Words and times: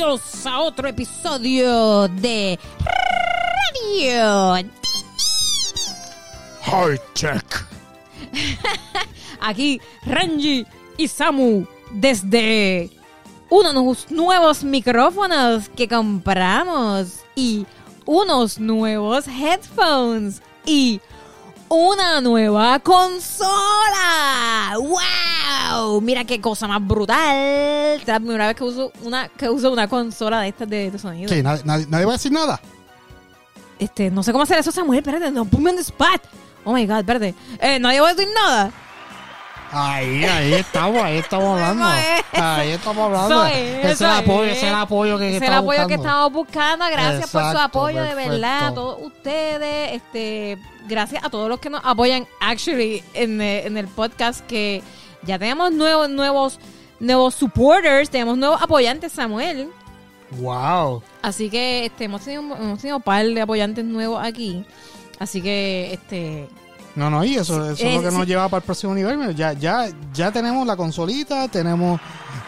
bienvenidos 0.00 0.46
a 0.46 0.60
otro 0.60 0.88
episodio 0.88 2.08
de 2.08 2.58
Radio. 3.92 4.66
High 6.62 7.00
Tech. 7.12 7.66
Aquí 9.40 9.78
Renji 10.06 10.66
y 10.96 11.06
Samu 11.06 11.66
desde 11.90 12.88
unos 13.50 14.10
nuevos 14.10 14.64
micrófonos 14.64 15.68
que 15.68 15.86
compramos 15.86 17.20
y 17.34 17.66
unos 18.06 18.58
nuevos 18.58 19.28
headphones 19.28 20.40
y 20.64 21.02
una 21.70 22.20
nueva 22.20 22.78
consola. 22.80 24.74
¡Wow! 24.76 26.00
Mira 26.00 26.24
qué 26.24 26.40
cosa 26.40 26.66
más 26.66 26.84
brutal. 26.86 27.36
Es 27.36 28.06
la 28.06 28.18
primera 28.18 28.48
vez 28.48 28.56
que 28.56 28.64
uso 28.64 28.92
una, 29.02 29.28
que 29.28 29.48
uso 29.48 29.70
una 29.70 29.88
consola 29.88 30.40
de 30.40 30.48
estas 30.48 30.68
de, 30.68 30.90
de 30.90 30.98
sonido. 30.98 31.28
Sí, 31.32 31.42
nadie, 31.42 31.62
nadie- 31.64 31.86
nadie 31.88 32.04
va 32.06 32.12
a 32.12 32.16
decir 32.16 32.32
nada. 32.32 32.60
Este, 33.78 34.10
no 34.10 34.22
sé 34.22 34.32
cómo 34.32 34.42
hacer 34.44 34.58
eso, 34.58 34.70
Samuel. 34.72 34.98
Espérate, 34.98 35.30
no, 35.30 35.44
ponme 35.44 35.70
on 35.70 35.76
the 35.76 35.82
spot. 35.82 36.20
Oh 36.64 36.72
my 36.74 36.84
god, 36.86 36.98
espérate. 36.98 37.34
Eh, 37.60 37.78
nadie 37.78 38.00
va 38.00 38.08
a 38.10 38.14
decir 38.14 38.28
nada. 38.34 38.70
Ahí, 39.72 40.24
ahí 40.24 40.52
estamos, 40.54 41.00
ahí 41.00 41.18
estamos 41.18 41.46
hablando. 41.60 41.84
Ahí 42.32 42.70
estamos 42.72 43.04
hablando. 43.06 43.46
Ese 43.46 43.90
es 43.92 44.00
el 44.00 44.10
apoyo, 44.10 44.44
es. 44.44 44.56
ese 44.56 44.66
es 44.66 44.72
el 44.72 44.78
apoyo 44.78 45.16
que, 45.18 45.28
es 45.30 45.36
el 45.36 45.42
estamos 45.44 45.62
apoyo 45.62 45.86
que 45.86 45.96
buscando. 45.96 46.08
estamos 46.08 46.32
buscando. 46.32 46.84
Gracias 46.90 47.30
por 47.30 47.50
su 47.52 47.58
apoyo, 47.58 48.02
de 48.02 48.14
verdad. 48.16 48.66
A 48.66 48.74
todos 48.74 48.98
ustedes. 49.00 49.92
Este, 49.92 50.58
gracias 50.90 51.24
a 51.24 51.30
todos 51.30 51.48
los 51.48 51.60
que 51.60 51.70
nos 51.70 51.80
apoyan, 51.84 52.26
actually, 52.40 53.02
en, 53.14 53.40
eh, 53.40 53.66
en 53.66 53.78
el 53.78 53.88
podcast. 53.88 54.44
Que 54.46 54.82
ya 55.22 55.38
tenemos 55.38 55.72
nuevos, 55.72 56.10
nuevos, 56.10 56.58
nuevos 56.98 57.34
supporters. 57.34 58.10
Tenemos 58.10 58.36
nuevos 58.36 58.60
apoyantes, 58.60 59.12
Samuel. 59.12 59.70
Wow. 60.32 61.02
Así 61.22 61.48
que 61.50 61.86
este, 61.86 62.04
hemos 62.04 62.22
tenido 62.22 62.42
hemos 62.56 62.78
tenido 62.80 62.98
un 62.98 63.02
par 63.02 63.24
de 63.24 63.40
apoyantes 63.40 63.84
nuevos 63.84 64.22
aquí. 64.22 64.64
Así 65.18 65.40
que, 65.40 65.92
este. 65.94 66.48
No, 66.96 67.08
no, 67.08 67.24
y 67.24 67.36
eso, 67.36 67.70
eso 67.70 67.84
Eh, 67.84 67.96
es 67.96 68.02
lo 68.02 68.10
que 68.10 68.16
nos 68.16 68.26
lleva 68.26 68.48
para 68.48 68.58
el 68.58 68.64
próximo 68.64 68.94
nivel. 68.94 69.34
Ya, 69.34 69.52
ya, 69.52 69.88
ya 70.12 70.32
tenemos 70.32 70.66
la 70.66 70.76
consolita, 70.76 71.46
tenemos 71.48 72.00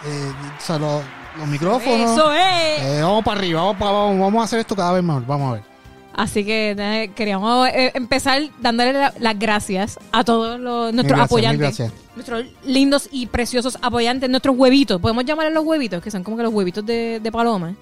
eh, 0.05 0.33
o 0.59 0.61
sea, 0.61 0.79
los, 0.79 1.03
los 1.39 1.47
micrófonos. 1.47 2.11
Eso 2.13 2.33
es. 2.33 2.83
Eh, 2.83 3.01
vamos 3.03 3.25
para 3.25 3.39
arriba, 3.39 3.63
vamos, 3.63 3.79
vamos, 3.79 4.19
vamos 4.19 4.41
a 4.41 4.45
hacer 4.45 4.61
esto 4.61 4.75
cada 4.75 4.93
vez 4.93 5.03
mejor. 5.03 5.25
Vamos 5.27 5.51
a 5.51 5.55
ver. 5.55 5.72
Así 6.15 6.45
que 6.45 6.75
eh, 6.79 7.11
queríamos 7.15 7.69
eh, 7.69 7.91
empezar 7.95 8.43
dándole 8.61 8.93
la- 8.93 9.15
las 9.19 9.39
gracias 9.39 9.99
a 10.13 10.23
todos 10.25 10.61
los, 10.61 10.93
nuestros 10.93 11.17
Mil 11.17 11.25
apoyantes. 11.25 11.61
gracias. 11.61 11.93
Nuestros 12.15 12.45
lindos 12.65 13.09
y 13.11 13.27
preciosos 13.27 13.79
apoyantes, 13.81 14.29
nuestros 14.29 14.55
huevitos. 14.57 15.01
Podemos 15.01 15.25
llamarles 15.25 15.55
los 15.55 15.65
huevitos, 15.65 16.03
que 16.03 16.11
son 16.11 16.23
como 16.23 16.37
que 16.37 16.43
los 16.43 16.53
huevitos 16.53 16.85
de, 16.85 17.19
de 17.21 17.33
paloma. 17.33 17.75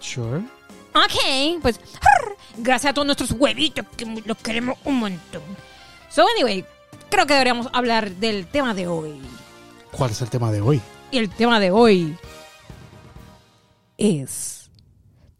Sure. 0.00 0.38
Ok, 0.94 1.60
pues 1.60 1.80
gracias 2.56 2.90
a 2.90 2.94
todos 2.94 3.06
nuestros 3.06 3.32
huevitos, 3.32 3.84
que 3.96 4.04
mu- 4.04 4.22
los 4.24 4.36
queremos 4.38 4.78
un 4.84 4.96
montón. 5.00 5.42
So, 6.10 6.24
anyway, 6.36 6.64
creo 7.10 7.26
que 7.26 7.32
deberíamos 7.34 7.68
hablar 7.72 8.10
del 8.12 8.46
tema 8.46 8.72
de 8.74 8.86
hoy. 8.86 9.20
¿Cuál 9.90 10.12
es 10.12 10.22
el 10.22 10.30
tema 10.30 10.52
de 10.52 10.60
hoy? 10.60 10.80
Y 11.10 11.18
el 11.18 11.28
tema 11.28 11.58
de 11.58 11.70
hoy 11.72 12.16
es. 13.96 14.57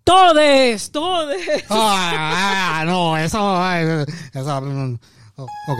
Todes, 0.08 0.90
todes. 0.90 1.64
Ah, 1.68 2.82
no, 2.86 3.14
eso. 3.18 3.38
ah, 3.40 3.78
eso 4.32 4.60
mm, 4.62 4.98
oh, 5.36 5.42
ok. 5.42 5.78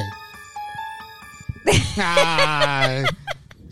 Ay, 1.97 3.05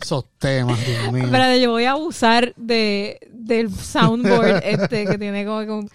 esos 0.01 0.25
temas, 0.39 0.83
Dios 0.83 1.11
mío. 1.11 1.25
Espérate, 1.25 1.61
yo 1.61 1.69
voy 1.69 1.85
a 1.85 1.91
abusar 1.91 2.55
de, 2.55 3.19
del 3.29 3.71
soundboard 3.71 4.63
este 4.63 5.05
que 5.05 5.19
tiene 5.19 5.45
como 5.45 5.59
un- 5.59 5.91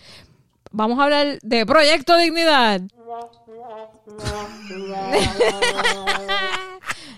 Vamos 0.71 0.97
a 1.01 1.05
hablar 1.05 1.41
de 1.43 1.67
Proyecto 1.67 2.17
Dignidad. 2.17 2.81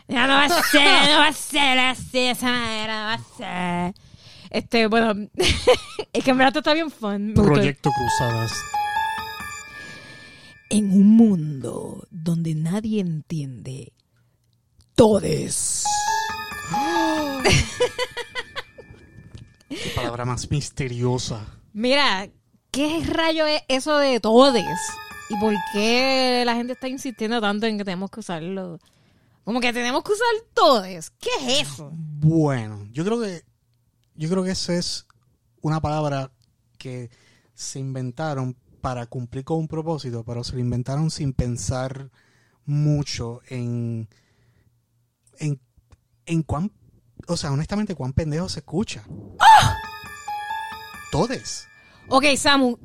ya 0.08 0.26
no 0.26 0.34
va 0.34 0.44
a 0.44 0.62
ser, 0.62 1.10
no 1.10 1.18
va 1.18 1.28
a 1.28 1.32
ser 1.34 1.78
así 1.78 2.18
esa 2.20 2.46
manera, 2.46 3.00
no 3.00 3.06
va 3.06 3.14
a 3.14 3.92
ser. 3.92 4.03
Este, 4.54 4.86
bueno, 4.86 5.28
es 6.12 6.22
que 6.24 6.30
en 6.30 6.38
verdad 6.38 6.58
está 6.58 6.74
bien 6.74 6.88
fun. 6.88 7.32
Proyecto 7.34 7.90
Cruzadas. 7.90 8.52
En 10.70 10.92
un 10.92 11.08
mundo 11.08 12.06
donde 12.12 12.54
nadie 12.54 13.00
entiende, 13.00 13.92
todes. 14.94 15.84
Qué 19.68 19.90
palabra 19.96 20.24
más 20.24 20.48
misteriosa. 20.48 21.44
Mira, 21.72 22.28
¿qué 22.70 23.02
rayo 23.04 23.48
es 23.48 23.62
eso 23.66 23.98
de 23.98 24.20
todes? 24.20 24.78
¿Y 25.30 25.40
por 25.40 25.52
qué 25.72 26.44
la 26.46 26.54
gente 26.54 26.74
está 26.74 26.86
insistiendo 26.86 27.40
tanto 27.40 27.66
en 27.66 27.76
que 27.76 27.84
tenemos 27.84 28.08
que 28.08 28.20
usarlo? 28.20 28.78
Como 29.42 29.58
que 29.58 29.72
tenemos 29.72 30.04
que 30.04 30.12
usar 30.12 30.28
todes. 30.54 31.10
¿Qué 31.10 31.30
es 31.40 31.62
eso? 31.62 31.90
Bueno, 31.92 32.86
yo 32.92 33.04
creo 33.04 33.20
que 33.20 33.42
yo 34.14 34.28
creo 34.28 34.44
que 34.44 34.50
esa 34.52 34.74
es 34.74 35.06
una 35.62 35.80
palabra 35.80 36.30
que 36.78 37.10
se 37.54 37.78
inventaron 37.78 38.56
para 38.80 39.06
cumplir 39.06 39.44
con 39.44 39.58
un 39.58 39.68
propósito, 39.68 40.24
pero 40.24 40.44
se 40.44 40.52
lo 40.54 40.58
inventaron 40.60 41.10
sin 41.10 41.32
pensar 41.32 42.10
mucho 42.66 43.40
en 43.48 44.08
en 45.38 45.60
en 46.26 46.42
cuán, 46.42 46.70
o 47.26 47.36
sea, 47.36 47.52
honestamente 47.52 47.94
cuán 47.94 48.12
pendejo 48.12 48.48
se 48.48 48.60
escucha. 48.60 49.04
Todes. 51.10 51.66
Ok, 52.08 52.24
Samu. 52.36 52.76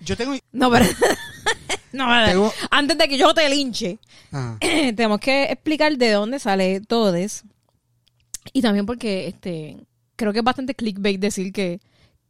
Yo 0.00 0.16
tengo 0.16 0.34
No, 0.52 0.70
pero... 0.70 0.84
no, 1.92 2.06
Tengo- 2.26 2.52
Antes 2.70 2.98
de 2.98 3.08
que 3.08 3.18
yo 3.18 3.32
te 3.34 3.48
linche, 3.48 3.98
ah, 4.32 4.56
tenemos 4.60 5.20
que 5.20 5.44
explicar 5.44 5.96
de 5.96 6.10
dónde 6.12 6.38
sale 6.38 6.80
todes. 6.80 7.44
Y 8.52 8.62
también 8.62 8.86
porque 8.86 9.28
este 9.28 9.76
creo 10.16 10.32
que 10.32 10.40
es 10.40 10.44
bastante 10.44 10.74
clickbait 10.74 11.20
decir 11.20 11.52
que 11.52 11.80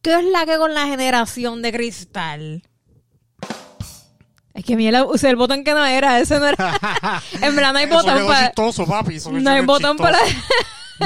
¿qué 0.02 0.14
es 0.14 0.24
la 0.24 0.46
que 0.46 0.58
con 0.58 0.74
la 0.74 0.86
generación 0.86 1.62
de 1.62 1.72
cristal? 1.72 2.62
Es 4.54 4.64
que 4.64 4.76
mira, 4.76 5.04
usé 5.04 5.30
el 5.30 5.36
botón 5.36 5.62
que 5.62 5.72
no 5.72 5.84
era, 5.84 6.18
ese 6.18 6.40
no 6.40 6.46
era. 6.46 6.80
en 7.40 7.54
verdad 7.54 7.72
no 7.72 7.78
hay 7.78 7.86
botón 7.86 8.26
para 8.26 8.46
chistoso, 8.46 8.86
papi. 8.86 9.16
eso 9.16 9.30
no 9.30 9.50
hay 9.50 9.64
botón 9.64 9.96
para. 9.96 10.18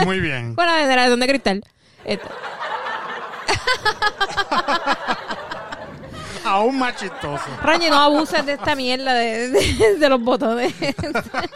Muy 0.04 0.20
bien. 0.20 0.54
para 0.56 0.76
la 0.76 0.80
generación 0.80 1.20
de 1.20 1.28
cristal. 1.28 1.62
Este, 2.04 2.26
Aún 6.44 6.78
más 6.78 6.96
chistoso. 6.96 7.44
Rañi, 7.62 7.88
no 7.88 7.96
abuses 7.96 8.44
de 8.44 8.52
esta 8.54 8.74
mierda 8.74 9.14
de, 9.14 9.48
de- 9.50 9.96
de 9.98 10.08
los 10.08 10.20
botones. 10.22 10.74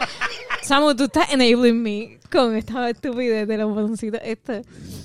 Samu, 0.61 0.95
tú 0.95 1.05
estás 1.05 1.31
enabling 1.31 1.81
me 1.81 2.19
con 2.31 2.55
esta 2.55 2.89
estupidez 2.89 3.47
de 3.47 3.57
los 3.57 3.69
botoncitos. 3.73 4.19
Esto. 4.23 4.61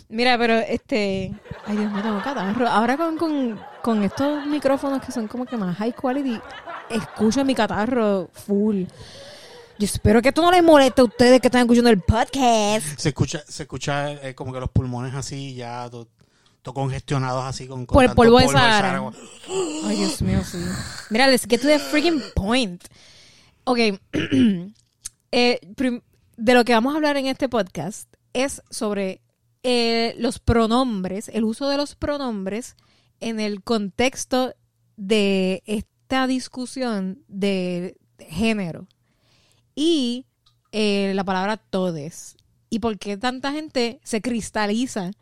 Mira, 0.09 0.37
pero 0.39 0.55
este. 0.55 1.33
Ay, 1.67 1.77
Dios 1.77 1.93
mío, 1.93 2.03
tengo 2.03 2.21
catarro. 2.23 2.69
Ahora 2.69 2.97
con, 2.97 3.17
con, 3.17 3.61
con 3.83 4.03
estos 4.03 4.45
micrófonos 4.47 5.01
que 5.03 5.13
son 5.13 5.29
como 5.29 5.47
que 5.47 5.57
más 5.57 5.77
high 5.77 5.93
quality, 5.95 6.41
escucho 6.91 7.45
mi 7.45 7.55
catarro 7.55 8.29
full. 8.33 8.85
Yo 9.79 9.85
espero 9.87 10.21
que 10.23 10.29
esto 10.29 10.43
no 10.43 10.51
les 10.51 10.63
moleste 10.63 11.01
a 11.01 11.05
ustedes 11.05 11.41
que 11.41 11.49
están 11.49 11.63
escuchando 11.63 11.91
el 11.91 12.01
podcast. 12.01 12.87
Se 12.99 13.09
escucha, 13.09 13.43
se 13.49 13.63
escucha 13.65 14.13
eh, 14.13 14.35
como 14.35 14.53
que 14.53 14.61
los 14.61 14.71
pulmones 14.71 15.15
así, 15.15 15.55
ya 15.55 15.89
to 16.63 16.73
congestionados 16.73 17.45
así 17.45 17.67
con, 17.67 17.87
con 17.87 17.95
Por 17.95 18.05
el 18.05 18.11
tanto 18.11 18.23
polvo 18.23 18.39
de 18.39 18.49
Sahara. 18.49 19.13
Ay, 19.85 19.97
Dios 19.97 20.23
mío, 20.23 20.43
sí. 20.45 20.59
Mira, 21.11 21.27
let's 21.27 21.47
get 21.49 21.61
to 21.61 21.67
the 21.67 21.79
freaking 21.79 22.23
point. 22.35 22.83
Ok. 23.65 23.79
Eh, 25.35 25.61
de 26.37 26.53
lo 26.53 26.63
que 26.67 26.75
vamos 26.75 26.93
a 26.93 26.97
hablar 26.97 27.17
en 27.17 27.27
este 27.27 27.49
podcast 27.49 28.07
es 28.35 28.61
sobre 28.69 29.23
eh, 29.63 30.15
los 30.19 30.39
pronombres, 30.39 31.31
el 31.31 31.45
uso 31.45 31.71
de 31.71 31.79
los 31.79 31.95
pronombres 31.95 32.77
en 33.19 33.41
el 33.41 33.63
contexto 33.63 34.53
de 34.99 35.63
esta 35.65 36.27
discusión 36.27 37.25
de 37.29 37.97
género 38.19 38.89
y 39.75 40.27
eh, 40.73 41.13
la 41.15 41.25
palabra 41.25 41.57
todes. 41.57 42.37
Y 42.69 42.81
por 42.81 42.99
qué 42.99 43.17
tanta 43.17 43.53
gente 43.53 44.01
se 44.03 44.21
cristaliza 44.21 45.13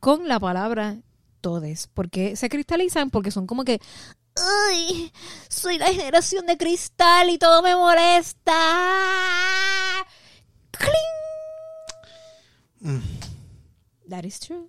con 0.00 0.28
la 0.28 0.38
palabra 0.40 0.98
todes. 1.40 1.86
¿Por 1.88 2.10
qué 2.10 2.36
se 2.36 2.48
cristalizan? 2.48 3.10
Porque 3.10 3.30
son 3.30 3.46
como 3.46 3.64
que, 3.64 3.80
¡ay! 4.70 5.12
Soy 5.48 5.78
la 5.78 5.86
generación 5.92 6.46
de 6.46 6.56
cristal 6.56 7.30
y 7.30 7.38
todo 7.38 7.62
me 7.62 7.74
molesta. 7.76 8.52
¡Cling! 10.72 10.92
Mm. 12.80 13.00
That 14.10 14.24
is 14.24 14.40
true. 14.40 14.68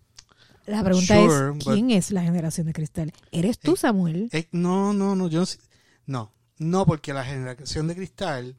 La 0.65 0.83
pregunta 0.83 1.15
Sure, 1.15 1.57
es, 1.57 1.63
¿quién 1.63 1.91
es 1.91 2.11
la 2.11 2.23
generación 2.23 2.67
de 2.67 2.73
cristal? 2.73 3.13
¿Eres 3.31 3.57
tú, 3.59 3.73
Eh, 3.73 3.77
Samuel? 3.77 4.29
Eh, 4.33 4.47
no, 4.51 4.91
no, 4.93 5.15
no, 5.15 5.29
yo 5.29 5.39
no 5.41 5.45
sé- 5.45 5.59
No, 6.05 6.33
no, 6.57 6.85
porque 6.85 7.13
la 7.13 7.23
generación 7.23 7.87
de 7.87 7.95
cristal 7.95 8.57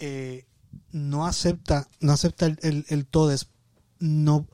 eh, 0.00 0.46
no 0.90 1.24
acepta, 1.26 1.88
no 2.00 2.12
acepta 2.12 2.46
el, 2.46 2.58
el, 2.62 2.84
el 2.88 3.06
todes, 3.06 3.48
no, 4.00 4.46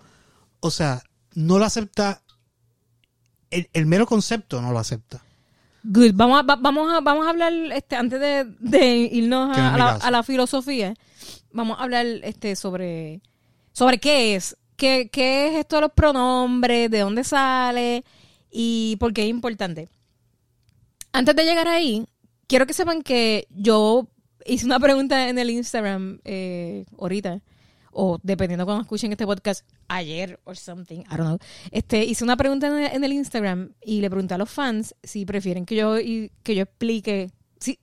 o 0.61 0.71
sea, 0.71 1.03
no 1.35 1.59
lo 1.59 1.65
acepta 1.65 2.23
el, 3.51 3.69
el 3.73 3.87
mero 3.87 4.07
concepto 4.07 4.61
no 4.63 4.73
lo 4.73 4.79
acepta. 4.79 5.23
Good. 5.85 6.13
Vamos 6.15 6.39
a, 6.39 6.43
va- 6.43 6.57
vamos 6.57 6.93
a, 6.93 7.01
vamos 7.01 7.27
a 7.27 7.31
hablar, 7.31 7.53
este, 7.73 7.97
antes 7.97 8.21
de, 8.21 8.45
de 8.61 8.97
irnos 9.13 9.57
la, 9.57 9.95
a 9.97 10.11
la 10.11 10.23
filosofía, 10.23 10.95
vamos 11.53 11.79
a 11.79 11.83
hablar 11.83 12.07
este, 12.23 12.55
sobre, 12.57 13.21
sobre 13.73 13.99
qué 13.99 14.37
es. 14.37 14.57
¿Qué, 14.77 15.11
¿Qué 15.13 15.49
es 15.49 15.55
esto 15.57 15.77
de 15.77 15.83
los 15.83 15.93
pronombres? 15.93 16.91
¿De 16.91 17.01
dónde 17.01 17.25
sale? 17.25 18.05
¿Y 18.51 18.97
por 19.01 19.13
qué 19.13 19.23
es 19.25 19.29
importante? 19.29 19.89
Antes 21.13 21.37
de 21.37 21.45
llegar 21.45 21.69
ahí, 21.69 22.07
quiero 22.47 22.67
que 22.67 22.73
sepan 22.73 23.03
que 23.03 23.47
yo 23.51 24.09
hice 24.47 24.65
una 24.67 24.81
pregunta 24.81 25.29
en 25.29 25.39
el 25.39 25.51
Instagram 25.51 26.21
eh, 26.25 26.85
ahorita, 26.99 27.41
o 27.93 28.19
dependiendo 28.23 28.65
cuando 28.65 28.83
escuchen 28.83 29.13
este 29.13 29.27
podcast, 29.27 29.67
ayer 29.89 30.41
o 30.45 30.55
something, 30.55 31.01
I 31.01 31.17
don't 31.17 31.21
know. 31.21 31.39
Este, 31.71 32.05
hice 32.05 32.25
una 32.25 32.37
pregunta 32.37 32.67
en 32.67 33.05
el, 33.05 33.13
Instagram 33.13 33.73
y 33.83 34.01
le 34.01 34.11
pregunté 34.11 34.35
a 34.35 34.39
los 34.39 34.51
fans 34.51 34.95
si 35.03 35.25
prefieren 35.25 35.67
que 35.67 35.77
yo, 35.77 35.97
que 35.97 36.55
yo 36.55 36.63
explique, 36.63 37.31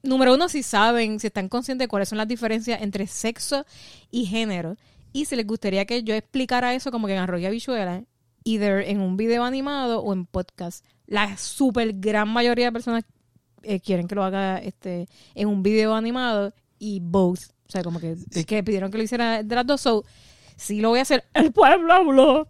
número 0.03 0.33
uno, 0.33 0.49
si 0.49 0.63
saben, 0.63 1.19
si 1.19 1.27
están 1.27 1.47
conscientes 1.47 1.85
de 1.85 1.89
cuáles 1.89 2.09
son 2.09 2.17
las 2.17 2.27
diferencias 2.27 2.81
entre 2.81 3.07
sexo 3.07 3.65
y 4.11 4.25
género, 4.25 4.75
y 5.13 5.25
si 5.25 5.35
les 5.35 5.47
gustaría 5.47 5.85
que 5.85 6.03
yo 6.03 6.15
explicara 6.15 6.73
eso 6.73 6.91
como 6.91 7.07
que 7.07 7.13
en 7.13 7.19
Arroyo 7.19 7.49
Bichuela, 7.49 8.03
either 8.43 8.81
en 8.87 9.01
un 9.01 9.17
video 9.17 9.43
animado 9.43 10.01
o 10.01 10.13
en 10.13 10.25
podcast. 10.25 10.85
La 11.05 11.37
super 11.37 11.93
gran 11.93 12.29
mayoría 12.29 12.65
de 12.65 12.71
personas 12.71 13.03
eh, 13.63 13.79
quieren 13.79 14.07
que 14.07 14.15
lo 14.15 14.23
haga 14.23 14.57
este 14.59 15.07
en 15.35 15.47
un 15.47 15.63
video 15.63 15.93
animado 15.93 16.53
y 16.77 16.99
both. 17.01 17.41
O 17.69 17.71
sea, 17.71 17.83
como 17.83 17.99
que, 17.99 18.15
Eh, 18.35 18.43
que 18.45 18.63
pidieron 18.63 18.89
que 18.91 18.97
lo 18.97 19.03
hiciera 19.03 19.43
de 19.43 19.55
las 19.55 19.65
dos. 19.65 19.79
So, 19.81 20.03
sí 20.55 20.81
lo 20.81 20.89
voy 20.89 20.99
a 20.99 21.03
hacer. 21.03 21.23
El 21.33 21.51
pueblo 21.53 21.93
habló 21.93 22.47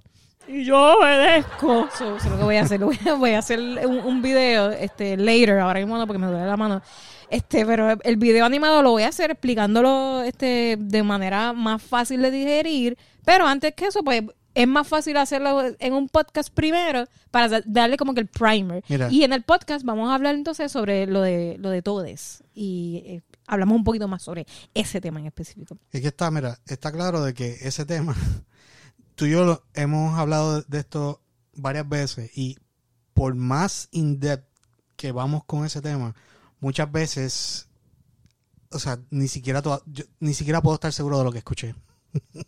y 0.47 0.63
yo 0.65 0.97
obedezco. 0.97 1.89
So, 1.97 2.15
eso 2.15 2.25
es 2.25 2.31
lo 2.31 2.37
que 2.37 2.43
voy 2.43 2.55
a 2.55 2.61
hacer. 2.63 2.79
Voy 2.85 2.97
a, 3.05 3.13
voy 3.15 3.31
a 3.31 3.39
hacer 3.39 3.59
un, 3.59 3.99
un 3.99 4.21
video 4.21 4.71
este, 4.71 5.17
later, 5.17 5.59
ahora 5.59 5.79
mismo 5.79 5.97
no, 5.97 6.07
porque 6.07 6.19
me 6.19 6.27
duele 6.27 6.45
la 6.45 6.57
mano. 6.57 6.81
Este, 7.29 7.65
pero 7.65 7.97
el 8.01 8.17
video 8.17 8.45
animado 8.45 8.81
lo 8.81 8.91
voy 8.91 9.03
a 9.03 9.09
hacer 9.09 9.29
explicándolo 9.29 10.23
este, 10.23 10.77
de 10.79 11.03
manera 11.03 11.53
más 11.53 11.83
fácil 11.83 12.21
de 12.23 12.31
digerir. 12.31 12.97
Pero 13.25 13.45
antes 13.45 13.75
que 13.75 13.85
eso, 13.87 14.01
pues 14.03 14.23
es 14.55 14.67
más 14.67 14.87
fácil 14.87 15.15
hacerlo 15.17 15.61
en 15.77 15.93
un 15.93 16.09
podcast 16.09 16.51
primero 16.51 17.05
para 17.29 17.47
da- 17.49 17.61
darle 17.65 17.97
como 17.97 18.15
que 18.15 18.21
el 18.21 18.27
primer. 18.27 18.83
Mira. 18.89 19.09
Y 19.11 19.23
en 19.23 19.33
el 19.33 19.43
podcast 19.43 19.85
vamos 19.85 20.09
a 20.09 20.15
hablar 20.15 20.33
entonces 20.33 20.71
sobre 20.71 21.05
lo 21.05 21.21
de 21.21 21.57
lo 21.59 21.69
de 21.69 21.83
todes 21.83 22.43
y 22.55 23.03
eh, 23.05 23.21
hablamos 23.49 23.75
un 23.77 23.83
poquito 23.83 24.07
más 24.07 24.21
sobre 24.23 24.45
ese 24.73 25.01
tema 25.01 25.19
en 25.19 25.25
específico. 25.27 25.77
Es 25.91 26.01
que 26.01 26.07
está, 26.07 26.29
mira, 26.31 26.59
está 26.67 26.91
claro 26.91 27.21
de 27.23 27.33
que 27.33 27.57
ese 27.61 27.85
tema, 27.85 28.15
tú 29.15 29.25
y 29.25 29.31
yo 29.31 29.43
lo- 29.45 29.63
hemos 29.73 30.17
hablado 30.17 30.61
de 30.61 30.79
esto 30.79 31.21
varias 31.53 31.87
veces 31.89 32.31
y 32.37 32.57
por 33.13 33.35
más 33.35 33.89
in-depth 33.91 34.47
que 34.95 35.11
vamos 35.11 35.43
con 35.45 35.65
ese 35.65 35.81
tema, 35.81 36.15
muchas 36.59 36.91
veces, 36.91 37.67
o 38.71 38.79
sea, 38.79 38.99
ni 39.09 39.27
siquiera, 39.27 39.61
toda- 39.61 39.81
yo 39.87 40.03
ni 40.19 40.33
siquiera 40.33 40.61
puedo 40.61 40.75
estar 40.75 40.93
seguro 40.93 41.17
de 41.17 41.23
lo 41.25 41.31
que 41.31 41.39
escuché. 41.39 41.75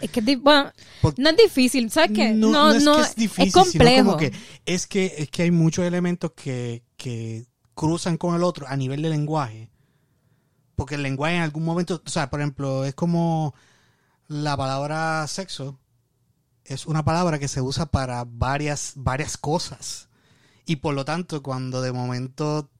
Es 0.00 0.10
que 0.10 0.20
bueno, 0.36 0.72
no 1.18 1.30
es 1.30 1.36
difícil, 1.36 1.88
¿sabes 1.88 2.10
qué? 2.12 2.32
No, 2.34 2.50
No, 2.50 2.68
no 2.70 2.74
es 2.74 2.82
no, 2.84 2.96
que 2.96 3.02
es 3.02 3.14
difícil, 3.14 3.46
es 3.46 3.54
complejo. 3.54 3.90
sino 3.94 4.04
como 4.04 4.16
que 4.16 4.32
es 4.66 4.88
que 4.88 5.14
es 5.18 5.30
que 5.30 5.44
hay 5.44 5.52
muchos 5.52 5.84
elementos 5.84 6.32
que, 6.32 6.82
que 6.96 7.46
cruzan 7.74 8.16
con 8.16 8.34
el 8.34 8.42
otro 8.42 8.66
a 8.66 8.76
nivel 8.76 9.02
de 9.02 9.10
lenguaje. 9.10 9.70
Porque 10.76 10.96
el 10.96 11.02
lenguaje 11.02 11.36
en 11.36 11.42
algún 11.42 11.64
momento, 11.64 12.02
o 12.04 12.10
sea, 12.10 12.30
por 12.30 12.40
ejemplo, 12.40 12.84
es 12.84 12.94
como 12.94 13.54
la 14.28 14.56
palabra 14.56 15.26
sexo 15.28 15.78
es 16.64 16.86
una 16.86 17.04
palabra 17.04 17.38
que 17.38 17.48
se 17.48 17.60
usa 17.60 17.86
para 17.86 18.24
varias 18.26 18.92
varias 18.96 19.36
cosas. 19.36 20.08
Y 20.66 20.76
por 20.76 20.94
lo 20.94 21.04
tanto, 21.04 21.42
cuando 21.42 21.82
de 21.82 21.92
momento 21.92 22.70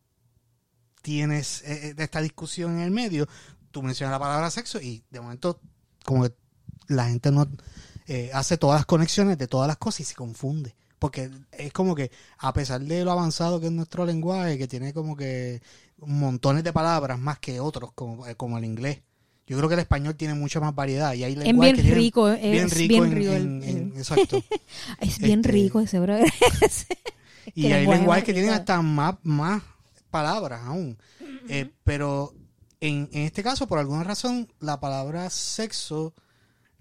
tienes 1.02 1.62
eh, 1.62 1.91
eh, 1.91 1.94
esta 1.99 2.23
discusión 2.23 2.73
en 2.79 2.81
el 2.81 2.91
medio, 2.91 3.29
tú 3.70 3.82
mencionas 3.82 4.12
la 4.12 4.19
palabra 4.19 4.50
sexo 4.50 4.81
y 4.81 5.05
de 5.11 5.20
momento 5.20 5.61
como 6.05 6.25
que 6.25 6.35
la 6.88 7.06
gente 7.06 7.31
no 7.31 7.46
eh, 8.06 8.31
hace 8.32 8.56
todas 8.56 8.81
las 8.81 8.87
conexiones 8.87 9.38
de 9.38 9.49
todas 9.49 9.69
las 9.69 9.76
cosas 9.76 10.00
y 10.00 10.05
se 10.05 10.14
confunde. 10.14 10.75
Porque 10.99 11.31
es 11.52 11.73
como 11.73 11.94
que, 11.94 12.11
a 12.38 12.55
pesar 12.55 12.81
de 12.81 13.05
lo 13.05 13.12
avanzado 13.12 13.61
que 13.61 13.67
es 13.67 13.73
nuestro 13.73 14.06
lenguaje, 14.06 14.56
que 14.56 14.69
tiene 14.69 14.94
como 14.94 15.17
que 15.17 15.61
montones 15.99 16.64
de 16.64 16.73
palabras 16.73 17.19
más 17.19 17.38
que 17.38 17.61
otros, 17.61 17.93
como, 17.94 18.26
eh, 18.26 18.35
como 18.37 18.58
el 18.58 18.64
inglés. 18.64 19.00
Yo 19.46 19.56
creo 19.58 19.69
que 19.69 19.75
el 19.75 19.81
español 19.81 20.14
tiene 20.17 20.32
mucha 20.35 20.58
más 20.58 20.75
variedad 20.75 21.12
y 21.14 21.23
hay 21.25 21.32
Es 21.35 21.38
lenguajes 21.38 21.75
bien 21.75 21.76
que 21.76 21.82
tienen 21.82 21.99
rico, 22.02 22.29
es 22.29 22.41
bien 22.50 22.70
rico, 22.70 22.88
bien 22.88 23.05
en- 23.05 23.12
rico 23.12 23.32
el- 23.32 23.43
en- 23.43 23.62
en- 23.93 23.96
exacto. 23.99 24.43
Es 25.00 25.19
bien 25.19 25.41
este- 25.41 25.52
rico 25.52 25.81
ese 25.81 26.00
brother. 26.00 26.32
y 27.55 27.67
hay 27.67 27.73
lenguaje 27.81 27.99
lenguajes 27.99 28.25
que 28.25 28.32
tienen 28.32 28.52
hasta 28.52 28.81
más, 28.81 29.17
más 29.23 29.62
palabras 30.11 30.62
aún. 30.64 30.96
Eh, 31.49 31.70
pero 31.85 32.32
en, 32.81 33.08
en 33.12 33.23
este 33.23 33.43
caso, 33.43 33.67
por 33.67 33.79
alguna 33.79 34.02
razón, 34.02 34.49
la 34.61 34.81
palabra 34.81 35.29
sexo 35.29 36.14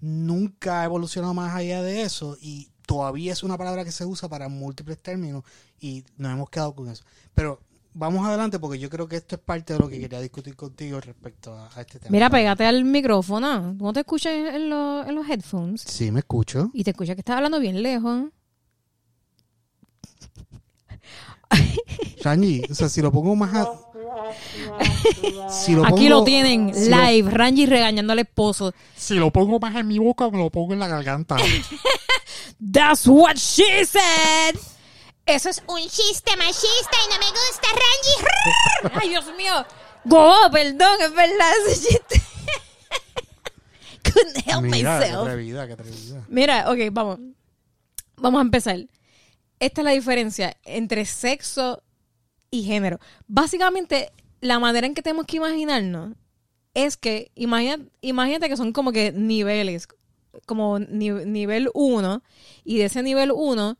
nunca 0.00 0.80
ha 0.80 0.84
evolucionado 0.84 1.34
más 1.34 1.54
allá 1.54 1.82
de 1.82 2.02
eso 2.02 2.36
y 2.40 2.70
todavía 2.86 3.32
es 3.32 3.42
una 3.42 3.56
palabra 3.58 3.84
que 3.84 3.92
se 3.92 4.04
usa 4.04 4.28
para 4.28 4.48
múltiples 4.48 4.98
términos 5.02 5.44
y 5.80 6.04
nos 6.16 6.32
hemos 6.32 6.50
quedado 6.50 6.74
con 6.74 6.88
eso. 6.88 7.04
Pero 7.34 7.60
vamos 7.94 8.26
adelante 8.26 8.58
porque 8.58 8.78
yo 8.78 8.90
creo 8.90 9.08
que 9.08 9.16
esto 9.16 9.36
es 9.36 9.40
parte 9.40 9.72
de 9.72 9.78
lo 9.78 9.88
que 9.88 9.98
quería 10.00 10.20
discutir 10.20 10.54
contigo 10.56 11.00
respecto 11.00 11.54
a, 11.54 11.70
a 11.74 11.80
este 11.80 11.98
tema. 11.98 12.10
Mira, 12.12 12.28
pégate 12.30 12.66
al 12.66 12.84
micrófono. 12.84 13.74
¿Tú 13.78 13.84
no 13.84 13.92
te 13.92 14.00
escuchas 14.00 14.32
en, 14.32 14.46
en 14.46 14.70
los- 14.70 15.06
en 15.08 15.14
los 15.14 15.28
headphones? 15.28 15.82
Sí, 15.82 16.10
me 16.10 16.20
escucho. 16.20 16.70
Y 16.74 16.84
te 16.84 16.90
escuchas 16.90 17.14
que 17.16 17.20
estás 17.20 17.36
hablando 17.36 17.58
bien 17.60 17.82
lejos. 17.82 18.24
Rangi, 22.22 22.62
o 22.70 22.74
sea, 22.74 22.88
si 22.88 23.00
lo 23.02 23.12
pongo 23.12 23.36
más 23.36 23.54
a... 23.54 23.68
Si 25.50 25.74
lo 25.74 25.84
Aquí 25.86 26.08
lo 26.08 26.24
tienen, 26.24 26.74
si 26.74 26.88
lo- 26.88 26.96
live, 26.96 27.30
Rangy 27.30 27.66
regañando 27.66 28.12
al 28.12 28.18
esposo. 28.20 28.72
si 28.96 29.14
lo 29.14 29.30
pongo 29.30 29.58
más 29.60 29.74
en 29.76 29.86
mi 29.86 29.98
boca, 29.98 30.30
me 30.30 30.38
lo 30.38 30.50
pongo 30.50 30.72
en 30.72 30.78
la 30.78 30.88
garganta. 30.88 31.36
That's 32.72 33.06
what 33.06 33.36
she 33.36 33.84
said. 33.84 34.56
Eso 35.26 35.48
es 35.48 35.62
Un 35.66 35.80
chiste 35.88 36.36
machista 36.36 36.96
y 37.04 37.12
no 37.12 37.18
me 37.18 37.30
gusta, 37.30 37.68
Rangy. 37.72 38.98
Ay, 39.02 39.08
Dios 39.10 39.24
mío. 39.36 39.52
Go, 40.04 40.34
perdón, 40.52 41.00
es 41.00 41.14
verdad 41.14 41.50
ese 41.66 41.88
chiste. 41.88 42.22
Couldn't 44.04 44.46
help 44.46 44.62
Mira, 44.62 44.98
qué 45.00 45.06
myself. 45.06 45.22
atrevida, 45.22 45.66
qué 45.66 45.72
atrevida. 45.72 46.24
Mira, 46.28 46.70
ok, 46.70 46.78
vamos. 46.92 47.18
Vamos 48.16 48.38
a 48.38 48.42
empezar. 48.42 48.78
Esta 49.60 49.80
es 49.80 49.84
la 49.84 49.90
diferencia 49.92 50.56
entre 50.64 51.04
sexo 51.06 51.82
y 52.50 52.64
género. 52.64 53.00
Básicamente, 53.26 54.12
la 54.40 54.58
manera 54.58 54.86
en 54.86 54.94
que 54.94 55.02
tenemos 55.02 55.26
que 55.26 55.38
imaginarnos 55.38 56.14
es 56.74 56.96
que, 56.96 57.30
imagina- 57.34 57.82
imagínate 58.02 58.48
que 58.48 58.56
son 58.56 58.72
como 58.72 58.92
que 58.92 59.10
niveles, 59.12 59.88
como 60.44 60.78
ni- 60.80 61.10
nivel 61.10 61.70
1, 61.72 62.22
y 62.64 62.78
de 62.78 62.84
ese 62.84 63.02
nivel 63.02 63.32
1, 63.34 63.78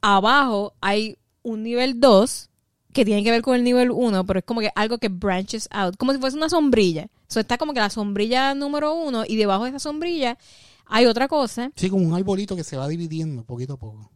abajo 0.00 0.74
hay 0.80 1.16
un 1.42 1.62
nivel 1.62 2.00
2 2.00 2.50
que 2.92 3.04
tiene 3.04 3.22
que 3.22 3.30
ver 3.30 3.42
con 3.42 3.54
el 3.54 3.64
nivel 3.64 3.90
1, 3.90 4.24
pero 4.24 4.38
es 4.40 4.44
como 4.44 4.60
que 4.60 4.70
algo 4.74 4.98
que 4.98 5.08
branches 5.08 5.68
out, 5.70 5.96
como 5.96 6.12
si 6.12 6.18
fuese 6.18 6.36
una 6.36 6.48
sombrilla. 6.48 7.08
So, 7.28 7.40
está 7.40 7.58
como 7.58 7.72
que 7.74 7.80
la 7.80 7.90
sombrilla 7.90 8.54
número 8.54 8.94
1 8.94 9.24
y 9.28 9.36
debajo 9.36 9.64
de 9.64 9.70
esa 9.70 9.78
sombrilla 9.78 10.38
hay 10.86 11.06
otra 11.06 11.28
cosa. 11.28 11.70
Sí, 11.76 11.90
como 11.90 12.04
un 12.06 12.14
arbolito 12.14 12.56
que 12.56 12.64
se 12.64 12.76
va 12.76 12.88
dividiendo 12.88 13.44
poquito 13.44 13.74
a 13.74 13.76
poco. 13.76 14.10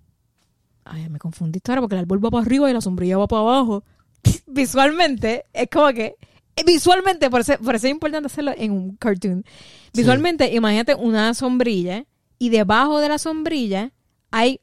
Ay, 0.85 1.09
me 1.09 1.19
confundiste 1.19 1.71
ahora 1.71 1.83
porque 1.83 1.95
el 1.95 2.01
árbol 2.01 2.25
va 2.25 2.31
para 2.31 2.43
arriba 2.43 2.71
y 2.71 2.73
la 2.73 2.81
sombrilla 2.81 3.19
va 3.19 3.29
para 3.29 3.43
abajo. 3.43 3.85
Visualmente, 4.47 5.45
es 5.53 5.69
como 5.71 5.89
que. 5.93 6.17
eh, 6.57 6.65
Visualmente, 6.67 7.31
por 7.31 7.43
eso, 7.43 7.55
por 7.59 7.75
eso 7.75 7.87
es 7.87 7.93
importante 7.93 8.27
hacerlo 8.27 8.53
en 8.57 8.73
un 8.73 8.97
cartoon. 8.97 9.45
Visualmente, 9.93 10.53
imagínate 10.55 10.95
una 10.95 11.35
sombrilla 11.35 12.07
y 12.39 12.49
debajo 12.49 12.99
de 12.99 13.11
la 13.11 13.19
sombrilla 13.19 13.93
hay 14.31 14.61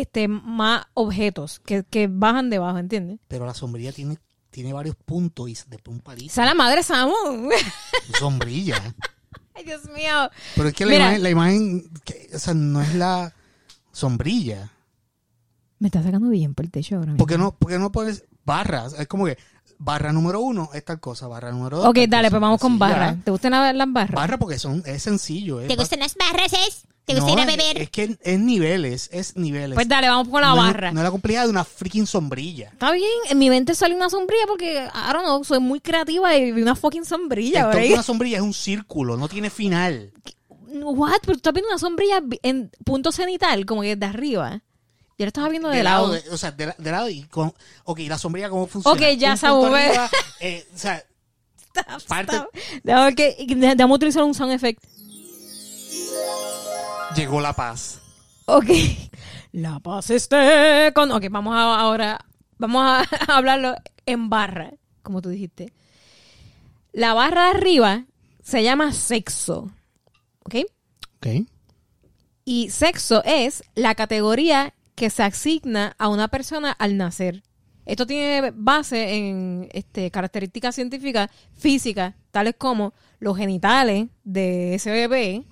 este 0.00 0.28
más 0.28 0.86
objetos 0.94 1.60
que, 1.60 1.84
que 1.84 2.08
bajan 2.10 2.50
debajo, 2.50 2.78
¿entiendes? 2.78 3.18
Pero 3.28 3.46
la 3.46 3.54
sombrilla 3.54 3.92
tiene, 3.92 4.18
tiene 4.50 4.72
varios 4.72 4.96
puntos 4.96 5.48
y 5.48 5.54
después 5.68 5.94
un 5.96 6.00
palito. 6.00 6.30
Esa 6.32 6.42
es 6.44 6.48
la 6.48 6.54
madre 6.54 6.82
Samu. 6.82 7.14
Sombrilla. 8.18 8.76
Ay, 9.54 9.64
Dios 9.64 9.84
mío. 9.88 10.30
Pero 10.54 10.68
es 10.68 10.74
que 10.74 10.84
la 10.84 10.90
Mira. 10.92 11.04
imagen, 11.06 11.22
la 11.22 11.30
imagen 11.30 11.90
que- 12.04 12.28
o 12.34 12.38
sea, 12.38 12.54
no 12.54 12.80
es 12.82 12.94
la 12.94 13.34
sombrilla. 13.92 14.72
Me 15.78 15.88
está 15.88 16.02
sacando 16.02 16.28
bien 16.30 16.54
por 16.54 16.64
el 16.64 16.70
techo 16.70 16.96
ahora. 16.96 17.14
¿Por 17.16 17.26
qué 17.26 17.34
mismo. 17.34 17.50
no, 17.52 17.56
por 17.56 17.70
qué 17.70 17.78
no 17.78 17.92
pones 17.92 18.24
barras? 18.44 18.94
Es 18.98 19.06
como 19.08 19.26
que 19.26 19.36
barra 19.78 20.12
número 20.12 20.40
uno 20.40 20.70
es 20.74 20.84
tal 20.84 21.00
cosa, 21.00 21.26
barra 21.28 21.52
número 21.52 21.78
dos. 21.78 21.86
Ok, 21.86 21.96
dale, 22.08 22.28
cosa. 22.28 22.30
pues 22.30 22.40
vamos 22.40 22.60
con 22.60 22.78
barra. 22.78 23.16
¿Te 23.24 23.30
gustan 23.30 23.52
la- 23.52 23.72
las 23.72 23.92
barras? 23.92 24.14
Barra 24.14 24.38
porque 24.38 24.58
son, 24.58 24.82
es 24.86 25.02
sencillo. 25.02 25.60
es 25.60 25.68
¿Te 25.68 25.76
gustan 25.76 26.00
las 26.00 26.14
barras, 26.16 26.52
es? 26.52 26.82
¿Te 27.04 27.14
gusta 27.14 27.28
No, 27.28 27.34
ir 27.34 27.40
a 27.40 27.46
beber? 27.46 27.82
Es 27.82 27.90
que 27.90 28.18
es 28.20 28.38
niveles, 28.40 29.08
es 29.12 29.36
niveles. 29.36 29.76
Pues 29.76 29.86
dale, 29.86 30.08
vamos 30.08 30.26
con 30.28 30.40
la 30.40 30.48
no, 30.48 30.56
es- 30.56 30.62
barra. 30.72 30.90
No 30.92 31.00
es 31.00 31.04
la 31.04 31.10
complejidad 31.12 31.44
de 31.44 31.50
una 31.50 31.64
freaking 31.64 32.04
sombrilla. 32.06 32.70
Está 32.72 32.90
bien, 32.90 33.06
en 33.30 33.38
mi 33.38 33.48
mente 33.48 33.76
sale 33.76 33.94
una 33.94 34.10
sombrilla 34.10 34.42
porque, 34.48 34.88
I 34.92 35.12
don't 35.12 35.24
know, 35.24 35.44
soy 35.44 35.60
muy 35.60 35.78
creativa 35.80 36.34
y 36.36 36.50
vi 36.50 36.62
una 36.62 36.74
fucking 36.74 37.04
sombrilla, 37.04 37.60
Entonces, 37.60 37.80
¿verdad? 37.82 37.94
una 37.94 38.02
sombrilla 38.02 38.36
es 38.38 38.42
un 38.42 38.54
círculo, 38.54 39.16
no 39.16 39.28
tiene 39.28 39.50
final. 39.50 40.12
What? 40.68 41.20
Pero 41.22 41.32
tú 41.34 41.36
estás 41.36 41.52
viendo 41.54 41.68
una 41.70 41.78
sombrilla 41.78 42.20
en 42.42 42.70
punto 42.84 43.12
cenital, 43.12 43.64
como 43.66 43.82
que 43.82 43.94
de 43.94 44.06
arriba. 44.06 44.62
Yo 45.18 45.24
lo 45.24 45.28
estaba 45.28 45.48
viendo 45.48 45.68
de, 45.70 45.78
de 45.78 45.82
lado. 45.82 46.12
de- 46.12 46.28
o 46.30 46.36
sea, 46.36 46.50
de, 46.52 46.74
de 46.76 46.90
lado 46.90 47.08
y 47.08 47.22
con... 47.24 47.52
Ok, 47.84 48.00
la 48.00 48.18
sombrilla 48.18 48.50
cómo 48.50 48.66
funciona. 48.66 48.94
Ok, 48.94 49.16
ya 49.18 49.32
arriba, 49.32 50.10
eh, 50.40 50.66
o 50.74 50.78
sea, 50.78 51.02
parte... 52.06 52.36
Déjame, 52.82 53.14
que, 53.14 53.36
déjame 53.56 53.94
utilizar 53.94 54.22
un 54.24 54.34
sound 54.34 54.52
effect. 54.52 54.82
Llegó 57.14 57.40
la 57.40 57.52
paz. 57.54 58.00
Ok. 58.46 58.66
La 59.52 59.78
paz 59.80 60.10
esté 60.10 60.92
con... 60.94 61.10
Ok, 61.12 61.24
vamos 61.30 61.54
a, 61.56 61.80
ahora... 61.80 62.18
Vamos 62.58 62.82
a 62.84 63.04
hablarlo 63.34 63.74
en 64.04 64.28
barra, 64.28 64.72
como 65.02 65.22
tú 65.22 65.30
dijiste. 65.30 65.72
La 66.92 67.14
barra 67.14 67.44
de 67.44 67.50
arriba 67.50 68.04
se 68.42 68.62
llama 68.62 68.92
sexo. 68.92 69.70
¿Ok? 70.44 70.56
Ok. 71.16 71.26
Y 72.44 72.68
sexo 72.70 73.22
es 73.24 73.62
la 73.74 73.94
categoría 73.94 74.74
que 74.96 75.10
se 75.10 75.22
asigna 75.22 75.94
a 75.98 76.08
una 76.08 76.26
persona 76.26 76.72
al 76.72 76.96
nacer. 76.96 77.42
Esto 77.84 78.04
tiene 78.06 78.50
base 78.52 79.14
en 79.14 79.68
este, 79.72 80.10
características 80.10 80.74
científicas 80.74 81.30
físicas, 81.54 82.14
tales 82.32 82.54
como 82.58 82.94
los 83.20 83.36
genitales 83.36 84.08
de 84.24 84.74
ese 84.74 84.90
bebé, 84.90 85.44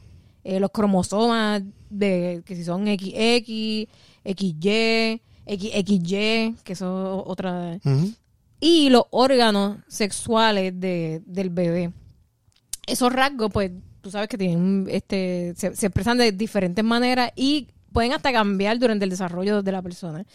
eh, 0.42 0.58
los 0.58 0.70
cromosomas 0.72 1.62
de 1.90 2.42
que 2.44 2.56
si 2.56 2.64
son 2.64 2.86
XX, 2.86 3.86
XY, 4.24 5.22
XXY, 5.46 6.56
que 6.64 6.74
son 6.74 7.22
otras, 7.24 7.80
Ujú. 7.84 8.12
y 8.58 8.88
los 8.90 9.04
órganos 9.10 9.78
sexuales 9.86 10.72
de, 10.80 11.22
del 11.26 11.50
bebé. 11.50 11.92
Esos 12.86 13.12
rasgos, 13.12 13.50
pues, 13.52 13.70
tú 14.00 14.10
sabes 14.10 14.28
que 14.28 14.36
tienen, 14.38 14.86
este, 14.90 15.54
se, 15.56 15.76
se 15.76 15.86
expresan 15.86 16.18
de 16.18 16.32
diferentes 16.32 16.84
maneras 16.84 17.30
y 17.36 17.68
pueden 17.94 18.12
hasta 18.12 18.32
cambiar 18.32 18.78
durante 18.78 19.04
el 19.04 19.10
desarrollo 19.10 19.62
de 19.62 19.72
la 19.72 19.80
persona. 19.80 20.26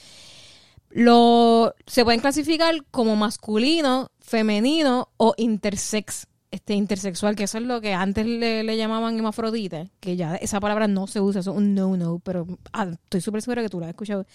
Lo, 0.90 1.76
se 1.86 2.04
pueden 2.04 2.22
clasificar 2.22 2.74
como 2.90 3.16
masculino, 3.16 4.10
femenino 4.20 5.10
o 5.18 5.36
intersex, 5.38 6.26
este 6.50 6.74
intersexual, 6.74 7.36
que 7.36 7.44
eso 7.44 7.60
es 7.60 7.66
lo 7.66 7.80
que 7.80 7.94
antes 7.94 8.26
le, 8.26 8.76
llamaban 8.76 9.16
hermafrodita, 9.16 9.86
que 10.00 10.16
ya 10.16 10.36
esa 10.38 10.60
palabra 10.60 10.88
no 10.88 11.06
se 11.06 11.22
usa, 11.22 11.42
eso 11.42 11.52
es 11.52 11.58
un 11.58 11.76
no-no, 11.76 12.18
pero 12.20 12.48
ah, 12.74 12.88
estoy 12.92 13.22
súper 13.22 13.44
segura 13.44 13.62
que 13.62 13.70
tú 13.70 13.80
la 13.80 13.86
has 13.86 13.92
escuchado. 13.92 14.26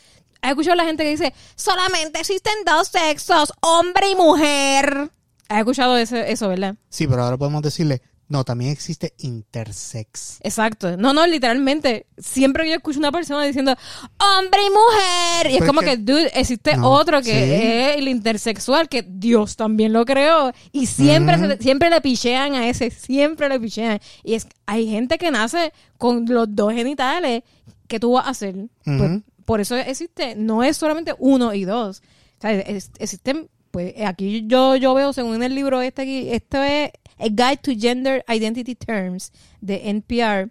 ¿Has 0.41 0.51
escuchado 0.51 0.75
a 0.75 0.77
la 0.77 0.85
gente 0.85 1.03
que 1.03 1.11
dice, 1.11 1.35
solamente 1.57 2.21
existen 2.21 2.55
dos 2.65 2.89
sexos, 2.89 3.53
hombre 3.61 4.11
y 4.11 4.15
mujer? 4.15 5.11
¿Has 5.49 5.59
escuchado 5.59 5.97
eso 5.97 6.49
verdad? 6.49 6.77
Sí, 6.89 7.09
pero 7.09 7.25
ahora 7.25 7.37
podemos 7.37 7.63
decirle, 7.63 8.01
no, 8.29 8.43
también 8.45 8.71
existe 8.73 9.15
intersex. 9.19 10.39
Exacto. 10.43 10.97
No, 10.97 11.13
no, 11.13 11.27
literalmente. 11.27 12.07
Siempre 12.19 12.65
que 12.65 12.71
yo 12.71 12.77
escucho 12.77 12.99
una 12.99 13.13
persona 13.13 13.45
diciendo 13.45 13.77
hombre 14.19 14.61
y 14.67 14.71
mujer. 14.71 15.51
Y 15.51 15.55
es 15.55 15.59
Pues 15.59 15.69
como 15.69 15.81
que- 15.81 15.87
que, 15.87 15.97
dude, 15.99 16.31
existe 16.35 16.77
No, 16.77 16.91
otro 16.91 17.19
que 17.21 17.25
sí. 17.25 17.63
es 17.67 17.97
el 17.99 18.09
intersexual, 18.09 18.89
que 18.89 19.05
Dios 19.07 19.57
también 19.57 19.93
lo 19.93 20.05
creó. 20.05 20.53
Y 20.73 20.87
siempre, 20.87 21.39
se- 21.39 21.63
siempre 21.63 21.91
le 21.91 22.01
pichean 22.01 22.55
a 22.55 22.69
ese, 22.69 22.91
siempre 22.91 23.49
le 23.49 23.61
pichean. 23.61 24.01
Y 24.23 24.35
es 24.35 24.47
hay 24.67 24.89
gente 24.89 25.19
que 25.19 25.31
nace 25.31 25.73
con 25.99 26.25
los 26.27 26.47
dos 26.55 26.73
genitales. 26.73 27.43
¿Qué 27.87 28.01
tú 28.01 28.13
vas 28.13 28.27
a 28.27 28.31
hacer? 28.31 28.55
Pues, 28.85 29.21
por 29.45 29.61
eso 29.61 29.77
existe, 29.77 30.35
no 30.35 30.65
es 30.65 30.77
solamente 30.79 31.15
uno 31.19 31.53
y 31.53 31.65
dos. 31.65 32.03
O 32.39 32.41
sea, 32.41 32.53
es- 32.53 32.91
existen, 32.99 33.49
pues 33.75 33.93
aquí 34.07 34.45
yo, 34.47 34.77
yo 34.77 34.95
veo, 34.95 35.13
según 35.13 35.43
el 35.43 35.53
libro 35.53 35.83
este 35.83 36.03
aquí, 36.03 36.29
esto 36.31 36.63
es 36.63 36.93
A 37.19 37.25
Guide 37.25 37.57
to 37.57 37.73
Gender 37.77 38.25
Identity 38.29 38.77
Terms 38.77 39.33
de 39.61 39.91
NPR 39.91 40.49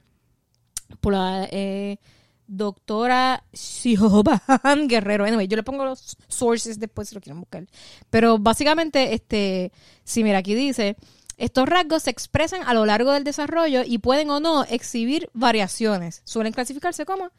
por 1.00 1.14
la 1.14 1.48
eh, 1.50 2.00
doctora 2.48 3.46
Siobhan 3.54 4.42
Guerrero. 4.90 5.24
Anyway, 5.24 5.48
yo 5.48 5.56
le 5.56 5.64
pongo 5.64 5.86
los 5.86 6.18
sources 6.28 6.82
después 6.82 7.08
si 7.08 7.16
lo 7.16 7.22
quieren 7.22 7.40
buscar. 7.40 7.66
Pero 8.10 8.40
básicamente, 8.40 9.14
este, 9.14 9.72
si 10.04 10.26
mira, 10.26 10.40
aquí 10.40 10.54
dice, 10.54 10.98
estos 11.38 11.70
rasgos 11.70 12.04
se 12.04 12.10
expresan 12.10 12.64
a 12.66 12.74
lo 12.74 12.86
largo 12.86 13.14
del 13.14 13.24
desarrollo 13.24 13.84
y 13.86 14.00
pueden 14.00 14.32
o 14.32 14.42
no 14.42 14.66
exhibir 14.66 15.30
variaciones. 15.32 16.24
Suelen 16.26 16.52
clasificarse 16.52 17.06
como 17.06 17.32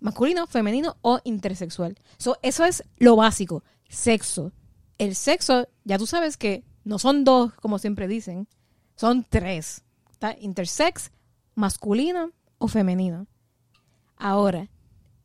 masculino, 0.00 0.48
femenino 0.48 0.96
o 1.00 1.20
intersexual. 1.22 1.96
So, 2.16 2.38
eso 2.42 2.64
es 2.64 2.82
lo 2.96 3.14
básico. 3.14 3.62
Sexo. 3.88 4.50
El 4.98 5.14
sexo, 5.14 5.68
ya 5.84 5.96
tú 5.98 6.06
sabes 6.06 6.36
que 6.36 6.64
no 6.84 6.98
son 6.98 7.24
dos, 7.24 7.54
como 7.54 7.78
siempre 7.78 8.08
dicen, 8.08 8.48
son 8.96 9.24
tres. 9.28 9.84
Intersex, 10.40 11.12
masculino 11.54 12.32
o 12.58 12.66
femenino. 12.66 13.28
Ahora, 14.16 14.68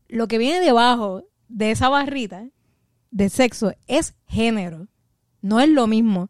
lo 0.08 0.28
que 0.28 0.38
viene 0.38 0.60
debajo 0.60 1.24
de 1.48 1.72
esa 1.72 1.90
barrita 1.90 2.50
de 3.10 3.30
sexo 3.30 3.74
es 3.88 4.14
género. 4.28 4.88
No 5.42 5.60
es 5.60 5.70
lo 5.70 5.88
mismo. 5.88 6.30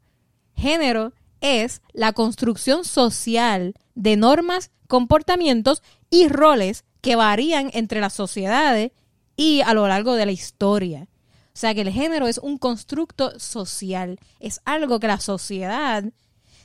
Género 0.55 1.13
es 1.41 1.81
la 1.91 2.13
construcción 2.13 2.85
social 2.85 3.73
de 3.95 4.15
normas, 4.15 4.71
comportamientos 4.87 5.83
y 6.09 6.29
roles 6.29 6.85
que 7.01 7.17
varían 7.17 7.69
entre 7.73 7.99
las 7.99 8.13
sociedades 8.13 8.91
y 9.35 9.61
a 9.61 9.73
lo 9.73 9.87
largo 9.87 10.13
de 10.13 10.25
la 10.25 10.31
historia. 10.31 11.09
O 11.55 11.57
sea 11.57 11.75
que 11.75 11.81
el 11.81 11.91
género 11.91 12.27
es 12.27 12.39
un 12.39 12.57
constructo 12.57 13.39
social, 13.39 14.19
es 14.39 14.59
algo 14.65 14.99
que 14.99 15.07
la 15.07 15.19
sociedad 15.19 16.03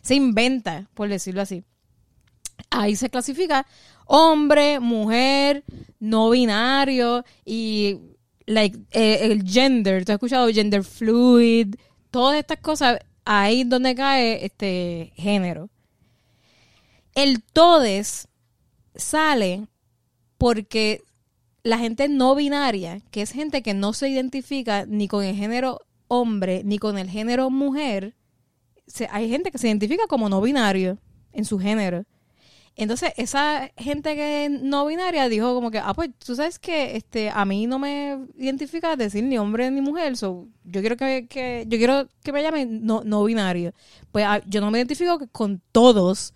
se 0.03 0.15
inventa, 0.15 0.89
por 0.95 1.09
decirlo 1.09 1.43
así. 1.43 1.63
Ahí 2.71 2.97
se 2.97 3.11
clasifica 3.11 3.67
hombre, 4.07 4.81
mujer, 4.81 5.63
no 6.01 6.31
binario 6.31 7.25
y 7.45 7.99
like, 8.47 8.79
eh, 8.91 9.19
el 9.23 9.49
gender. 9.49 10.05
¿Tú 10.05 10.13
has 10.13 10.17
escuchado 10.17 10.49
gender 10.49 10.83
fluid? 10.83 11.77
Todas 12.11 12.39
estas 12.39 12.59
cosas, 12.59 12.99
ahí 13.25 13.61
es 13.61 13.69
donde 13.69 13.95
cae 13.95 14.45
este 14.45 15.13
género. 15.17 15.69
El 17.15 17.43
todes 17.43 18.29
sale 18.95 19.67
porque 20.39 21.03
la 21.63 21.79
gente 21.79 22.09
no 22.09 22.35
binaria, 22.35 23.01
que 23.11 23.23
es 23.23 23.33
gente 23.33 23.63
que 23.63 23.75
no 23.75 23.93
se 23.93 24.09
identifica 24.09 24.87
ni 24.87 25.09
con 25.09 25.25
el 25.25 25.37
género 25.37 25.81
hombre 26.09 26.63
ni 26.65 26.79
con 26.79 26.99
el 26.99 27.11
género 27.11 27.51
mujer, 27.51 28.15
hay 29.11 29.29
gente 29.29 29.51
que 29.51 29.59
se 29.59 29.69
identifica 29.69 30.07
como 30.07 30.29
no 30.29 30.41
binario 30.41 30.99
en 31.33 31.45
su 31.45 31.59
género. 31.59 32.05
Entonces, 32.77 33.13
esa 33.17 33.71
gente 33.77 34.15
que 34.15 34.47
es 34.47 34.51
no 34.51 34.87
binaria 34.87 35.29
dijo 35.29 35.53
como 35.55 35.71
que, 35.73 35.79
ah, 35.79 35.95
pues 35.95 36.11
tú 36.25 36.37
sabes 36.37 36.61
que 36.61 36.97
este, 36.97 37.29
a 37.31 37.45
mí 37.45 37.67
no 37.67 37.79
me 37.81 38.19
identifica 38.39 38.95
decir 38.97 39.25
ni 39.25 39.37
hombre 39.37 39.71
ni 39.73 39.81
mujer, 39.81 40.17
so, 40.17 40.47
yo 40.65 40.81
quiero 40.81 40.97
que, 40.97 41.27
que- 41.29 41.65
yo 41.69 41.77
quiero 41.79 42.09
que 42.23 42.33
me 42.33 42.43
llamen 42.43 42.87
no, 42.87 43.03
no 43.05 43.25
binario. 43.25 43.73
Pues 44.13 44.25
ah, 44.27 44.41
yo 44.47 44.61
no 44.61 44.71
me 44.71 44.79
identifico 44.79 45.19
con 45.33 45.61
todos, 45.73 46.35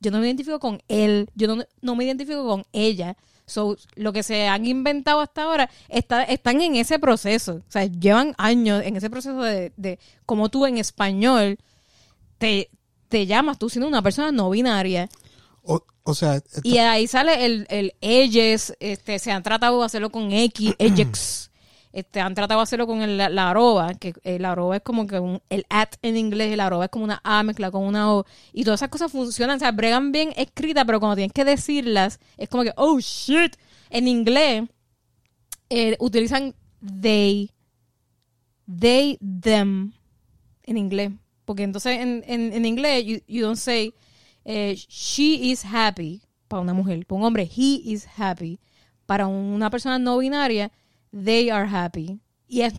yo 0.00 0.10
no 0.10 0.18
me 0.20 0.26
identifico 0.26 0.60
con 0.60 0.82
él, 0.88 1.30
yo 1.34 1.48
no, 1.56 1.64
no 1.80 1.96
me 1.96 2.04
identifico 2.04 2.46
con 2.46 2.64
ella. 2.72 3.16
So, 3.48 3.76
lo 3.96 4.12
que 4.12 4.22
se 4.22 4.46
han 4.46 4.66
inventado 4.66 5.20
hasta 5.20 5.42
ahora 5.42 5.70
está, 5.88 6.22
están 6.24 6.60
en 6.60 6.76
ese 6.76 6.98
proceso. 6.98 7.62
O 7.68 7.70
sea, 7.70 7.86
llevan 7.86 8.34
años 8.38 8.82
en 8.84 8.96
ese 8.96 9.10
proceso 9.10 9.42
de, 9.42 9.72
de 9.76 9.98
como 10.26 10.48
tú 10.48 10.66
en 10.66 10.78
español 10.78 11.58
te, 12.38 12.70
te 13.08 13.26
llamas 13.26 13.58
tú 13.58 13.68
siendo 13.68 13.88
una 13.88 14.02
persona 14.02 14.32
no 14.32 14.50
binaria. 14.50 15.08
O, 15.62 15.84
o 16.04 16.14
sea, 16.14 16.42
Y 16.62 16.78
ahí 16.78 17.06
sale 17.06 17.44
el, 17.44 17.66
el 17.68 17.94
ellos, 18.00 18.72
este, 18.80 19.18
se 19.18 19.32
han 19.32 19.42
tratado 19.42 19.78
de 19.80 19.86
hacerlo 19.86 20.10
con 20.10 20.32
X, 20.32 20.74
Ajax. 20.80 21.50
Este, 21.98 22.20
han 22.20 22.32
tratado 22.32 22.60
de 22.60 22.62
hacerlo 22.62 22.86
con 22.86 23.02
el, 23.02 23.16
la, 23.16 23.50
arroba, 23.50 23.92
que 23.94 24.14
el 24.22 24.44
arroba 24.44 24.76
es 24.76 24.82
como 24.82 25.08
que 25.08 25.16
el 25.50 25.66
at 25.68 25.94
en 26.02 26.16
inglés, 26.16 26.52
el 26.52 26.60
arroba 26.60 26.84
es 26.84 26.90
como 26.92 27.04
una 27.04 27.20
A 27.24 27.42
mezcla 27.42 27.72
con 27.72 27.82
una 27.82 28.12
O. 28.12 28.24
Y 28.52 28.62
todas 28.62 28.78
esas 28.78 28.88
cosas 28.88 29.10
funcionan, 29.10 29.56
o 29.56 29.58
sea, 29.58 29.72
bregan 29.72 30.12
bien 30.12 30.32
escritas, 30.36 30.84
pero 30.84 31.00
cuando 31.00 31.16
tienes 31.16 31.32
que 31.32 31.44
decirlas, 31.44 32.20
es 32.36 32.48
como 32.48 32.62
que, 32.62 32.72
oh 32.76 33.00
shit. 33.00 33.56
En 33.90 34.06
inglés, 34.06 34.62
eh, 35.70 35.96
utilizan 35.98 36.54
they, 37.02 37.50
they, 38.68 39.18
them, 39.18 39.92
en 40.62 40.76
inglés. 40.76 41.10
Porque 41.44 41.64
entonces 41.64 41.98
en, 41.98 42.22
en, 42.28 42.52
en 42.52 42.64
inglés, 42.64 43.04
you, 43.04 43.18
you 43.26 43.42
don't 43.44 43.56
say, 43.56 43.92
eh, 44.44 44.76
she 44.76 45.50
is 45.50 45.64
happy 45.64 46.22
para 46.46 46.62
una 46.62 46.74
mujer, 46.74 47.04
para 47.06 47.18
un 47.18 47.24
hombre, 47.24 47.42
he 47.42 47.80
is 47.84 48.06
happy. 48.16 48.60
Para 49.04 49.26
una 49.26 49.68
persona 49.68 49.98
no 49.98 50.18
binaria, 50.18 50.70
they 51.12 51.50
are 51.50 51.68
happy. 51.68 52.20
Y, 52.46 52.62
es, 52.62 52.74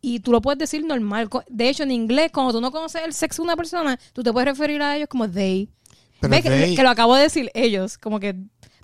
y 0.00 0.20
tú 0.20 0.32
lo 0.32 0.40
puedes 0.40 0.58
decir 0.58 0.84
normal. 0.84 1.28
De 1.48 1.68
hecho, 1.68 1.82
en 1.82 1.90
inglés, 1.90 2.30
cuando 2.32 2.52
tú 2.52 2.60
no 2.60 2.70
conoces 2.72 3.02
el 3.04 3.12
sexo 3.12 3.42
de 3.42 3.46
una 3.46 3.56
persona, 3.56 3.98
tú 4.12 4.22
te 4.22 4.32
puedes 4.32 4.48
referir 4.48 4.80
a 4.82 4.96
ellos 4.96 5.08
como 5.08 5.28
they. 5.30 5.68
Pero 6.20 6.30
que, 6.42 6.50
they- 6.50 6.76
que 6.76 6.82
lo 6.82 6.90
acabo 6.90 7.14
de 7.16 7.22
decir 7.22 7.50
ellos, 7.54 7.98
como 7.98 8.20
que... 8.20 8.34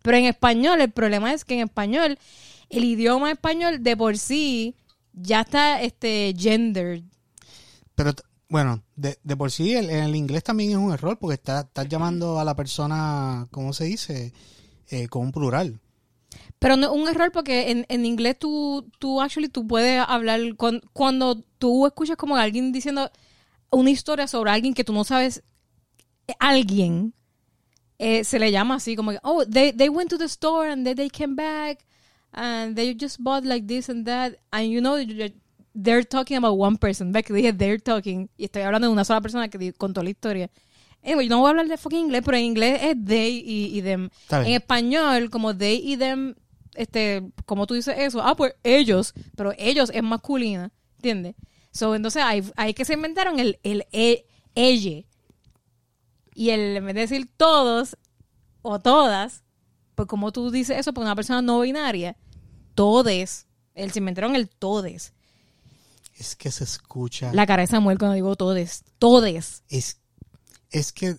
Pero 0.03 0.17
en 0.17 0.25
español, 0.27 0.81
el 0.81 0.91
problema 0.93 1.33
es 1.33 1.45
que 1.45 1.55
en 1.55 1.61
español, 1.67 2.19
el 2.71 2.85
idioma 2.85 3.31
español 3.33 3.83
de 3.83 3.97
por 3.97 4.17
sí 4.19 4.77
ya 5.13 5.41
está 5.41 5.83
este 5.83 6.35
gendered. 6.39 7.03
Pero, 7.95 8.13
bueno, 8.49 8.83
de, 8.95 9.19
de 9.25 9.37
por 9.37 9.51
sí 9.51 9.75
el, 9.75 9.91
el 9.91 10.15
inglés 10.15 10.45
también 10.45 10.71
es 10.71 10.77
un 10.77 10.93
error 10.93 11.19
porque 11.19 11.35
está, 11.35 11.61
estás 11.61 11.89
llamando 11.89 12.39
a 12.39 12.45
la 12.45 12.55
persona, 12.55 13.49
¿cómo 13.51 13.73
se 13.73 13.85
dice? 13.85 14.33
Eh, 14.91 15.09
con 15.09 15.23
un 15.23 15.33
plural. 15.33 15.81
Pero 16.59 16.77
no 16.77 16.87
es 16.87 16.93
un 16.93 17.09
error 17.09 17.31
porque 17.33 17.71
en, 17.71 17.87
en 17.89 18.07
inglés 18.07 18.39
tú, 18.39 18.89
tú 18.99 19.21
actually 19.21 19.49
tú 19.49 19.67
puedes 19.67 20.03
hablar 20.07 20.41
con, 20.57 20.81
cuando 20.93 21.37
tú 21.59 21.87
escuchas 21.87 22.17
como 22.17 22.37
alguien 22.37 22.73
diciendo 22.73 23.11
una 23.71 23.91
historia 23.91 24.27
sobre 24.27 24.51
alguien 24.51 24.75
que 24.75 24.85
tú 24.85 24.93
no 24.93 25.05
sabes 25.05 25.43
alguien 26.39 27.15
eh, 27.99 28.25
se 28.25 28.39
le 28.39 28.51
llama 28.51 28.77
así 28.77 28.97
como 28.97 29.13
oh 29.23 29.45
they, 29.45 29.73
they 29.73 29.89
went 29.89 30.11
to 30.11 30.19
the 30.19 30.25
store 30.25 30.71
and 30.71 30.85
then 30.85 30.97
they 30.97 31.09
came 31.09 31.35
back 31.35 31.87
and 32.37 32.77
they 32.77 32.95
just 32.95 33.23
bought 33.23 33.45
like 33.45 33.67
this 33.67 33.89
and 33.89 34.07
that. 34.07 34.37
And 34.53 34.71
you 34.71 34.81
know 34.81 35.03
they're 35.75 36.05
talking 36.05 36.37
about 36.37 36.57
one 36.57 36.77
person. 36.77 37.13
Ve 37.13 37.23
que 37.23 37.35
dije 37.35 37.53
they're 37.57 37.79
talking 37.79 38.29
y 38.37 38.45
estoy 38.45 38.63
hablando 38.63 38.87
de 38.87 38.93
una 38.93 39.05
sola 39.05 39.21
persona 39.21 39.49
que 39.49 39.73
contó 39.73 40.03
la 40.03 40.11
historia 40.11 40.51
anyway 41.07 41.27
yo 41.29 41.31
no 41.31 41.41
voy 41.41 41.47
a 41.47 41.51
hablar 41.51 41.69
de 41.69 41.77
fucking 41.77 42.07
inglés 42.07 42.23
pero 42.25 42.37
en 42.37 42.45
inglés 42.45 42.81
es 42.83 42.97
they 43.05 43.39
y, 43.39 43.79
y 43.79 43.83
them. 43.83 44.11
En 44.31 44.53
español 44.53 45.31
como 45.31 45.57
they 45.57 45.81
y 45.83 45.97
them 45.97 46.35
este 46.75 47.23
como 47.47 47.67
tú 47.67 47.75
dices 47.75 47.95
eso 47.99 48.21
ah 48.23 48.37
pues 48.37 48.55
ellos 48.63 49.15
pero 49.37 49.53
ellos 49.57 49.91
es 49.95 50.03
masculina 50.03 50.73
¿entiendes? 50.97 51.35
so 51.71 51.95
entonces 51.95 52.23
hay, 52.23 52.45
hay 52.57 52.75
que 52.75 52.85
se 52.85 52.95
inventaron 52.95 53.39
el 53.39 53.59
el 53.63 53.87
e, 53.93 54.27
y 56.35 56.51
el 56.51 56.77
en 56.77 56.85
vez 56.85 56.95
de 56.95 57.01
decir 57.03 57.31
todos 57.37 57.97
o 58.61 58.79
todas 58.81 59.45
pues 59.95 60.09
como 60.09 60.33
tú 60.33 60.51
dices 60.51 60.79
eso 60.79 60.93
por 60.93 61.05
una 61.05 61.17
persona 61.17 61.41
no 61.41 61.61
binaria 61.61 62.17
todes. 62.77 63.49
El 63.75 63.91
se 63.91 63.99
inventaron 63.99 64.37
el 64.37 64.49
todes. 64.49 65.13
Es 66.15 66.37
que 66.37 66.53
se 66.53 66.63
escucha. 66.63 67.33
la 67.35 67.47
cara 67.47 67.63
de 67.63 67.67
Samuel 67.67 67.99
cuando 67.99 68.15
digo 68.15 68.37
todes 68.37 68.85
todes. 68.99 69.65
Es, 69.69 69.99
es 70.79 70.93
que 70.93 71.17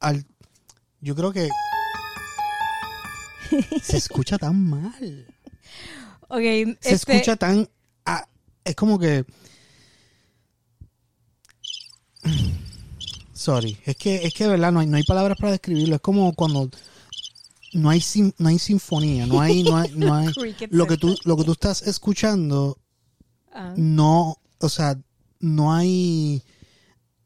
al, 0.00 0.24
yo 1.00 1.14
creo 1.14 1.32
que 1.32 1.48
se 3.82 3.96
escucha 3.96 4.38
tan 4.38 4.64
mal. 4.68 5.26
ok 6.28 6.38
Se 6.40 6.76
este, 6.94 6.94
escucha 6.94 7.36
tan. 7.36 7.68
ah, 8.04 8.26
es 8.64 8.74
como 8.76 8.98
que. 8.98 9.24
Sorry. 13.32 13.76
Es 13.84 13.96
que, 13.96 14.24
es 14.24 14.32
que 14.32 14.44
de 14.44 14.50
verdad, 14.50 14.72
no 14.72 14.80
hay, 14.80 14.86
no 14.86 14.96
hay 14.96 15.02
palabras 15.04 15.36
para 15.38 15.52
describirlo. 15.52 15.96
Es 15.96 16.00
como 16.00 16.32
cuando 16.34 16.70
no 17.72 17.90
hay, 17.90 18.00
sim- 18.00 18.32
no 18.38 18.48
hay 18.48 18.58
sinfonía, 18.58 19.26
no 19.26 19.40
hay, 19.40 19.62
no 19.64 19.76
hay, 19.76 19.90
no 19.96 20.14
hay- 20.14 20.32
lo 20.70 20.86
que 20.86 20.96
tú, 20.96 21.16
lo 21.24 21.36
que 21.36 21.44
tú 21.44 21.52
estás 21.52 21.82
escuchando, 21.82 22.78
ah. 23.52 23.74
no, 23.76 24.38
o 24.60 24.68
sea, 24.68 24.96
no 25.40 25.74
hay, 25.74 26.42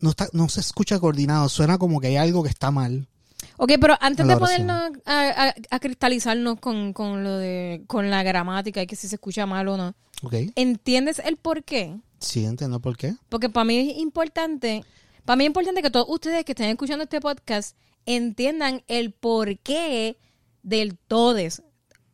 no 0.00 0.11
está, 0.11 0.28
no 0.33 0.49
se 0.49 0.61
escucha 0.61 0.99
coordinado. 1.00 1.49
Suena 1.49 1.78
como 1.78 2.00
que 2.00 2.09
hay 2.09 2.17
algo 2.17 2.43
que 2.43 2.49
está 2.50 2.71
mal. 2.71 3.09
Ok, 3.57 3.73
pero 3.81 3.97
antes 4.00 4.26
de 4.26 4.37
ponernos 4.37 4.90
a, 5.05 5.49
a- 5.49 5.55
a 5.71 5.78
cristalizarnos 5.81 6.59
con, 6.61 6.93
con 6.93 7.23
lo 7.25 7.37
de 7.37 7.83
con 7.87 8.11
la 8.11 8.23
gramática 8.23 8.83
y 8.83 8.87
que 8.87 8.97
si 8.97 9.09
se 9.09 9.14
escucha 9.17 9.47
mal 9.47 9.69
o 9.69 9.76
no, 9.76 9.95
¿Ok? 10.23 10.35
¿entiendes 10.57 11.21
el 11.25 11.37
por 11.37 11.62
qué? 11.64 11.97
Sí, 12.21 12.45
entiendo 12.45 12.81
por 12.81 12.97
qué. 12.97 13.14
Porque 13.28 13.49
para 13.49 13.64
mí 13.64 13.90
es 13.90 13.99
importante, 13.99 14.85
para 15.25 15.37
mí 15.37 15.45
es 15.45 15.49
importante 15.49 15.83
que 15.83 15.90
todos 15.90 16.07
ustedes 16.09 16.45
que 16.45 16.52
estén 16.52 16.71
escuchando 16.71 17.05
este 17.05 17.21
podcast 17.21 17.76
entiendan 18.07 18.83
el 18.88 19.12
porqué 19.12 20.19
del 20.64 20.97
todes 20.97 21.62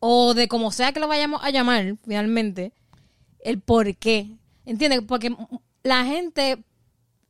o 0.00 0.35
de 0.35 0.48
como 0.48 0.72
sea 0.72 0.92
que 0.92 1.00
lo 1.00 1.08
vayamos 1.08 1.40
a 1.42 1.50
llamar 1.50 1.96
finalmente, 2.04 2.72
el 3.40 3.61
por 3.61 3.96
qué. 3.96 4.37
¿Entiendes? 4.66 5.00
Porque 5.06 5.35
la 5.82 6.04
gente, 6.04 6.62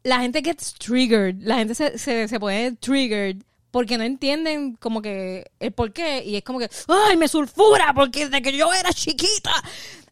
la 0.04 0.20
gente 0.20 0.42
gets 0.42 0.74
triggered, 0.74 1.36
la 1.40 1.56
gente 1.56 1.74
se, 1.74 1.98
se, 1.98 2.28
se 2.28 2.38
pone 2.40 2.72
triggered 2.72 3.38
porque 3.70 3.98
no 3.98 4.04
entienden 4.04 4.76
como 4.76 5.02
que 5.02 5.50
el 5.58 5.72
por 5.72 5.92
qué 5.92 6.22
y 6.24 6.36
es 6.36 6.44
como 6.44 6.60
que, 6.60 6.70
ay, 6.86 7.16
me 7.16 7.26
sulfura 7.26 7.92
porque 7.94 8.26
desde 8.26 8.40
que 8.42 8.56
yo 8.56 8.72
era 8.72 8.92
chiquita 8.92 9.50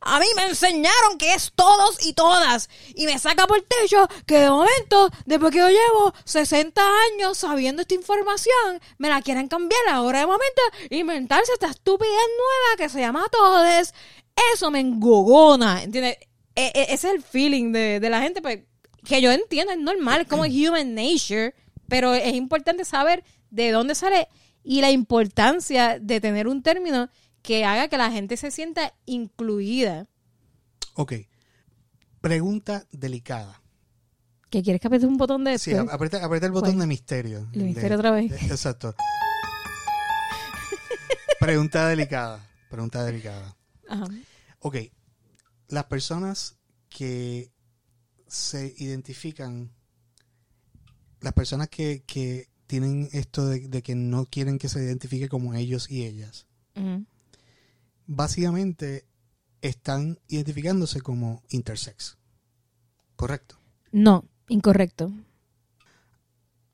a 0.05 0.19
mí 0.19 0.27
me 0.35 0.47
enseñaron 0.47 1.17
que 1.17 1.33
es 1.35 1.53
todos 1.55 2.05
y 2.05 2.13
todas 2.13 2.69
y 2.95 3.07
me 3.07 3.19
saca 3.19 3.47
por 3.47 3.59
el 3.59 3.65
techo 3.65 4.09
que 4.27 4.39
de 4.39 4.51
momento, 4.51 5.11
después 5.27 5.53
que 5.53 5.59
yo 5.59 5.69
llevo 5.69 6.13
60 6.25 6.83
años 7.13 7.39
sabiendo 7.39 7.83
esta 7.83 7.95
información, 7.95 8.81
me 8.99 9.09
la 9.09 9.23
quieren 9.23 9.47
cambiar 9.47 9.81
ahora 9.91 10.21
de 10.21 10.27
momento 10.27 10.63
inventarse 10.91 11.53
esta 11.53 11.69
estupidez 11.69 12.11
nueva 12.11 12.77
que 12.79 12.89
se 12.89 12.99
llama 13.01 13.25
todes. 13.31 13.95
Eso 14.53 14.71
me 14.71 14.81
engogona, 14.81 15.83
¿entiendes? 15.85 16.17
E- 16.57 16.73
e- 16.75 16.87
ese 16.93 17.09
es 17.09 17.15
el 17.15 17.23
feeling 17.23 17.73
de, 17.73 18.01
de 18.01 18.11
la 18.11 18.21
gente, 18.23 18.43
pues, 18.43 18.61
que 19.05 19.21
yo 19.21 19.33
entiendo, 19.33 19.73
es 19.73 19.79
normal, 19.79 20.23
es 20.23 20.29
como 20.29 20.43
human 20.45 20.95
nature, 20.95 21.55
pero 21.89 22.15
es 22.15 22.35
importante 22.35 22.85
saber 22.85 23.25
de 23.51 23.71
dónde 23.71 23.95
sale 23.95 24.29
y 24.65 24.81
la 24.81 24.91
importancia 24.91 25.99
de 26.01 26.21
tener 26.21 26.47
un 26.49 26.63
término 26.63 27.09
que 27.43 27.65
haga 27.65 27.89
que 27.89 27.99
la 27.99 28.11
gente 28.13 28.37
se 28.37 28.51
sienta 28.51 28.95
incluida. 29.07 30.07
Ok. 30.95 31.15
Pregunta 32.21 32.87
delicada. 32.93 33.61
¿Que 34.51 34.63
quieres 34.63 34.81
que 34.81 34.87
apriete 34.87 35.07
un 35.07 35.17
botón 35.17 35.43
de? 35.45 35.59
Sí, 35.59 35.75
aprieta, 35.75 36.25
aprieta 36.25 36.47
el 36.47 36.53
botón 36.53 36.73
¿Cuál? 36.73 36.81
de 36.83 36.87
misterio. 36.87 37.49
El 37.53 37.63
misterio 37.65 37.97
otra 37.97 38.11
vez. 38.13 38.31
de- 38.31 38.37
exacto. 38.47 38.95
Pregunta 41.41 41.89
delicada. 41.89 42.45
Pregunta 42.71 43.05
delicada. 43.05 43.57
Ajá. 43.89 44.05
Ok. 44.61 44.77
Las 45.69 45.85
personas 45.85 46.57
que 46.89 47.51
se 48.33 48.75
identifican, 48.79 49.71
las 51.21 51.35
personas 51.35 51.69
que, 51.69 52.03
que 52.07 52.49
tienen 52.67 53.09
esto 53.13 53.47
de, 53.47 53.69
de 53.69 53.83
que 53.83 53.95
no 53.95 54.25
quieren 54.25 54.59
que 54.59 54.71
se 54.71 54.83
identifique 54.83 55.29
como 55.29 55.53
ellos 55.53 55.91
y 55.91 56.05
ellas, 56.07 56.47
básicamente 58.07 59.05
están 59.61 60.19
identificándose 60.29 61.01
como 61.03 61.43
intersex. 61.51 62.17
Correcto. 63.17 63.57
No, 63.93 64.25
incorrecto. 64.49 65.13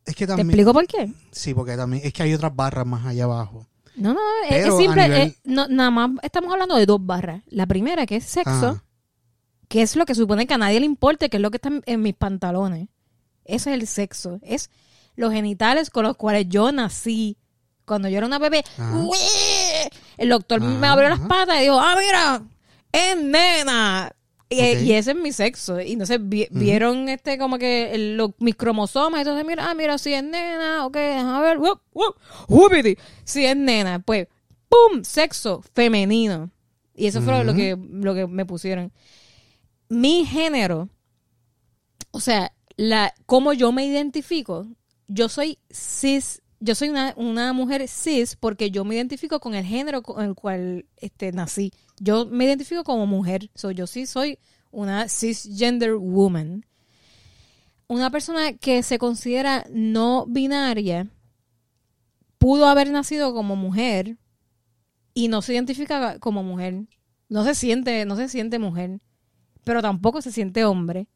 Es 0.07 0.14
que 0.14 0.27
¿Te 0.27 0.35
explico 0.40 0.73
por 0.73 0.87
qué? 0.87 1.12
Sí, 1.33 1.53
porque 1.53 1.77
también 1.77 2.03
es 2.07 2.12
que 2.12 2.23
hay 2.23 2.33
otras 2.33 2.55
barras 2.55 2.87
más 2.87 3.05
allá 3.05 3.25
abajo. 3.25 3.66
No, 3.97 4.14
no, 4.14 4.21
es- 4.49 4.75
simple. 4.77 5.03
nivel- 5.09 5.37
no, 5.44 5.66
nada 5.68 5.90
más 5.90 6.11
estamos 6.23 6.53
hablando 6.53 6.77
de 6.77 6.87
dos 6.87 7.05
barras. 7.05 7.42
La 7.49 7.66
primera, 7.66 8.07
que 8.07 8.16
es 8.16 8.25
sexo, 8.25 8.81
que 9.68 9.83
es 9.83 9.96
lo 9.96 10.07
que 10.07 10.14
supone 10.14 10.46
que 10.46 10.54
a 10.54 10.59
nadie 10.59 10.81
le 10.81 10.87
importe, 10.87 11.28
que 11.28 11.37
es 11.37 11.42
lo 11.42 11.50
que 11.50 11.59
está 11.59 11.70
en, 11.85 12.02
mis 12.02 12.14
pantalones. 12.14 12.88
Eso 13.44 13.70
es 13.70 13.74
el 13.81 13.87
sexo. 13.87 14.38
Es 14.42 14.70
los 15.16 15.33
genitales 15.33 15.90
con 15.90 16.04
los 16.04 16.16
cuales 16.16 16.46
yo 16.48 16.72
nací. 16.72 17.37
Cuando 17.85 18.09
yo 18.09 18.18
era 18.18 18.26
una 18.26 18.38
bebé, 18.38 18.62
el 20.18 20.28
doctor 20.28 20.61
me 20.61 20.87
abrió 20.87 21.09
las 21.09 21.20
patas 21.20 21.57
y 21.59 21.62
dijo, 21.64 21.78
ah, 21.81 21.94
mira, 21.98 22.42
es 22.92 23.16
nena. 23.16 24.12
Y, 24.50 24.61
y 24.83 24.92
ese 24.94 25.11
es 25.11 25.16
mi 25.16 25.33
sexo. 25.33 25.81
Y 25.81 25.92
entonces 25.92 26.18
vi- 26.22 26.48
vieron 26.50 27.09
este 27.11 27.37
como 27.38 27.59
que 27.59 27.94
el- 27.94 28.20
mis 28.38 28.57
cromosomas. 28.57 29.18
Y 29.18 29.20
entonces, 29.22 29.46
mira, 29.46 29.70
ah, 29.70 29.74
mira, 29.74 29.98
si 29.98 30.12
es 30.14 30.22
nena, 30.24 30.87
ok, 30.87 30.96
a 30.96 31.40
ver, 31.40 31.59
wup, 31.59 31.81
whoopity. 32.48 32.96
si 33.24 33.44
es 33.44 33.57
nena, 33.57 33.98
pues, 34.00 34.26
¡pum! 34.68 35.02
Sexo 35.04 35.62
femenino. 35.74 36.50
Y 36.94 37.07
eso 37.07 37.20
fue 37.22 37.44
lo 37.44 37.54
que, 37.54 37.76
lo 37.90 38.14
que 38.14 38.26
me 38.26 38.44
pusieron. 38.46 38.90
Mi 39.88 40.24
género, 40.24 40.88
o 42.11 42.20
sea, 42.20 42.53
la, 42.77 43.14
cómo 43.27 43.53
yo 43.53 43.72
me 43.72 43.87
identifico, 43.87 44.66
yo 45.09 45.29
soy 45.29 45.59
cis, 45.70 46.42
yo 46.61 46.74
soy 46.74 46.90
una, 46.90 47.14
una 47.16 47.53
mujer 47.53 47.88
cis 47.88 48.37
porque 48.37 48.70
yo 48.70 48.85
me 48.85 48.94
identifico 48.94 49.40
con 49.40 49.55
el 49.55 49.64
género 49.64 50.03
con 50.03 50.24
el 50.24 50.35
cual 50.35 50.87
este, 50.96 51.33
nací. 51.33 51.72
Yo 51.98 52.27
me 52.27 52.44
identifico 52.44 52.85
como 52.85 53.07
mujer, 53.07 53.51
so, 53.55 53.70
yo 53.70 53.87
sí 53.87 54.07
soy 54.07 54.38
una 54.70 55.09
cisgender 55.09 55.94
woman. 55.94 56.64
Una 57.87 58.11
persona 58.11 58.53
que 58.53 58.83
se 58.83 58.98
considera 58.98 59.66
no 59.70 60.27
binaria 60.27 61.09
pudo 62.37 62.66
haber 62.66 62.90
nacido 62.90 63.33
como 63.33 63.57
mujer 63.57 64.18
y 65.14 65.29
no 65.29 65.42
se 65.42 65.55
identifica 65.55 66.18
como 66.18 66.42
mujer. 66.42 66.87
No 67.29 67.44
se 67.44 67.55
siente, 67.55 68.05
no 68.05 68.16
se 68.16 68.29
siente 68.29 68.59
mujer, 68.59 69.01
pero 69.64 69.83
tampoco 69.83 70.23
se 70.23 70.33
siente 70.33 70.64
hombre. 70.64 71.09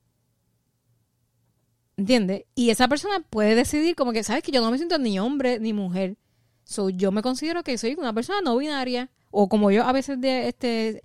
¿Entiendes? 1.96 2.44
Y 2.54 2.70
esa 2.70 2.88
persona 2.88 3.20
puede 3.30 3.54
decidir 3.54 3.94
como 3.94 4.12
que, 4.12 4.24
¿sabes 4.24 4.42
que 4.42 4.50
Yo 4.52 4.60
no 4.62 4.70
me 4.70 4.78
siento 4.78 4.98
ni 4.98 5.18
hombre 5.18 5.60
ni 5.60 5.72
mujer. 5.72 6.16
So, 6.64 6.88
yo 6.90 7.12
me 7.12 7.22
considero 7.22 7.62
que 7.62 7.76
soy 7.78 7.94
una 7.98 8.12
persona 8.14 8.40
no 8.42 8.56
binaria. 8.56 9.10
O 9.30 9.48
como 9.48 9.70
yo 9.70 9.84
a 9.84 9.92
veces 9.92 10.20
de 10.20 10.48
este 10.48 11.02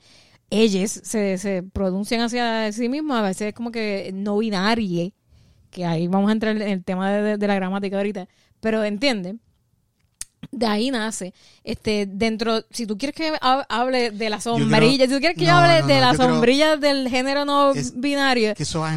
ellos 0.50 0.92
se, 0.92 1.38
se 1.38 1.64
pronuncian 1.64 2.22
hacia 2.22 2.72
sí 2.74 2.90
mismos, 2.90 3.18
a 3.18 3.22
veces 3.24 3.50
es 3.50 3.54
como 3.54 3.72
que 3.72 4.12
no 4.14 4.38
binarie. 4.40 5.14
Que 5.72 5.86
ahí 5.86 6.08
vamos 6.08 6.30
a 6.30 6.34
entrar 6.34 6.56
en 6.58 6.64
el 6.64 6.84
tema 6.86 7.12
de, 7.12 7.38
de- 7.38 7.48
la 7.48 7.56
gramática 7.56 7.98
ahorita. 7.98 8.28
Pero 8.62 8.84
entiende. 8.84 9.38
De 10.52 10.66
ahí 10.66 10.92
nace. 10.92 11.34
Este, 11.64 12.06
dentro, 12.06 12.64
si 12.72 12.86
tú 12.88 12.98
quieres 12.98 13.16
que 13.16 13.34
ha- 13.42 13.66
hable 13.70 14.12
de 14.12 14.30
la 14.30 14.38
creo- 14.40 14.58
sombrilla, 14.58 15.06
si 15.06 15.12
tú 15.14 15.20
quieres 15.20 15.38
que 15.38 15.46
yo 15.46 15.52
hable 15.54 15.82
no, 15.82 15.88
de 15.88 15.94
no, 15.96 16.00
la 16.02 16.12
yo 16.14 16.18
creo- 16.18 16.30
sombrilla 16.30 16.78
del 16.78 17.10
género 17.10 17.46
no 17.46 17.72
Es- 17.74 18.00
binario, 18.00 18.54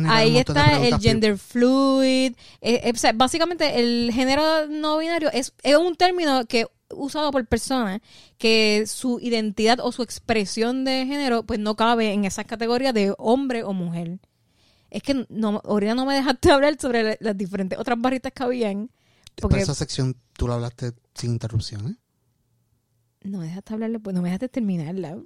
Ahí 0.09 0.39
está 0.39 0.79
el 0.87 0.99
gender 1.01 1.37
fluid. 1.39 2.33
eh, 2.61 2.81
eh, 2.85 2.93
o 2.95 2.99
sea, 2.99 3.13
básicamente, 3.13 3.81
el 3.81 4.11
género 4.15 4.67
no 4.69 4.99
binario 4.99 5.31
es, 5.33 5.53
es 5.63 5.77
un 5.77 5.97
término 5.97 6.45
que 6.47 6.67
usado 6.93 7.31
por 7.31 7.47
personas 7.47 8.01
que 8.39 8.85
su 8.87 9.19
identidad 9.21 9.79
o 9.81 9.93
su 9.93 10.03
expresión 10.03 10.85
de 10.85 11.07
género 11.07 11.45
pues 11.45 11.59
no 11.61 11.77
cabe 11.77 12.13
en 12.13 12.25
esas 12.25 12.47
categorías 12.47 12.93
de 12.95 13.15
hombre 13.19 13.63
o 13.65 13.73
mujer. 13.73 14.19
Es 14.91 15.03
que 15.05 15.25
no, 15.29 15.61
ahorita 15.65 15.95
no 15.95 16.05
me 16.07 16.15
dejaste 16.15 16.51
hablar 16.53 16.77
sobre 16.81 17.03
la- 17.03 17.17
las 17.21 17.37
diferentes 17.37 17.79
otras 17.79 17.97
barritas 18.01 18.33
que 18.33 18.43
habían. 18.43 18.91
Pero 19.37 19.49
Porque 19.49 19.63
esa 19.63 19.75
sección 19.75 20.17
tú 20.33 20.49
la 20.49 20.55
hablaste 20.55 20.93
sin 21.21 21.33
interrupción, 21.33 21.89
¿eh? 21.93 21.97
no 23.23 23.39
me 23.39 23.47
dejaste 23.47 23.75
hablarle, 23.75 24.01
pues 24.01 24.15
no 24.15 24.23
me 24.23 24.29
dejaste 24.29 24.49
terminarla. 24.49 25.19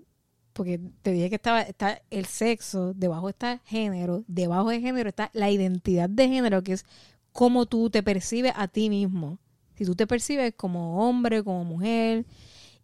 Porque 0.53 0.81
te 1.03 1.13
dije 1.13 1.31
que 1.31 1.37
estaba 1.37 1.63
está 1.63 2.01
el 2.11 2.27
sexo, 2.27 2.95
debajo 2.95 3.29
está 3.29 3.59
género, 3.65 4.25
debajo 4.29 4.69
de 4.71 4.81
género 4.81 5.09
está 5.09 5.31
la 5.33 5.51
identidad 5.51 6.09
de 6.09 6.29
género, 6.29 6.63
que 6.63 6.75
es 6.75 6.85
cómo 7.33 7.67
tú 7.67 7.91
te 7.91 8.03
percibes 8.03 8.53
a 8.57 8.69
ti 8.69 8.89
mismo. 8.89 9.39
Si 9.77 9.85
tú 9.85 9.97
te 9.97 10.07
percibes 10.07 10.55
como 10.57 11.09
hombre, 11.09 11.43
como 11.43 11.65
mujer, 11.65 12.25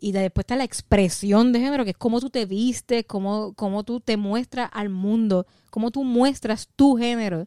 y 0.00 0.10
de- 0.12 0.20
después 0.20 0.42
está 0.44 0.56
la 0.56 0.64
expresión 0.64 1.52
de 1.52 1.60
género, 1.60 1.84
que 1.84 1.90
es 1.90 1.96
cómo 1.96 2.20
tú 2.20 2.30
te 2.30 2.44
vistes, 2.46 3.04
cómo, 3.06 3.52
cómo 3.54 3.84
tú 3.84 4.00
te 4.00 4.16
muestras 4.16 4.68
al 4.72 4.88
mundo, 4.88 5.46
cómo 5.70 5.92
tú 5.92 6.02
muestras 6.02 6.68
tu 6.74 6.96
género 6.96 7.46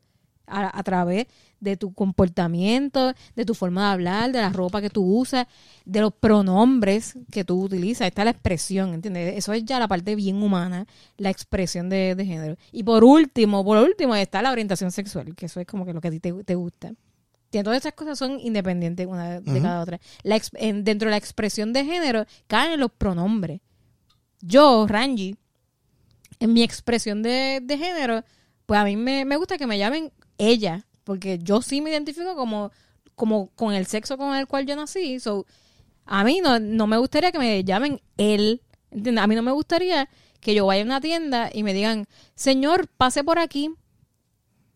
a, 0.62 0.78
a 0.80 0.84
través 0.84 1.28
de 1.60 1.78
tu 1.78 1.94
comportamiento, 1.94 3.14
de 3.36 3.46
tu 3.46 3.56
forma 3.56 3.88
de 3.88 3.94
hablar, 3.94 4.32
de 4.32 4.42
la 4.42 4.50
ropa 4.50 4.82
que 4.82 4.90
tú 4.90 5.04
usas, 5.04 5.48
de 5.86 6.02
los 6.02 6.14
pronombres 6.14 7.18
que 7.32 7.44
tú 7.46 7.64
utilizas. 7.64 8.08
Está 8.08 8.26
la 8.26 8.32
expresión, 8.32 8.94
¿entiendes? 8.94 9.38
Eso 9.38 9.54
es 9.54 9.64
ya 9.64 9.80
la 9.80 9.88
parte 9.88 10.16
bien 10.16 10.44
humana, 10.44 10.86
la 11.18 11.30
expresión 11.30 11.90
de, 11.90 12.16
de 12.16 12.26
género. 12.26 12.58
Y 12.72 12.84
por 12.84 13.04
último, 13.04 13.64
por 13.64 13.78
último 13.78 14.14
está 14.16 14.42
la 14.42 14.52
orientación 14.52 14.92
sexual, 14.92 15.36
que 15.36 15.46
eso 15.46 15.60
es 15.62 15.66
como 15.68 15.86
que 15.86 15.94
lo 15.94 16.02
que 16.02 16.10
a 16.10 16.12
ti 16.12 16.20
te, 16.20 16.34
te 16.44 16.56
gusta. 16.56 16.94
Todas 17.52 17.78
estas 17.78 17.94
cosas 17.94 18.18
son 18.18 18.40
independientes 18.40 19.06
una 19.06 19.40
de 19.40 19.62
cada 19.62 19.82
otra. 19.82 20.00
La 20.24 20.36
ex- 20.36 20.50
en- 20.56 20.84
dentro 20.84 21.06
de 21.08 21.12
la 21.12 21.18
expresión 21.18 21.72
de 21.72 21.86
género 21.86 22.26
caen 22.48 22.80
los 22.80 22.92
pronombres. 22.92 23.62
Yo, 24.42 24.88
Ranji, 24.88 25.36
en 26.40 26.52
mi 26.52 26.64
expresión 26.64 27.22
de, 27.22 27.62
de 27.64 27.78
género, 27.78 28.24
pues 28.66 28.80
a 28.80 28.84
mí 28.84 28.96
me, 28.98 29.24
me 29.24 29.38
gusta 29.38 29.58
que 29.60 29.68
me 29.68 29.78
llamen 29.78 30.12
ella, 30.38 30.86
porque 31.04 31.40
yo 31.42 31.62
sí 31.62 31.82
me 31.82 31.92
identifico 31.92 32.36
como, 32.36 32.72
como 33.16 33.48
con 33.56 33.74
el 33.74 33.86
sexo 33.86 34.18
con 34.18 34.36
el 34.36 34.48
cual 34.48 34.66
yo 34.66 34.76
nací. 34.76 35.20
So, 35.20 35.46
a 36.06 36.24
mí 36.24 36.40
no, 36.44 36.60
no 36.60 36.88
me 36.88 36.98
gustaría 36.98 37.32
que 37.32 37.40
me 37.40 37.64
llamen 37.64 38.02
él. 38.18 38.62
¿entiendes? 38.92 39.24
A 39.24 39.28
mí 39.28 39.36
no 39.36 39.42
me 39.42 39.52
gustaría 39.52 40.10
que 40.40 40.54
yo 40.54 40.66
vaya 40.66 40.84
a 40.84 40.86
una 40.86 41.02
tienda 41.02 41.50
y 41.54 41.64
me 41.64 41.74
digan, 41.74 42.06
señor, 42.36 42.88
pase 42.88 43.24
por 43.24 43.40
aquí. 43.40 43.72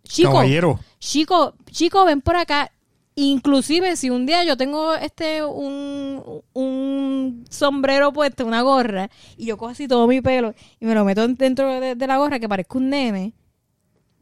Chico, 0.03 0.31
Caballero. 0.31 0.79
chico, 0.99 1.55
chico, 1.69 2.05
ven 2.05 2.21
por 2.21 2.37
acá. 2.37 2.71
Inclusive 3.15 3.95
si 3.95 4.09
un 4.09 4.25
día 4.25 4.43
yo 4.43 4.55
tengo 4.57 4.93
este 4.93 5.43
un, 5.43 6.43
un 6.53 7.45
sombrero 7.49 8.13
puesto, 8.13 8.45
una 8.45 8.61
gorra, 8.61 9.09
y 9.35 9.47
yo 9.47 9.57
cojo 9.57 9.71
así 9.71 9.87
todo 9.87 10.05
mi 10.07 10.21
pelo 10.21 10.53
y 10.79 10.85
me 10.85 10.93
lo 10.93 11.03
meto 11.03 11.27
dentro 11.27 11.79
de, 11.79 11.95
de 11.95 12.07
la 12.07 12.17
gorra 12.17 12.39
que 12.39 12.47
parezca 12.47 12.77
un 12.77 12.89
nene, 12.91 13.33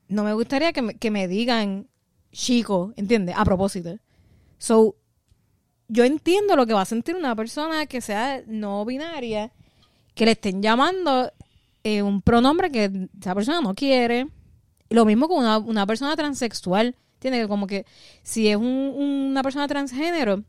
no 0.08 0.24
me 0.24 0.34
gustaría 0.34 0.74
que 0.74 0.82
me, 0.82 0.94
que 0.96 1.12
me 1.12 1.28
digan 1.28 1.88
chico, 2.32 2.94
¿entiendes? 2.96 3.36
A 3.38 3.46
propósito. 3.46 3.98
So, 4.58 4.96
yo 5.88 6.04
entiendo 6.04 6.56
lo 6.56 6.66
que 6.66 6.74
va 6.74 6.82
a 6.82 6.86
sentir 6.86 7.16
una 7.16 7.36
persona 7.36 7.86
que 7.86 8.02
sea 8.02 8.42
no 8.48 8.86
binaria, 8.86 9.52
que 10.14 10.26
le 10.26 10.32
estén 10.32 10.62
llamando 10.62 11.32
eh, 11.84 12.02
un 12.02 12.22
pronombre 12.22 12.72
que 12.72 13.10
esa 13.22 13.36
persona 13.36 13.62
no 13.62 13.74
quiere. 13.76 14.28
Lo 14.90 15.06
mismo 15.06 15.28
con 15.28 15.40
una, 15.40 15.58
una 15.58 15.86
persona 15.86 16.16
transexual. 16.16 16.96
¿Entiendes? 17.16 17.48
Como 17.48 17.66
que 17.68 17.86
si 18.24 18.48
es 18.50 18.56
un- 18.58 18.94
una 19.32 19.42
persona 19.42 19.68
transgénero 19.68 20.44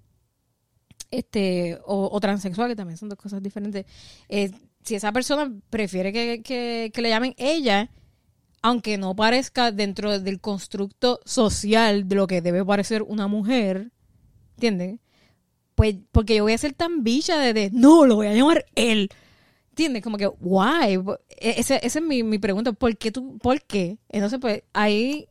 este 1.10 1.78
o, 1.86 2.08
o 2.12 2.20
transexual, 2.20 2.68
que 2.68 2.76
también 2.76 2.96
son 2.98 3.08
dos 3.08 3.18
cosas 3.18 3.42
diferentes, 3.42 3.86
eh, 4.28 4.50
si 4.82 4.94
esa 4.94 5.12
persona 5.12 5.52
prefiere 5.70 6.12
que, 6.12 6.42
que- 6.42 6.90
que 6.92 7.02
le 7.02 7.08
llamen 7.08 7.34
ella, 7.38 7.90
aunque 8.66 8.98
no 8.98 9.14
parezca 9.14 9.70
dentro 9.70 10.18
del 10.18 10.40
constructo 10.40 11.20
social 11.24 12.08
de 12.08 12.16
lo 12.16 12.26
que 12.26 12.40
debe 12.42 12.64
parecer 12.64 13.02
una 13.02 13.28
mujer, 13.28 13.92
¿entiendes? 14.56 14.98
Pues 15.76 15.96
porque 16.10 16.34
yo 16.36 16.42
voy 16.42 16.54
a 16.54 16.58
ser 16.58 16.74
tan 16.74 17.04
bicha 17.04 17.38
de, 17.38 17.70
no, 17.72 18.06
lo 18.06 18.16
voy 18.16 18.26
a 18.26 18.34
llamar 18.34 18.66
él. 18.74 19.10
¿Entiendes? 19.70 20.02
Como 20.02 20.18
que, 20.18 20.26
why? 20.40 20.94
E- 21.28 21.60
Ese- 21.60 21.80
Esa 21.86 22.00
es 22.00 22.04
mi, 22.04 22.24
mi 22.24 22.38
pregunta. 22.40 22.72
¿Por 22.72 22.96
qué 22.96 23.12
tú? 23.12 23.38
¿Por 23.38 23.62
qué? 23.62 23.98
Entonces, 24.08 24.40
pues, 24.40 24.64
ahí, 24.72 25.28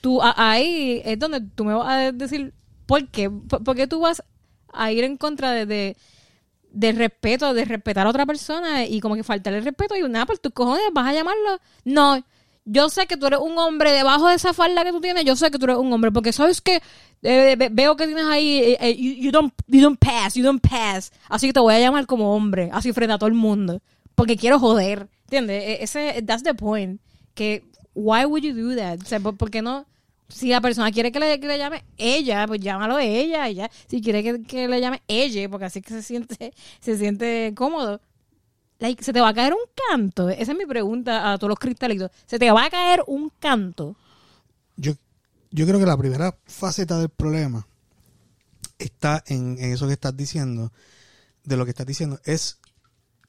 tú, 0.00 0.20
ahí 0.22 1.02
es 1.04 1.18
donde 1.18 1.42
tú 1.42 1.64
me 1.66 1.74
vas 1.74 1.88
a 1.88 2.12
decir, 2.12 2.54
¿por 2.86 3.08
qué? 3.08 3.30
¿Por, 3.30 3.76
qué 3.76 3.86
tú 3.88 4.00
vas 4.00 4.22
a 4.72 4.92
ir 4.92 5.04
en 5.04 5.18
contra 5.18 5.52
de, 5.66 5.96
de, 6.72 6.92
respeto, 6.92 7.54
de 7.54 7.64
respetar 7.64 8.06
a 8.06 8.10
otra 8.10 8.26
persona 8.26 8.86
y 8.86 9.00
como 9.00 9.16
que 9.16 9.24
faltarle 9.24 9.60
respeto 9.60 9.96
y 9.96 10.02
nada, 10.08 10.26
por 10.26 10.38
tus 10.38 10.52
cojones 10.52 10.84
vas 10.94 11.08
a 11.08 11.12
llamarlo? 11.14 11.60
No, 11.84 12.24
yo 12.70 12.88
sé 12.88 13.06
que 13.06 13.16
tú 13.16 13.26
eres 13.26 13.40
un 13.40 13.56
hombre 13.58 13.90
debajo 13.92 14.28
de 14.28 14.34
esa 14.36 14.52
falda 14.52 14.84
que 14.84 14.90
tú 14.92 15.00
tienes, 15.00 15.24
yo 15.24 15.36
sé 15.36 15.50
que 15.50 15.58
tú 15.58 15.64
eres 15.64 15.76
un 15.78 15.92
hombre, 15.92 16.10
porque 16.12 16.32
sabes 16.32 16.60
que 16.60 16.80
eh, 17.22 17.56
ve- 17.58 17.68
veo 17.72 17.96
que 17.96 18.06
tienes 18.06 18.24
ahí, 18.26 18.58
eh, 18.58 18.78
eh, 18.80 18.96
you, 18.96 19.12
you 19.14 19.30
don't, 19.30 19.52
you 19.66 19.80
don't 19.82 19.98
pass, 19.98 20.34
you 20.34 20.44
don't 20.44 20.60
pass, 20.62 21.12
así 21.28 21.46
que 21.46 21.52
te 21.52 21.60
voy 21.60 21.74
a 21.74 21.80
llamar 21.80 22.06
como 22.06 22.34
hombre, 22.34 22.70
así 22.72 22.92
frente 22.92 23.12
a 23.14 23.18
todo 23.18 23.28
el 23.28 23.34
mundo, 23.34 23.80
porque 24.14 24.36
quiero 24.36 24.58
joder, 24.58 25.08
¿entiendes? 25.24 25.62
E- 25.64 25.82
Ese, 25.82 26.22
that's 26.22 26.42
the 26.42 26.54
point, 26.54 27.00
que 27.34 27.64
why 27.94 28.24
would 28.24 28.42
you 28.42 28.54
do 28.54 28.76
that? 28.76 28.98
¿por, 29.22 29.36
por 29.36 29.50
qué 29.50 29.62
no? 29.62 29.84
Si 30.28 30.48
la 30.48 30.60
persona 30.60 30.92
quiere 30.92 31.10
que 31.10 31.18
le, 31.18 31.40
que 31.40 31.48
le 31.48 31.58
llame 31.58 31.82
ella, 31.98 32.46
pues 32.46 32.60
llámalo 32.60 33.00
ella, 33.00 33.48
ella. 33.48 33.68
Si 33.88 34.00
quiere 34.00 34.22
que, 34.22 34.42
que 34.44 34.68
le 34.68 34.80
llame 34.80 35.02
ella, 35.08 35.48
porque 35.48 35.64
así 35.64 35.82
que 35.82 35.88
se 35.90 36.02
siente, 36.04 36.52
se 36.80 36.96
siente 36.96 37.52
cómodo. 37.56 38.00
¿Se 38.80 39.12
te 39.12 39.20
va 39.20 39.28
a 39.28 39.34
caer 39.34 39.52
un 39.52 39.60
canto? 39.90 40.30
Esa 40.30 40.52
es 40.52 40.58
mi 40.58 40.64
pregunta 40.64 41.32
a 41.32 41.38
todos 41.38 41.50
los 41.50 41.58
cristalitos. 41.58 42.10
¿Se 42.26 42.38
te 42.38 42.50
va 42.50 42.64
a 42.64 42.70
caer 42.70 43.04
un 43.06 43.30
canto? 43.38 43.94
Yo, 44.76 44.94
yo 45.50 45.66
creo 45.66 45.78
que 45.78 45.86
la 45.86 45.98
primera 45.98 46.38
faceta 46.46 46.98
del 46.98 47.10
problema 47.10 47.66
está 48.78 49.22
en 49.26 49.58
eso 49.58 49.86
que 49.86 49.92
estás 49.92 50.16
diciendo, 50.16 50.72
de 51.44 51.56
lo 51.58 51.64
que 51.66 51.70
estás 51.70 51.86
diciendo, 51.86 52.20
es 52.24 52.58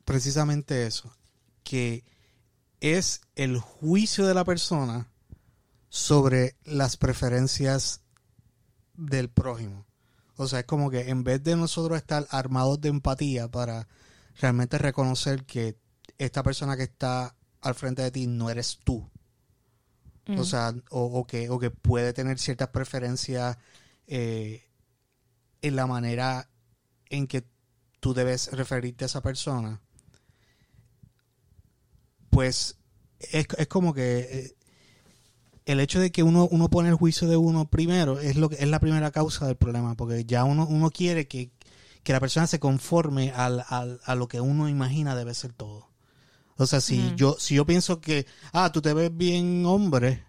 precisamente 0.05 0.87
eso, 0.87 1.13
que 1.63 2.05
es 2.79 3.21
el 3.35 3.59
juicio 3.59 4.25
de 4.25 4.33
la 4.33 4.45
persona 4.45 5.11
sobre 5.89 6.55
las 6.63 6.95
preferencias 6.95 8.01
del 8.95 9.29
prójimo. 9.29 9.85
O 10.37 10.47
sea, 10.47 10.61
es 10.61 10.65
como 10.65 10.89
que 10.89 11.09
en 11.09 11.25
vez 11.25 11.43
de 11.43 11.57
nosotros 11.57 11.97
estar 11.97 12.25
armados 12.29 12.79
de 12.79 12.89
empatía 12.89 13.49
para 13.49 13.89
realmente 14.41 14.77
reconocer 14.77 15.45
que 15.45 15.77
esta 16.17 16.43
persona 16.43 16.75
que 16.75 16.83
está 16.83 17.35
al 17.61 17.75
frente 17.75 18.01
de 18.01 18.11
ti 18.11 18.27
no 18.27 18.49
eres 18.49 18.79
tú, 18.83 19.09
o 20.37 20.43
sea, 20.43 20.73
o, 20.89 21.03
o 21.03 21.27
que, 21.27 21.49
o 21.49 21.59
que 21.59 21.71
puede 21.71 22.13
tener 22.13 22.39
ciertas 22.39 22.69
preferencias 22.69 23.57
eh, 24.07 24.63
en 25.61 25.75
la 25.75 25.87
manera 25.87 26.49
en 27.09 27.27
que 27.27 27.43
tú 27.99 28.13
debes 28.13 28.51
referirte 28.53 29.03
a 29.05 29.07
esa 29.07 29.21
persona, 29.21 29.81
pues 32.29 32.77
es, 33.19 33.45
es 33.57 33.67
como 33.67 33.93
que 33.93 34.19
eh, 34.19 34.55
el 35.65 35.79
hecho 35.79 35.99
de 35.99 36.11
que 36.11 36.23
uno, 36.23 36.47
uno 36.49 36.69
pone 36.69 36.89
el 36.89 36.95
juicio 36.95 37.27
de 37.27 37.37
uno 37.37 37.69
primero 37.69 38.19
es 38.19 38.35
lo 38.35 38.49
que 38.49 38.55
es 38.55 38.67
la 38.67 38.79
primera 38.79 39.11
causa 39.11 39.45
del 39.45 39.57
problema, 39.57 39.95
porque 39.95 40.25
ya 40.25 40.43
uno, 40.43 40.65
uno 40.65 40.89
quiere 40.89 41.27
que, 41.27 41.51
que 42.03 42.13
la 42.13 42.19
persona 42.19 42.47
se 42.47 42.59
conforme 42.59 43.31
al, 43.31 43.63
al- 43.67 43.99
a 44.05 44.15
lo 44.15 44.27
que 44.27 44.41
uno 44.41 44.67
imagina 44.69 45.15
debe 45.15 45.33
ser 45.33 45.53
todo. 45.53 45.89
O 46.57 46.65
sea, 46.67 46.79
si 46.81 46.97
yo, 47.15 47.35
si 47.39 47.55
yo 47.55 47.65
pienso 47.65 48.01
que, 48.01 48.25
ah, 48.53 48.71
tú 48.71 48.81
te 48.81 48.93
ves 48.93 49.15
bien 49.15 49.65
hombre, 49.65 50.23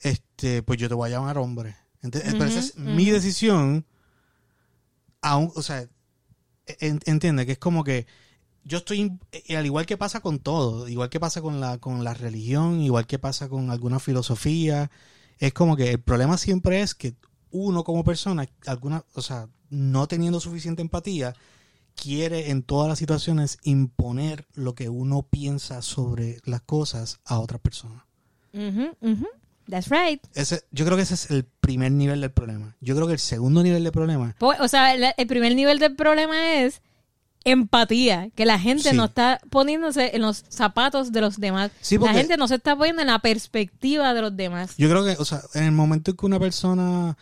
este, 0.00 0.62
pues 0.62 0.78
yo 0.78 0.88
te 0.88 0.94
voy 0.94 1.08
a 1.08 1.12
llamar 1.12 1.38
hombre. 1.38 1.76
Ent- 2.02 2.22
Pero 2.32 2.44
esa 2.44 2.58
es 2.60 2.76
mi 2.76 3.10
decisión. 3.10 3.84
Aún, 5.20 5.50
o 5.56 5.62
sea, 5.62 5.88
en- 6.66 7.00
entiende 7.06 7.44
que 7.46 7.52
es 7.52 7.58
como 7.58 7.82
que 7.84 8.06
yo 8.64 8.78
estoy, 8.78 9.18
eh, 9.32 9.56
al 9.56 9.66
igual 9.66 9.86
que 9.86 9.96
pasa 9.96 10.20
con 10.20 10.38
todo, 10.38 10.88
igual 10.88 11.08
que 11.08 11.18
pasa 11.20 11.40
con 11.42 11.60
la, 11.60 11.78
con 11.78 12.04
la 12.04 12.14
religión, 12.14 12.80
igual 12.80 13.06
que 13.06 13.18
pasa 13.18 13.48
con 13.48 13.70
alguna 13.70 13.98
filosofía, 13.98 14.90
es 15.38 15.52
como 15.52 15.76
que 15.76 15.90
el 15.92 16.00
problema 16.00 16.36
siempre 16.38 16.82
es 16.82 16.94
que 16.94 17.14
uno 17.50 17.82
como 17.82 18.04
persona, 18.04 18.46
alguna, 18.66 19.04
o 19.14 19.22
sea, 19.22 19.48
no 19.70 20.06
teniendo 20.06 20.40
suficiente 20.40 20.82
empatía, 20.82 21.34
quiere 21.94 22.50
en 22.50 22.62
todas 22.62 22.88
las 22.88 22.98
situaciones 22.98 23.58
imponer 23.62 24.46
lo 24.54 24.74
que 24.74 24.88
uno 24.88 25.22
piensa 25.22 25.82
sobre 25.82 26.38
las 26.44 26.60
cosas 26.62 27.20
a 27.24 27.38
otras 27.40 27.60
personas. 27.60 28.02
Ujú, 28.52 28.90
ujú. 29.00 29.26
That's 29.68 29.88
right. 29.90 30.22
Ese, 30.34 30.62
yo 30.70 30.84
creo 30.86 30.96
que 30.96 31.02
ese 31.02 31.14
es 31.14 31.30
el 31.30 31.44
primer 31.44 31.92
nivel 31.92 32.20
del 32.22 32.30
problema. 32.30 32.74
Yo 32.80 32.94
creo 32.94 33.06
que 33.06 33.12
el 33.14 33.18
segundo 33.18 33.62
nivel 33.62 33.82
del 33.84 33.92
problema, 33.92 34.34
Pues, 34.38 34.58
O 34.60 34.68
sea, 34.68 34.94
el, 34.94 35.04
el 35.16 35.26
primer 35.26 35.54
nivel 35.54 35.78
del 35.78 35.94
problema 35.94 36.54
es 36.62 36.80
empatía, 37.44 38.30
que 38.34 38.46
la 38.46 38.58
gente 38.58 38.90
Sí. 38.90 38.96
no 38.96 39.06
está 39.06 39.40
poniéndose 39.50 40.14
en 40.14 40.22
los 40.22 40.44
zapatos 40.48 41.12
de 41.12 41.20
los 41.20 41.38
demás. 41.38 41.70
Sí, 41.80 41.98
la 41.98 42.12
gente 42.12 42.36
no 42.36 42.48
se 42.48 42.56
está 42.56 42.76
poniendo 42.76 43.02
en 43.02 43.08
la 43.08 43.18
perspectiva 43.20 44.12
de 44.14 44.22
los 44.22 44.36
demás. 44.36 44.74
yo 44.76 44.88
creo 44.88 45.04
que, 45.04 45.16
o 45.20 45.24
sea, 45.24 45.40
en 45.54 45.64
el 45.64 45.72
momento 45.72 46.10
en 46.10 46.16
que 46.16 46.26
una 46.26 46.38
persona 46.40 47.16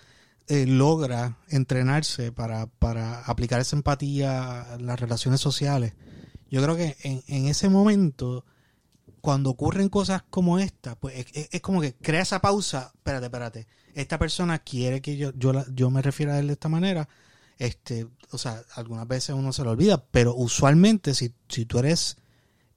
eh, 0.49 0.67
logra 0.67 1.39
entrenarse 1.49 2.31
para, 2.33 2.67
para 2.67 3.21
aplicar 3.23 3.61
esa 3.61 3.77
empatía 3.77 4.75
a 4.75 4.79
las 4.79 5.01
relaciones 5.01 5.41
sociales, 5.41 5.95
yo 6.51 6.63
creo 6.63 6.77
que 6.77 6.97
en, 7.03 7.47
ese 7.47 7.69
momento, 7.69 8.45
cuando 9.21 9.51
ocurren 9.51 9.89
cosas 9.89 10.23
como 10.31 10.59
esta, 10.59 10.95
pues 10.95 11.27
es, 11.33 11.61
como 11.61 11.81
que 11.81 11.95
crea 11.95 12.23
esa 12.23 12.41
pausa. 12.41 12.93
Espérate, 12.95 13.27
espérate. 13.27 13.67
Esta 13.95 14.19
persona 14.19 14.61
quiere 14.61 15.01
que 15.01 15.17
yo, 15.17 15.33
yo, 15.35 15.65
yo 15.75 15.91
me 15.91 16.03
refiera 16.03 16.35
a 16.35 16.39
él 16.39 16.47
de 16.47 16.53
esta 16.53 16.69
manera. 16.69 17.09
Este, 17.59 18.07
o 18.31 18.39
sea, 18.39 18.63
algunas 18.75 19.09
veces 19.09 19.35
uno 19.35 19.53
se 19.53 19.65
lo 19.65 19.71
olvida, 19.71 20.05
pero 20.11 20.35
usualmente 20.35 21.15
si, 21.15 21.35
si 21.49 21.65
tú 21.65 21.79
eres, 21.79 22.19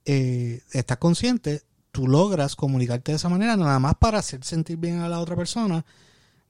eh, 0.04 0.62
estás 0.72 0.96
consciente, 0.96 1.62
tú 1.92 2.08
logras 2.08 2.56
comunicarte 2.56 3.12
de 3.12 3.16
esa 3.16 3.28
manera 3.28 3.56
nada 3.56 3.78
más 3.78 3.94
para 3.96 4.18
hacer 4.18 4.42
sentir 4.42 4.78
bien 4.78 5.00
a 5.00 5.08
la 5.08 5.20
otra 5.20 5.36
persona 5.36 5.84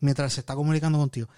mientras 0.01 0.33
se 0.33 0.41
está 0.41 0.55
comunicando 0.55 0.99
contigo. 0.99 1.29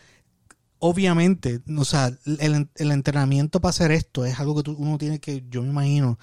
Obviamente, 0.79 1.61
o 1.79 1.85
sea, 1.85 2.11
el, 2.40 2.68
el 2.75 2.90
entrenamiento 2.90 3.61
para 3.61 3.70
hacer 3.70 3.92
esto 3.92 4.25
es 4.25 4.40
algo 4.40 4.57
que 4.57 4.62
tú- 4.64 4.77
uno 4.79 4.98
tiene 4.98 5.20
que, 5.20 5.44
yo 5.48 5.62
me 5.62 5.68
imagino, 5.68 6.18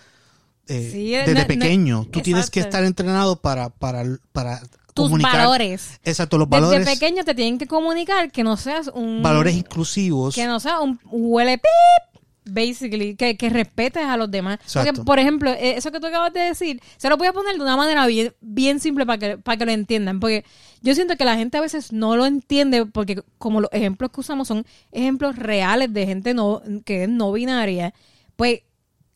eh, 0.67 0.89
Sí, 0.91 1.12
desde 1.12 1.34
no- 1.34 1.39
no- 1.41 1.47
pequeño. 1.47 2.06
tú 2.12 2.19
tienes 2.21 2.49
que 2.49 2.60
estar 2.60 2.84
entrenado 2.84 3.38
para, 3.41 3.69
para, 3.69 4.04
para 4.34 4.60
Tus 4.93 5.06
comunicar. 5.06 5.38
valores. 5.38 5.99
Exacto, 6.04 6.38
los 6.38 6.49
Desde 6.49 6.62
valores, 6.62 6.89
pequeño 6.89 7.23
te 7.23 7.34
tienen 7.36 7.58
que 7.58 7.67
comunicar 7.67 8.32
que 8.34 8.43
no 8.43 8.58
seas 8.58 8.91
un... 8.93 9.23
valores 9.23 9.56
inclusivos. 9.56 10.36
Que 10.36 10.45
no 10.45 10.60
sea 10.60 10.82
un 10.82 10.99
huele 11.06 11.58
pip, 11.58 12.09
basically, 12.45 13.15
que, 13.15 13.38
que 13.38 13.49
respetes 13.49 14.04
a 14.04 14.17
los 14.17 14.30
demás. 14.30 14.60
Porque, 14.73 14.93
por 14.93 15.19
ejemplo, 15.19 15.52
eh, 15.52 15.75
eso 15.78 15.91
que 15.91 15.99
tú 15.99 16.08
acabas 16.08 16.34
de 16.34 16.41
decir, 16.41 16.82
se 16.97 17.10
lo 17.10 17.17
voy 17.17 17.28
a 17.28 17.34
poner 17.34 17.56
de 17.56 17.62
una 17.62 17.78
manera 17.78 18.06
bien, 18.08 18.34
bien 18.41 18.80
simple 18.80 19.06
para 19.06 19.17
que, 19.17 19.38
para 19.38 19.58
que 19.58 19.65
lo 19.65 19.71
entiendan. 19.71 20.19
Porque 20.19 20.45
yo 20.82 20.95
siento 20.95 21.15
que 21.17 21.25
la 21.25 21.36
gente 21.36 21.58
a 21.58 21.62
veces 21.62 21.91
no 21.91 22.15
lo 22.15 22.25
entiende 22.25 22.86
porque 22.86 23.21
como 23.38 23.62
los 23.62 23.69
ejemplos 23.73 24.12
que 24.12 24.21
usamos 24.21 24.47
son 24.47 24.65
ejemplos 24.91 25.36
reales 25.36 25.93
de 25.93 26.06
gente 26.06 26.34
no, 26.34 26.62
que 26.86 27.04
es 27.04 27.10
no 27.10 27.32
binaria, 27.32 27.93
pues 28.36 28.62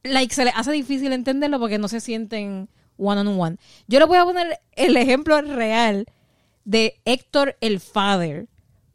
like, 0.03 0.33
se 0.33 0.45
les 0.45 0.55
hace 0.55 0.71
difícil 0.71 1.13
entenderlo 1.13 1.59
porque 1.59 1.77
no 1.77 1.87
se 1.87 1.99
sienten 1.99 2.69
one 2.97 3.21
on 3.21 3.39
one. 3.39 3.57
Yo 3.87 3.99
le 3.99 4.05
voy 4.05 4.17
a 4.17 4.25
poner 4.25 4.59
el 4.73 4.97
ejemplo 4.97 5.41
real 5.41 6.05
de 6.65 6.99
Héctor 7.05 7.57
el 7.61 7.79
Father. 7.79 8.47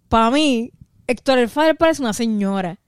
Para 0.08 0.30
mí, 0.30 0.72
Héctor 1.06 1.38
el 1.38 1.48
Father 1.48 1.76
parece 1.76 2.02
una 2.02 2.12
señora. 2.12 2.78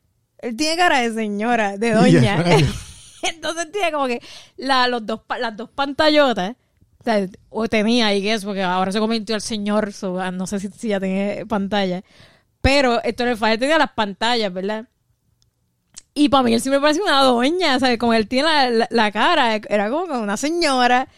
Él 0.41 0.57
tiene 0.57 0.77
cara 0.77 1.01
de 1.01 1.13
señora, 1.15 1.77
de 1.77 1.93
doña. 1.93 2.37
Rayos. 2.43 2.71
Entonces 3.23 3.71
tiene 3.73 3.93
como 3.93 4.07
que 4.07 4.21
la- 4.57 4.89
los 4.89 5.05
dos, 5.07 5.21
las 5.39 5.57
dos 5.57 5.69
pantallotas. 5.71 6.53
O, 7.01 7.05
sea, 7.05 7.27
o 7.49 7.69
tenía, 7.69 8.15
y 8.15 8.29
es 8.29 8.45
porque 8.45 8.63
ahora 8.63 8.93
se 8.93 8.99
convirtió 8.99 9.35
el 9.35 9.41
señor, 9.41 9.93
so, 9.93 10.21
ah, 10.21 10.31
no 10.31 10.47
sé 10.47 10.61
si, 10.61 10.69
si 10.69 10.89
ya 10.89 11.01
tiene 11.01 11.47
pantalla. 11.47 12.03
Pero 12.61 13.03
Héctor 13.03 13.29
el 13.29 13.37
Father 13.39 13.59
tenía 13.59 13.79
las 13.79 13.93
pantallas, 13.93 14.53
¿verdad? 14.53 14.87
Y 16.13 16.29
para 16.29 16.43
mí 16.43 16.53
él 16.53 16.61
siempre 16.61 16.81
parece 16.81 17.01
una 17.01 17.23
doña, 17.23 17.79
¿sabes? 17.79 17.99
Como 17.99 18.13
él 18.15 18.27
tiene 18.29 18.49
la, 18.49 18.69
la- 18.71 18.89
la 18.91 19.13
cara, 19.13 19.55
era 19.69 19.89
como 19.91 20.19
una 20.21 20.37
señora. 20.37 21.09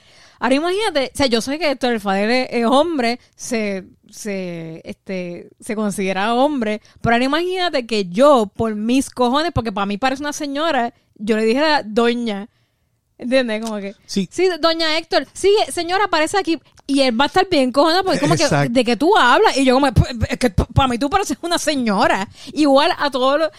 Ahora 0.43 0.57
imagínate, 0.57 1.13
o 1.15 1.17
sea, 1.17 1.27
yo 1.27 1.41
sé 1.41 1.57
que 1.57 1.71
Héctor 1.71 1.93
el 1.93 2.01
Fader 2.01 2.29
es, 2.31 2.49
es 2.51 2.67
hombre, 2.67 3.21
se, 3.37 3.85
se, 4.11 4.81
este, 4.85 5.51
se 5.61 5.77
considera 5.77 6.35
hombre, 6.35 6.83
pero 7.01 7.15
ahora 7.15 7.25
imagínate 7.25 7.87
que 7.87 8.07
yo, 8.07 8.51
por 8.53 8.75
mis 8.75 9.09
cojones, 9.09 9.53
porque 9.53 9.71
para 9.71 9.87
mí 9.87 9.99
parece 9.99 10.21
una 10.25 10.33
señora, 10.33 10.93
yo 11.15 11.37
le 11.37 11.45
dije 11.45 11.61
a 11.65 11.85
doña, 11.85 12.49
¿entiendes? 13.19 13.65
Como 13.65 13.79
que, 13.79 13.95
Sí. 14.07 14.29
sí, 14.33 14.49
doña 14.61 14.99
Héctor, 14.99 15.29
sí, 15.33 15.55
señora, 15.71 16.07
aparece 16.07 16.37
aquí, 16.39 16.59
y 16.89 17.03
él 17.03 17.19
va 17.19 17.27
a 17.27 17.29
estar 17.29 17.47
bien 17.49 17.71
cojonado 17.71 18.03
porque 18.03 18.19
como 18.19 18.35
que, 18.35 18.49
de 18.69 18.85
que 18.85 18.97
tú 18.97 19.17
hablas, 19.17 19.57
y 19.57 19.65
yo 19.65 19.75
como, 19.75 19.93
"Pues, 19.93 20.11
es 20.29 20.39
que 20.39 20.51
para 20.51 20.89
mí 20.89 20.99
tú 20.99 21.09
pareces 21.09 21.39
una 21.43 21.59
señora, 21.59 22.29
igual 22.53 22.91
a 22.99 23.13
todos 23.13 23.39
los, 23.39 23.51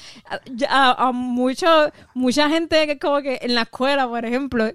a, 0.67 0.89
a, 0.91 1.07
a 1.07 1.11
mucho, 1.13 1.67
mucha 2.13 2.49
gente 2.49 2.85
que 2.87 2.99
como 2.99 3.21
que 3.21 3.39
en 3.41 3.55
la 3.55 3.61
escuela, 3.61 4.05
por 4.05 4.25
ejemplo, 4.25 4.69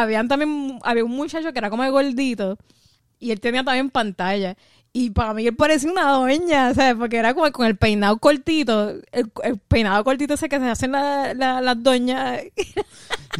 habían 0.00 0.28
también, 0.28 0.78
había 0.82 1.04
un 1.04 1.12
muchacho 1.12 1.52
que 1.52 1.58
era 1.58 1.70
como 1.70 1.84
el 1.84 1.90
gordito, 1.92 2.56
y 3.18 3.30
él 3.30 3.40
tenía 3.40 3.62
también 3.64 3.90
pantalla. 3.90 4.56
Y 4.94 5.08
para 5.10 5.32
mí 5.32 5.46
él 5.46 5.56
parecía 5.56 5.90
una 5.90 6.10
doña, 6.10 6.74
¿sabes? 6.74 6.96
Porque 6.96 7.16
era 7.16 7.32
como 7.32 7.50
con 7.50 7.66
el 7.66 7.76
peinado 7.76 8.18
cortito, 8.18 8.90
el, 9.12 9.32
el 9.42 9.58
peinado 9.58 10.04
cortito 10.04 10.34
ese 10.34 10.50
que 10.50 10.58
se 10.58 10.68
hacen 10.68 10.92
la- 10.92 11.32
la- 11.32 11.62
las 11.62 11.82
doñas, 11.82 12.42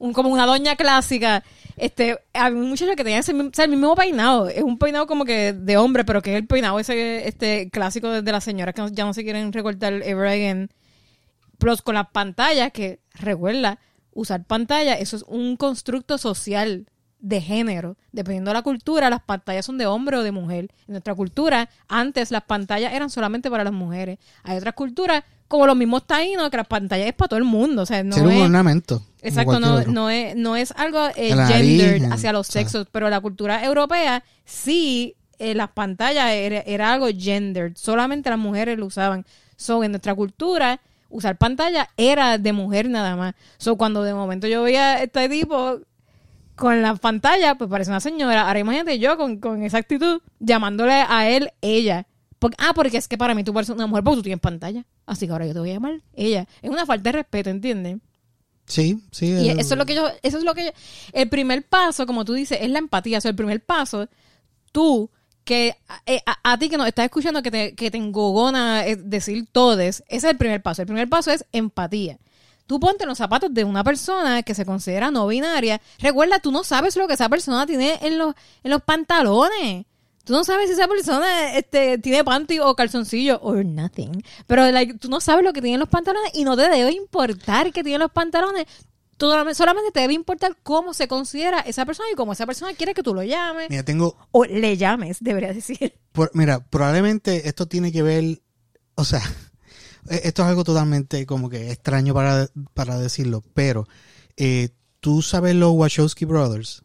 un, 0.00 0.12
como 0.12 0.30
una 0.30 0.46
doña 0.46 0.74
clásica. 0.76 1.44
Este, 1.76 2.18
había 2.32 2.58
un 2.58 2.68
muchacho 2.70 2.90
que 2.96 3.04
tenía 3.04 3.18
ese, 3.20 3.34
mismo- 3.34 3.50
o 3.50 3.54
sea, 3.54 3.66
el 3.66 3.70
mismo 3.70 3.94
peinado. 3.94 4.48
Es 4.48 4.62
un 4.64 4.78
peinado 4.78 5.06
como 5.06 5.24
que 5.24 5.52
de 5.52 5.76
hombre, 5.76 6.04
pero 6.04 6.22
que 6.22 6.32
es 6.32 6.36
el 6.38 6.46
peinado 6.48 6.80
ese 6.80 7.28
este 7.28 7.68
clásico 7.70 8.08
de 8.10 8.32
las 8.32 8.42
señoras 8.42 8.74
que 8.74 8.82
no- 8.82 8.88
ya 8.88 9.04
no 9.04 9.14
se 9.14 9.22
quieren 9.22 9.52
recortar 9.52 9.92
ever 10.02 10.26
again. 10.26 10.70
Plus 11.58 11.82
con 11.82 11.94
las 11.94 12.08
pantallas, 12.10 12.72
que 12.72 12.98
recuerda, 13.14 13.78
usar 14.16 14.44
pantalla, 14.44 14.94
eso 14.94 15.16
es 15.16 15.24
un 15.28 15.56
constructo 15.56 16.18
social 16.18 16.86
de 17.20 17.40
género. 17.40 17.96
Dependiendo 18.12 18.50
de 18.50 18.54
la 18.54 18.62
cultura, 18.62 19.10
las 19.10 19.22
pantallas 19.22 19.66
son 19.66 19.78
de 19.78 19.86
hombre 19.86 20.16
o 20.16 20.22
de 20.22 20.32
mujer. 20.32 20.68
En 20.88 20.92
nuestra 20.92 21.14
cultura, 21.14 21.68
antes 21.86 22.30
las 22.30 22.42
pantallas 22.42 22.92
eran 22.92 23.10
solamente 23.10 23.50
para 23.50 23.62
las 23.62 23.72
mujeres. 23.72 24.18
Hay 24.42 24.56
otras 24.56 24.74
culturas, 24.74 25.22
como 25.48 25.66
los 25.66 25.76
mismos 25.76 26.06
taínos, 26.06 26.50
que 26.50 26.56
las 26.56 26.66
pantallas 26.66 27.08
es 27.08 27.14
para 27.14 27.28
todo 27.28 27.38
el 27.38 27.44
mundo. 27.44 27.82
O 27.82 27.86
sea, 27.86 28.02
no 28.02 28.16
ser 28.16 28.24
un 28.24 28.32
es... 28.32 28.42
ornamento. 28.42 29.02
Exacto, 29.22 29.60
no, 29.60 30.08
es, 30.08 30.36
no 30.36 30.56
es 30.56 30.72
algo 30.72 31.08
eh, 31.16 31.34
nariz, 31.34 31.82
gendered 31.82 32.12
hacia 32.12 32.32
los 32.32 32.48
o 32.48 32.52
sea. 32.52 32.62
sexos, 32.62 32.86
pero 32.90 33.10
la 33.10 33.20
cultura 33.20 33.64
europea 33.64 34.22
sí, 34.44 35.16
eh, 35.38 35.54
las 35.54 35.70
pantallas 35.70 36.30
era, 36.32 36.60
era 36.60 36.92
algo 36.92 37.08
gendered, 37.08 37.72
solamente 37.76 38.30
las 38.30 38.38
mujeres 38.38 38.78
lo 38.78 38.86
usaban. 38.86 39.26
So, 39.56 39.82
en 39.82 39.92
nuestra 39.92 40.14
cultura, 40.14 40.80
usar 41.08 41.36
pantalla 41.38 41.88
era 41.96 42.38
de 42.38 42.52
mujer 42.52 42.88
nada 42.88 43.16
más. 43.16 43.34
So, 43.58 43.76
cuando 43.76 44.02
de 44.02 44.14
momento 44.14 44.46
yo 44.46 44.62
veía 44.62 44.94
a 44.94 45.02
este 45.02 45.28
tipo 45.28 45.80
con 46.54 46.80
la 46.82 46.94
pantalla, 46.96 47.56
pues 47.56 47.68
parece 47.70 47.90
una 47.90 48.00
señora. 48.00 48.46
Ahora 48.46 48.58
imagínate 48.58 48.98
yo 48.98 49.16
con, 49.16 49.38
con 49.38 49.62
esa 49.62 49.78
actitud 49.78 50.20
llamándole 50.40 50.92
a 51.08 51.28
él 51.28 51.50
ella. 51.60 52.06
Porque, 52.38 52.56
ah, 52.60 52.72
porque 52.74 52.96
es 52.98 53.08
que 53.08 53.16
para 53.18 53.34
mí 53.34 53.44
tú 53.44 53.52
pareces 53.54 53.74
una 53.74 53.86
mujer 53.86 54.04
porque 54.04 54.16
tú 54.18 54.22
tienes 54.22 54.40
pantalla. 54.40 54.84
Así 55.06 55.26
que 55.26 55.32
ahora 55.32 55.46
yo 55.46 55.52
te 55.54 55.58
voy 55.60 55.70
a 55.70 55.74
llamar 55.74 56.00
ella. 56.14 56.46
Es 56.62 56.70
una 56.70 56.84
falta 56.86 57.10
de 57.10 57.12
respeto, 57.18 57.50
¿entiendes? 57.50 57.98
Sí, 58.66 59.00
sí. 59.12 59.26
Y 59.26 59.48
el- 59.50 59.60
eso 59.60 59.74
es 59.74 59.78
lo 59.78 59.86
que 59.86 59.94
yo, 59.94 60.08
eso 60.22 60.38
es 60.38 60.44
lo 60.44 60.54
que 60.54 60.64
yo, 60.66 60.70
el 61.12 61.28
primer 61.28 61.64
paso, 61.66 62.04
como 62.06 62.24
tú 62.24 62.32
dices, 62.34 62.58
es 62.60 62.68
la 62.70 62.78
empatía. 62.78 63.18
O 63.18 63.20
sea, 63.20 63.30
el 63.30 63.36
primer 63.36 63.64
paso, 63.64 64.08
tú, 64.72 65.10
que 65.46 65.76
eh, 66.06 66.20
a, 66.26 66.58
ti 66.58 66.68
que 66.68 66.76
nos 66.76 66.88
estás 66.88 67.04
escuchando, 67.04 67.40
que 67.40 67.52
te, 67.52 67.74
que 67.76 67.90
te 67.90 67.96
engogona 67.96 68.84
eh, 68.84 68.96
decir 68.96 69.46
todes, 69.50 70.02
ese 70.08 70.16
es 70.16 70.24
el 70.24 70.36
primer 70.36 70.60
paso. 70.60 70.82
El 70.82 70.88
primer 70.88 71.08
paso 71.08 71.30
es 71.30 71.46
empatía. 71.52 72.18
Tú 72.66 72.80
ponte 72.80 73.04
en 73.04 73.08
los 73.08 73.18
zapatos 73.18 73.54
de 73.54 73.62
una 73.62 73.84
persona 73.84 74.42
que 74.42 74.54
se 74.54 74.66
considera 74.66 75.12
no 75.12 75.28
binaria. 75.28 75.80
Recuerda, 76.00 76.40
tú 76.40 76.50
no 76.50 76.64
sabes 76.64 76.96
lo 76.96 77.06
que 77.06 77.14
esa 77.14 77.28
persona 77.28 77.64
tiene 77.64 77.96
en 78.02 78.18
los, 78.18 78.34
en 78.64 78.72
los 78.72 78.82
pantalones. 78.82 79.86
Tú 80.24 80.32
no 80.32 80.42
sabes 80.42 80.66
si 80.66 80.72
esa 80.72 80.88
persona 80.88 81.54
este, 81.56 81.98
tiene 81.98 82.24
panty 82.24 82.58
o 82.58 82.74
calzoncillo 82.74 83.38
or 83.40 83.64
nothing. 83.64 84.24
Pero 84.48 84.68
like, 84.72 84.94
tú 84.94 85.08
no 85.08 85.20
sabes 85.20 85.44
lo 85.44 85.52
que 85.52 85.62
tiene 85.62 85.74
en 85.74 85.80
los 85.80 85.88
pantalones 85.88 86.32
y 86.34 86.42
no 86.42 86.56
te 86.56 86.68
debe 86.68 86.90
importar 86.90 87.72
que 87.72 87.84
tiene 87.84 87.94
en 87.94 88.00
los 88.02 88.10
pantalones. 88.10 88.66
Tú 89.16 89.30
solamente- 89.54 89.90
te 89.92 90.00
debe 90.00 90.12
importar 90.14 90.56
cómo 90.62 90.92
se 90.94 91.08
considera 91.08 91.60
esa 91.60 91.86
persona 91.86 92.08
y 92.12 92.16
cómo 92.16 92.32
esa 92.34 92.44
persona 92.46 92.74
quiere 92.74 92.92
que 92.94 93.02
tú 93.02 93.14
lo 93.14 93.22
llames. 93.22 93.68
Mira, 93.70 93.82
tengo. 93.82 94.16
O 94.32 94.44
le 94.44 94.76
llames, 94.76 95.18
debería 95.20 95.52
decir. 95.52 95.94
por- 96.12 96.30
mira, 96.34 96.60
probablemente 96.66 97.48
esto 97.48 97.66
tiene 97.66 97.92
que 97.92 98.02
ver. 98.02 98.42
O 98.94 99.04
sea, 99.04 99.20
e- 100.10 100.20
esto 100.24 100.42
es 100.42 100.48
algo 100.48 100.64
totalmente 100.64 101.24
como 101.26 101.48
que 101.48 101.70
extraño 101.70 102.12
para, 102.14 102.48
para 102.74 102.98
decirlo, 102.98 103.42
pero. 103.54 103.86
eh, 104.36 104.70
Tú 105.00 105.22
sabes 105.22 105.54
los 105.54 105.72
Wachowski 105.74 106.24
Brothers, 106.24 106.82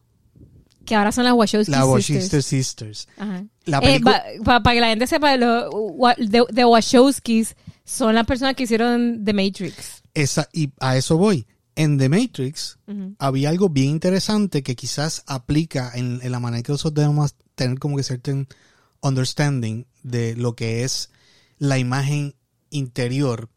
Que 0.85 0.93
ahora 0.95 1.11
son 1.11 1.23
las 1.23 1.33
Wachowski 1.33 1.71
la 1.71 1.81
Sisters. 1.81 1.89
Wachowski 2.33 2.41
Sisters. 2.41 3.07
Ajá. 3.17 3.45
La 3.65 3.79
Eh, 3.79 3.99
Para 4.43 4.61
que 4.73 4.79
la 4.79 4.87
gente 4.89 5.07
sepa, 5.07 5.35
los 5.37 5.69
de, 6.17 6.43
de 6.51 6.65
Wachowskis 6.65 7.55
son 7.83 8.13
las 8.13 8.27
personas 8.27 8.53
que 8.55 8.63
hicieron 8.63 9.23
The 9.25 9.33
Matrix. 9.33 10.03
Esa, 10.13 10.47
y 10.53 10.71
a 10.79 10.97
eso 10.97 11.17
voy. 11.17 11.47
En 11.75 11.97
The 11.97 12.09
Matrix 12.09 12.77
había 13.17 13.49
algo 13.49 13.69
bien 13.69 13.89
interesante 13.91 14.61
que 14.61 14.75
quizás 14.75 15.23
aplica 15.25 15.91
en, 15.95 16.19
en 16.21 16.31
la 16.31 16.39
manera 16.39 16.63
que 16.63 16.71
nosotros 16.73 17.03
debemos 17.03 17.35
tener 17.55 17.79
como 17.79 17.97
que 17.97 18.03
certain 18.03 18.47
understanding 19.01 19.85
de 20.03 20.35
lo 20.35 20.55
que 20.55 20.83
es 20.83 21.09
la 21.57 21.77
imagen 21.79 22.35
interior 22.69 23.49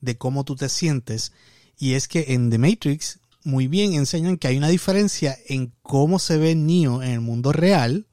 de 0.00 0.16
cómo 0.16 0.44
tú 0.44 0.56
te 0.56 0.68
sientes. 0.68 1.32
Y 1.76 1.92
es 1.92 2.08
que 2.08 2.26
en 2.28 2.50
The 2.50 2.58
Matrix 2.58 3.20
muy 3.44 3.68
bien 3.68 3.94
enseñan 3.94 4.36
que 4.36 4.48
hay 4.48 4.56
una 4.56 4.68
diferencia 4.68 5.36
en 5.46 5.72
cómo 5.82 6.18
se 6.18 6.38
ve 6.38 6.54
Neo 6.54 7.02
en 7.02 7.10
el 7.10 7.20
mundo 7.20 7.52
real 7.52 8.07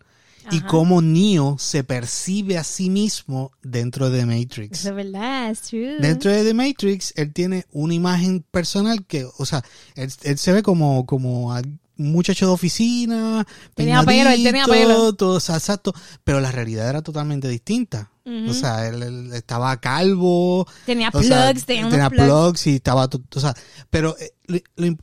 y 0.51 0.61
cómo 0.61 1.01
Neo 1.01 1.57
se 1.59 1.83
percibe 1.83 2.57
a 2.57 2.63
sí 2.63 2.89
mismo 2.89 3.51
dentro 3.63 4.09
de 4.09 4.19
The 4.19 4.25
Matrix. 4.25 4.79
Eso 4.79 4.89
es 4.89 4.95
verdad, 4.95 5.49
es 5.51 5.61
true. 5.61 5.99
Dentro 5.99 6.31
de 6.31 6.43
The 6.43 6.53
Matrix, 6.53 7.13
él 7.15 7.33
tiene 7.33 7.65
una 7.71 7.93
imagen 7.93 8.43
personal 8.51 9.05
que, 9.05 9.25
o 9.37 9.45
sea, 9.45 9.63
él, 9.95 10.11
él 10.23 10.37
se 10.37 10.51
ve 10.51 10.63
como, 10.63 11.05
como, 11.05 11.53
un 11.97 12.11
muchacho 12.11 12.45
de 12.47 12.51
oficina, 12.51 13.47
Tenía 13.73 14.03
pelo, 14.03 14.29
él 14.29 14.43
tenía 14.43 14.65
pelo. 14.65 15.13
todo, 15.13 15.37
exacto, 15.37 15.93
pero 16.25 16.41
la 16.41 16.51
realidad 16.51 16.89
era 16.89 17.01
totalmente 17.01 17.47
distinta. 17.47 18.11
O 18.49 18.53
sea, 18.53 18.87
él, 18.87 19.03
él 19.03 19.33
estaba 19.33 19.79
calvo, 19.79 20.67
Tenía 20.85 21.11
plugs, 21.11 21.27
sea, 21.27 21.53
tenía, 21.53 21.89
tenía 21.89 22.09
plugs. 22.09 22.25
plugs 22.25 22.67
y 22.67 22.75
estaba, 22.75 23.07
to- 23.07 23.21
o 23.35 23.39
sea, 23.39 23.53
pero 23.91 24.17
eh, 24.19 24.33
lo- 24.47 24.59
lo 24.77 24.87
imp- 24.87 24.99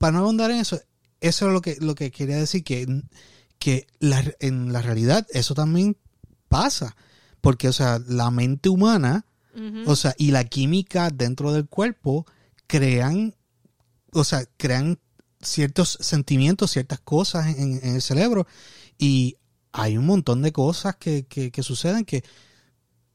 para 0.00 0.12
no 0.18 0.24
ahondar 0.24 0.50
en 0.50 0.58
eso, 0.58 0.78
eso 1.20 1.46
es 1.46 1.52
lo 1.52 1.60
que, 1.62 1.76
lo 1.80 1.94
que 1.94 2.10
quería 2.10 2.36
decir, 2.36 2.64
que, 2.64 2.86
que 3.58 3.86
la- 3.98 4.24
en 4.40 4.72
la 4.72 4.82
realidad 4.82 5.26
eso 5.30 5.54
también 5.54 5.96
pasa, 6.48 6.96
porque, 7.40 7.68
o 7.68 7.72
sea, 7.72 8.00
la 8.06 8.30
mente 8.30 8.68
humana, 8.68 9.24
o 9.86 9.96
sea, 9.96 10.14
y 10.18 10.32
la 10.32 10.44
química 10.44 11.08
dentro 11.10 11.52
del 11.52 11.66
cuerpo 11.66 12.26
crean, 12.66 13.34
o 14.12 14.22
sea, 14.24 14.44
crean 14.58 14.98
ciertos 15.40 15.96
sentimientos, 16.00 16.72
ciertas 16.72 17.00
cosas 17.00 17.56
en, 17.56 17.80
en 17.82 17.94
el 17.94 18.02
cerebro 18.02 18.46
y 18.98 19.36
hay 19.72 19.96
un 19.96 20.04
montón 20.06 20.42
de 20.42 20.52
cosas 20.52 20.96
que, 20.96 21.24
que, 21.26 21.50
que 21.50 21.62
suceden 21.62 22.04
que, 22.04 22.22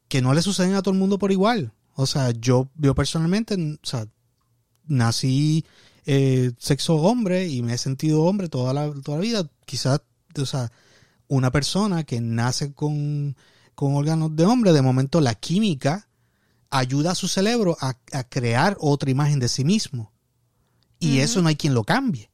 que 0.08 0.20
no 0.22 0.34
le 0.34 0.42
suceden 0.42 0.74
a 0.74 0.82
todo 0.82 0.92
el 0.94 0.98
mundo 1.00 1.18
por 1.18 1.30
igual. 1.32 1.72
O 1.94 2.06
sea, 2.06 2.30
yo, 2.32 2.70
yo 2.76 2.94
personalmente, 2.94 3.54
o 3.54 3.86
sea, 3.86 4.06
nací 4.86 5.64
eh, 6.06 6.52
sexo 6.58 6.96
hombre 6.96 7.48
y 7.48 7.62
me 7.62 7.74
he 7.74 7.78
sentido 7.78 8.22
hombre 8.24 8.48
toda 8.48 8.72
la, 8.74 8.92
toda 9.02 9.18
la 9.18 9.22
vida. 9.22 9.50
Quizás, 9.66 10.00
o 10.40 10.46
sea, 10.46 10.72
una 11.28 11.50
persona 11.50 12.04
que 12.04 12.20
nace 12.20 12.72
con, 12.72 13.36
con 13.74 13.94
órganos 13.94 14.34
de 14.36 14.44
hombre, 14.44 14.72
de 14.72 14.82
momento 14.82 15.20
la 15.20 15.34
química 15.34 16.08
ayuda 16.70 17.12
a 17.12 17.14
su 17.14 17.28
cerebro 17.28 17.76
a, 17.80 17.98
a 18.12 18.24
crear 18.24 18.76
otra 18.80 19.10
imagen 19.10 19.38
de 19.38 19.48
sí 19.48 19.64
mismo. 19.64 20.12
Y 20.98 21.18
eso 21.18 21.42
no 21.42 21.48
hay 21.48 21.56
quien 21.56 21.74
lo 21.74 21.82
cambie. 21.82 22.30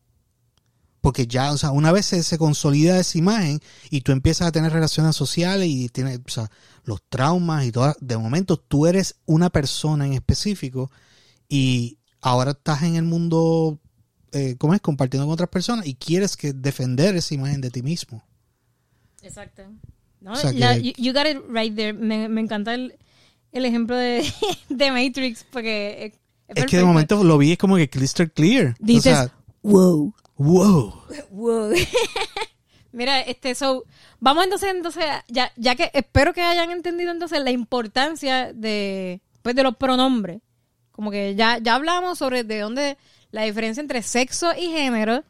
Porque 1.01 1.27
ya, 1.27 1.53
o 1.53 1.59
sea, 1.59 1.71
una 1.71 1.93
vez 1.93 2.07
se, 2.07 2.23
se 2.23 2.39
consolida 2.39 2.99
esa 2.99 3.19
imagen 3.19 3.61
y 3.89 4.01
tú 4.01 4.13
empiezas 4.13 4.49
a 4.49 4.53
tener 4.53 4.73
relaciones 4.73 5.17
sociales 5.17 5.69
y 5.69 5.89
tienes, 5.89 6.21
o 6.27 6.31
sea, 6.31 6.51
los 6.85 7.01
traumas 7.09 7.65
y 7.65 7.73
todo, 7.73 7.95
de 8.01 8.19
momento 8.19 8.57
tú 8.57 8.87
eres 8.87 9.17
una 9.25 9.49
persona 9.49 10.07
en 10.07 10.15
específico 10.15 10.91
y 11.49 11.99
ahora 12.21 12.51
estás 12.51 12.83
en 12.83 12.97
el 12.97 13.05
mundo, 13.05 13.81
eh, 14.33 14.57
¿cómo 14.59 14.75
es? 14.75 14.81
Compartiendo 14.81 15.27
con 15.27 15.33
otras 15.35 15.49
personas 15.49 15.87
y 15.87 15.95
quieres 15.95 16.37
que 16.37 16.53
defender 16.53 17.17
esa 17.17 17.35
imagen 17.35 17.61
de 17.61 17.71
ti 17.71 17.83
mismo. 17.83 18.23
Exacto. 19.23 19.63
No, 20.21 20.33
O 20.33 20.37
sea 20.37 20.53
la- 20.53 20.75
que- 20.75 20.83
you, 20.83 20.93
you 20.97 21.13
got 21.13 21.27
it 21.27 21.39
right 21.49 21.75
there. 21.75 21.93
Me, 21.93 22.29
me 22.29 22.41
encanta 22.41 22.75
el, 22.75 22.97
el 23.53 23.65
ejemplo 23.65 23.97
de, 23.97 24.25
de 24.69 24.91
Matrix 24.91 25.45
porque 25.51 26.13
es, 26.49 26.57
Es 26.57 26.67
que 26.67 26.79
de 26.79 26.85
momento 26.85 27.23
lo 27.25 27.39
vi 27.39 27.53
es 27.53 27.59
como 27.59 27.77
que 27.77 27.89
crystal 27.91 28.31
clear. 28.33 28.75
Dices, 28.81 29.13
o 29.13 29.17
sea, 29.17 29.35
wow. 29.63 30.15
wow. 30.37 30.95
Wow. 31.31 31.73
Mira, 32.93 33.21
este, 33.21 33.55
so, 33.55 33.85
vamos 34.19 34.45
entonces, 34.45 34.71
entonces, 34.75 35.05
ya, 35.29 35.53
ya 35.57 35.75
que 35.77 35.91
espero 35.93 36.33
que 36.33 36.41
hayan 36.43 36.71
entendido 36.71 37.13
entonces 37.13 37.41
la 37.45 37.51
importancia 37.51 38.53
de, 38.55 39.21
pues, 39.43 39.55
de 39.55 39.63
los 39.63 39.77
pronombres. 39.77 40.41
Como 40.91 41.11
que 41.11 41.35
ya, 41.37 41.59
ya 41.59 41.75
hablamos 41.75 42.19
sobre 42.19 42.43
de 42.45 42.59
dónde 42.61 42.97
la 43.31 43.43
diferencia 43.43 43.81
entre 43.81 44.03
sexo 44.03 44.53
y 44.59 44.69
género. 44.69 45.25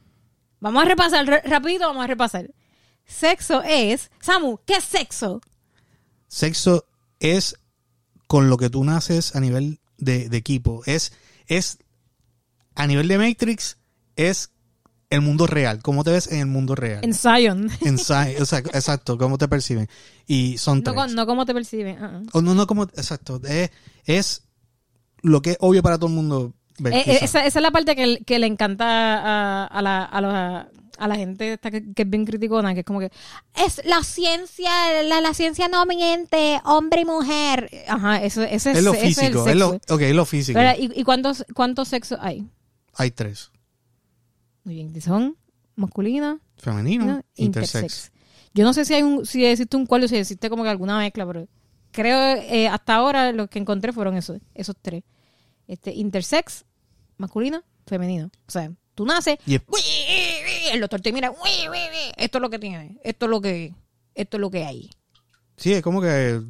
Vamos 0.61 0.83
a 0.83 0.87
repasar, 0.87 1.27
re- 1.27 1.43
rapidito 1.45 1.87
vamos 1.87 2.05
a 2.05 2.07
repasar. 2.09 2.51
Sexo 3.07 3.63
es, 3.63 4.11
Samu, 4.21 4.59
¿qué 4.67 4.75
es 4.75 4.85
sexo? 4.85 5.41
Sexo 6.27 6.85
es 7.21 7.57
con 8.27 8.51
lo 8.51 8.57
que 8.59 8.69
tú 8.71 8.85
naces 8.85 9.35
a 9.35 9.41
nivel 9.41 9.81
de, 9.97 10.29
de 10.29 10.37
equipo. 10.37 10.83
Es, 10.87 11.13
es 11.47 11.79
a 12.75 12.87
nivel 12.87 13.09
de 13.09 13.19
Matrix, 13.19 13.79
es 14.17 14.51
el 15.11 15.23
mundo 15.23 15.47
real. 15.47 15.81
¿Cómo 15.81 16.05
te 16.05 16.11
ves 16.11 16.31
en 16.31 16.41
el 16.41 16.47
mundo 16.47 16.75
real? 16.75 17.01
En 17.03 17.15
Zion. 17.15 17.71
Inside, 17.81 18.43
o 18.43 18.45
sea, 18.45 18.59
exacto, 18.59 19.17
cómo 19.17 19.39
te 19.39 19.49
perciben. 19.49 19.89
Y 20.27 20.59
son 20.59 20.83
No, 20.85 20.93
tres. 20.93 21.15
no 21.15 21.27
cómo 21.27 21.47
te 21.47 21.55
perciben. 21.55 21.97
ah. 22.03 22.23
O 22.33 22.43
no, 22.43 22.55
no 22.55 22.67
como, 22.67 22.83
exacto. 22.85 23.41
Es, 23.47 23.71
es 24.05 24.43
lo 25.23 25.41
que 25.41 25.53
es 25.53 25.57
obvio 25.61 25.83
para 25.83 25.97
todo 25.97 26.09
el 26.09 26.15
mundo. 26.17 26.53
Eh, 26.85 27.03
eh, 27.07 27.19
esa, 27.23 27.45
esa 27.47 27.59
es 27.59 27.63
la 27.63 27.71
parte 27.71 27.95
que, 27.97 28.19
que 28.25 28.39
le 28.39 28.47
encanta 28.47 28.85
a, 28.87 29.67
a 29.67 29.83
la, 29.83 30.05
a, 30.05 30.21
los- 30.21 30.67
a 30.99 31.07
la 31.09 31.15
gente 31.17 31.53
esta 31.53 31.71
que, 31.71 31.93
que 31.95 32.03
es 32.03 32.11
bien 32.11 32.25
criticona, 32.25 32.75
que 32.75 32.81
es 32.81 32.87
como 32.87 33.01
que 33.01 33.11
Es 33.55 33.81
la 33.85 34.03
ciencia, 34.03 34.71
la, 35.05 35.21
la 35.21 35.33
ciencia 35.35 35.69
no 35.69 35.87
miente, 35.87 36.61
hombre 36.65 37.03
y 37.03 37.05
mujer. 37.05 37.71
Ajá, 37.89 38.23
eso, 38.23 38.43
ese 38.43 38.73
es 38.73 38.83
lo 38.83 38.93
ese 38.95 39.07
es 39.09 39.19
el 39.19 39.25
físico. 39.33 39.49
Es 39.49 39.57
lo, 39.57 39.69
ok, 39.95 40.01
es 40.03 40.15
lo 40.15 40.25
físico. 40.25 40.59
Pero, 40.59 40.81
¿Y, 40.81 41.01
y 41.01 41.05
cuántos, 41.05 41.45
cuántos 41.55 41.89
sexos 41.89 42.19
hay? 42.21 42.47
Hay 42.95 43.11
tres. 43.13 43.51
Muy 44.65 44.75
bien, 44.75 45.01
son 45.01 45.37
masculina, 45.77 46.39
Femenino, 46.57 47.05
¿no? 47.07 47.23
intersex. 47.37 48.11
Yo 48.55 48.65
no 48.65 48.73
sé 48.73 48.85
si 48.85 48.95
hay 48.95 49.03
un, 49.03 49.25
si 49.25 49.45
existe 49.45 49.77
un 49.77 49.87
cual 49.87 50.03
o 50.05 50.09
si 50.09 50.17
existe 50.17 50.51
como 50.51 50.65
que 50.65 50.69
alguna 50.71 50.99
mezcla, 50.99 51.25
pero 51.27 51.47
creo 51.93 52.19
eh, 52.43 52.67
hasta 52.69 52.97
ahora 52.97 53.31
los 53.33 53.49
que 53.49 53.59
encontré 53.61 53.93
fueron 53.93 54.17
esos, 54.17 54.41
esos 54.55 54.75
tres. 54.83 55.05
Este, 55.69 55.93
intersex, 55.95 56.65
masculino, 57.19 57.63
femenino. 57.87 58.31
O 58.47 58.51
sea, 58.51 58.73
tú 58.97 59.07
naces, 59.07 59.39
Y 59.47 59.55
es- 59.55 59.63
"Uy, 59.69 59.81
el 60.73 60.81
doctor 60.81 61.01
te 61.01 61.13
mira, 61.13 61.31
"Uy, 61.31 61.69
uy, 61.69 61.79
uy, 61.79 62.13
esto 62.17 62.39
es 62.39 62.43
lo 62.43 62.51
que 62.51 62.59
tiene, 62.59 62.99
esto 63.05 63.27
es 63.27 63.31
lo 63.31 63.41
que, 63.41 63.73
esto 64.17 64.37
es 64.37 64.41
lo 64.41 64.51
que 64.51 64.65
hay. 64.65 64.91
Sí, 65.57 65.73
es 65.73 65.83
como 65.83 66.01
que 66.01 66.09
eh, 66.37 66.41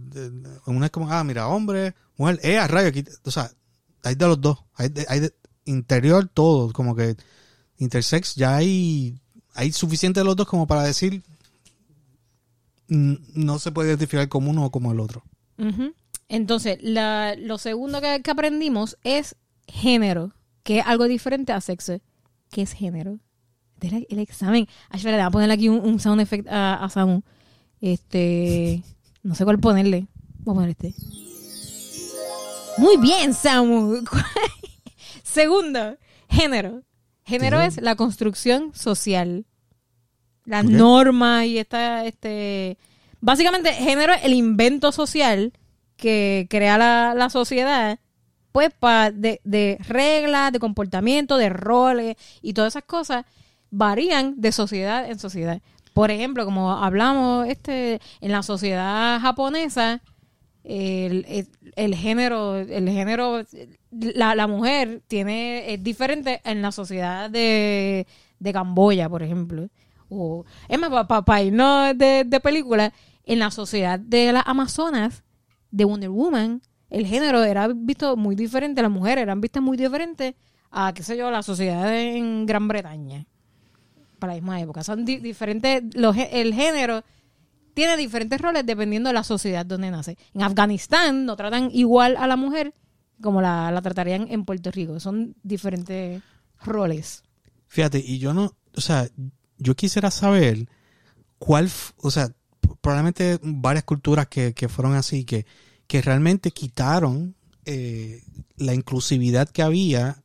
una 0.66 0.86
es 0.86 0.92
como, 0.92 1.10
ah, 1.10 1.22
mira, 1.24 1.48
hombre, 1.48 1.94
mujer, 2.16 2.38
eh, 2.42 2.58
a 2.58 2.66
rayo, 2.66 2.88
aquí, 2.88 3.04
o 3.24 3.30
sea, 3.30 3.50
hay 4.02 4.14
de 4.14 4.26
los 4.26 4.40
dos, 4.40 4.58
hay 4.74 4.88
de, 4.88 5.04
hay 5.08 5.20
de 5.20 5.34
interior 5.64 6.28
todo, 6.32 6.72
como 6.72 6.94
que 6.94 7.16
intersex 7.78 8.34
ya 8.36 8.56
hay, 8.56 9.18
hay 9.54 9.72
suficiente 9.72 10.20
de 10.20 10.24
los 10.24 10.36
dos 10.36 10.46
como 10.46 10.66
para 10.66 10.82
decir, 10.82 11.22
no 12.88 13.58
se 13.58 13.72
puede 13.72 13.88
identificar 13.90 14.28
como 14.28 14.50
uno 14.50 14.64
o 14.66 14.70
como 14.70 14.92
el 14.92 15.00
otro. 15.00 15.22
Ujú. 15.58 15.92
Entonces, 16.28 16.78
la- 16.82 17.34
lo 17.36 17.58
segundo 17.58 18.00
que, 18.00 18.20
que 18.22 18.30
aprendimos 18.30 18.98
es 19.02 19.36
género, 19.66 20.32
que 20.62 20.78
es 20.80 20.86
algo 20.86 21.04
diferente 21.04 21.52
a 21.52 21.60
sexo. 21.60 21.98
¿Qué 22.50 22.62
es 22.62 22.72
género? 22.72 23.18
El, 23.80 24.06
el 24.10 24.18
examen. 24.18 24.66
Ay, 24.90 24.98
espera, 24.98 25.16
le 25.16 25.22
voy 25.22 25.28
a 25.28 25.30
ponerle 25.30 25.54
aquí 25.54 25.68
un, 25.68 25.80
un 25.80 26.00
sound 26.00 26.20
effect 26.20 26.48
a, 26.48 26.82
a 26.84 26.88
Samu. 26.90 27.22
Este, 27.80 28.82
no 29.22 29.34
sé 29.34 29.44
cuál 29.44 29.58
ponerle. 29.60 30.06
Voy 30.40 30.52
a 30.52 30.54
poner 30.56 30.70
este. 30.70 30.94
Muy 32.78 32.96
bien, 32.96 33.34
Samu. 33.34 34.02
Segundo, 35.22 35.96
género. 36.28 36.82
Género 37.24 37.60
es 37.60 37.80
la 37.80 37.94
construcción 37.94 38.72
social. 38.74 39.44
Las 40.46 40.64
normas 40.64 41.44
y 41.46 41.58
esta, 41.58 42.06
este... 42.06 42.78
Básicamente, 43.20 43.72
género 43.74 44.14
es 44.14 44.24
el 44.24 44.32
invento 44.32 44.92
social 44.92 45.52
que 45.98 46.46
crea 46.48 46.78
la, 46.78 47.14
la 47.14 47.28
sociedad, 47.28 47.98
pues, 48.52 48.70
pa, 48.72 49.10
de, 49.10 49.40
de 49.44 49.76
reglas, 49.86 50.52
de 50.52 50.58
comportamiento, 50.60 51.36
de 51.36 51.50
roles 51.50 52.16
y 52.40 52.54
todas 52.54 52.72
esas 52.72 52.84
cosas 52.84 53.26
varían 53.70 54.40
de 54.40 54.52
sociedad 54.52 55.10
en 55.10 55.18
sociedad. 55.18 55.60
Por 55.92 56.10
ejemplo, 56.10 56.44
como 56.44 56.72
hablamos 56.72 57.46
este 57.48 58.00
en 58.20 58.32
la 58.32 58.42
sociedad 58.42 59.20
japonesa, 59.20 60.00
el, 60.64 61.46
el- 61.76 61.94
género, 61.94 62.56
el 62.56 62.88
género, 62.88 63.42
la, 63.90 64.34
la 64.34 64.46
mujer 64.46 65.02
tiene, 65.08 65.72
es 65.74 65.82
diferente 65.82 66.40
en 66.44 66.62
la 66.62 66.72
sociedad 66.72 67.30
de, 67.30 68.06
de 68.38 68.52
Camboya, 68.52 69.08
por 69.08 69.22
ejemplo. 69.22 69.68
O, 70.10 70.44
es 70.68 70.78
más, 70.78 71.06
para 71.06 71.42
irnos 71.42 71.96
de, 71.98 72.24
de 72.24 72.40
película, 72.40 72.92
en 73.24 73.38
la 73.40 73.50
sociedad 73.50 73.98
de 73.98 74.32
las 74.32 74.44
Amazonas, 74.46 75.22
de 75.70 75.84
Wonder 75.84 76.10
Woman, 76.10 76.62
el 76.90 77.06
género 77.06 77.44
era 77.44 77.68
visto 77.68 78.16
muy 78.16 78.34
diferente, 78.34 78.80
las 78.82 78.90
mujeres 78.90 79.22
eran 79.22 79.40
vistas 79.40 79.62
muy 79.62 79.76
diferentes 79.76 80.34
a, 80.70 80.92
qué 80.94 81.02
sé 81.02 81.16
yo, 81.16 81.30
la 81.30 81.42
sociedad 81.42 81.94
en 81.94 82.46
Gran 82.46 82.68
Bretaña, 82.68 83.26
para 84.18 84.34
la 84.34 84.40
misma 84.40 84.60
época. 84.60 84.82
Son 84.82 85.04
di- 85.04 85.18
diferentes, 85.18 85.82
los, 85.94 86.16
el 86.16 86.54
género 86.54 87.02
tiene 87.74 87.96
diferentes 87.96 88.40
roles 88.40 88.66
dependiendo 88.66 89.08
de 89.08 89.14
la 89.14 89.22
sociedad 89.22 89.64
donde 89.64 89.90
nace. 89.90 90.16
En 90.34 90.42
Afganistán 90.42 91.24
no 91.26 91.36
tratan 91.36 91.70
igual 91.72 92.16
a 92.16 92.26
la 92.26 92.36
mujer 92.36 92.74
como 93.20 93.40
la, 93.40 93.70
la 93.70 93.82
tratarían 93.82 94.26
en 94.30 94.44
Puerto 94.44 94.70
Rico. 94.70 94.98
Son 94.98 95.34
diferentes 95.42 96.22
roles. 96.64 97.22
Fíjate, 97.68 97.98
y 98.04 98.18
yo 98.18 98.32
no, 98.34 98.52
o 98.74 98.80
sea, 98.80 99.08
yo 99.58 99.74
quisiera 99.76 100.10
saber 100.10 100.68
cuál, 101.38 101.70
o 101.98 102.10
sea, 102.10 102.30
probablemente 102.80 103.38
varias 103.42 103.84
culturas 103.84 104.28
que, 104.28 104.54
que 104.54 104.68
fueron 104.68 104.94
así, 104.94 105.24
que, 105.24 105.46
que 105.86 106.02
realmente 106.02 106.50
quitaron 106.50 107.36
eh, 107.64 108.22
la 108.56 108.74
inclusividad 108.74 109.48
que 109.48 109.62
había 109.62 110.22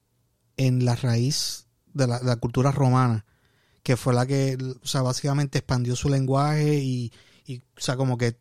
en 0.57 0.85
la 0.85 0.95
raíz 0.95 1.67
de 1.93 2.07
la, 2.07 2.35
cultura 2.37 2.71
romana, 2.71 3.25
que 3.83 3.97
fue 3.97 4.13
la 4.13 4.25
que, 4.25 4.57
o 4.81 4.87
sea, 4.87 5.01
básicamente 5.01 5.59
expandió 5.59 5.95
su 5.95 6.09
lenguaje 6.09 6.75
y, 6.75 7.11
y, 7.45 7.57
o 7.57 7.79
sea, 7.79 7.95
como 7.95 8.17
que 8.17 8.37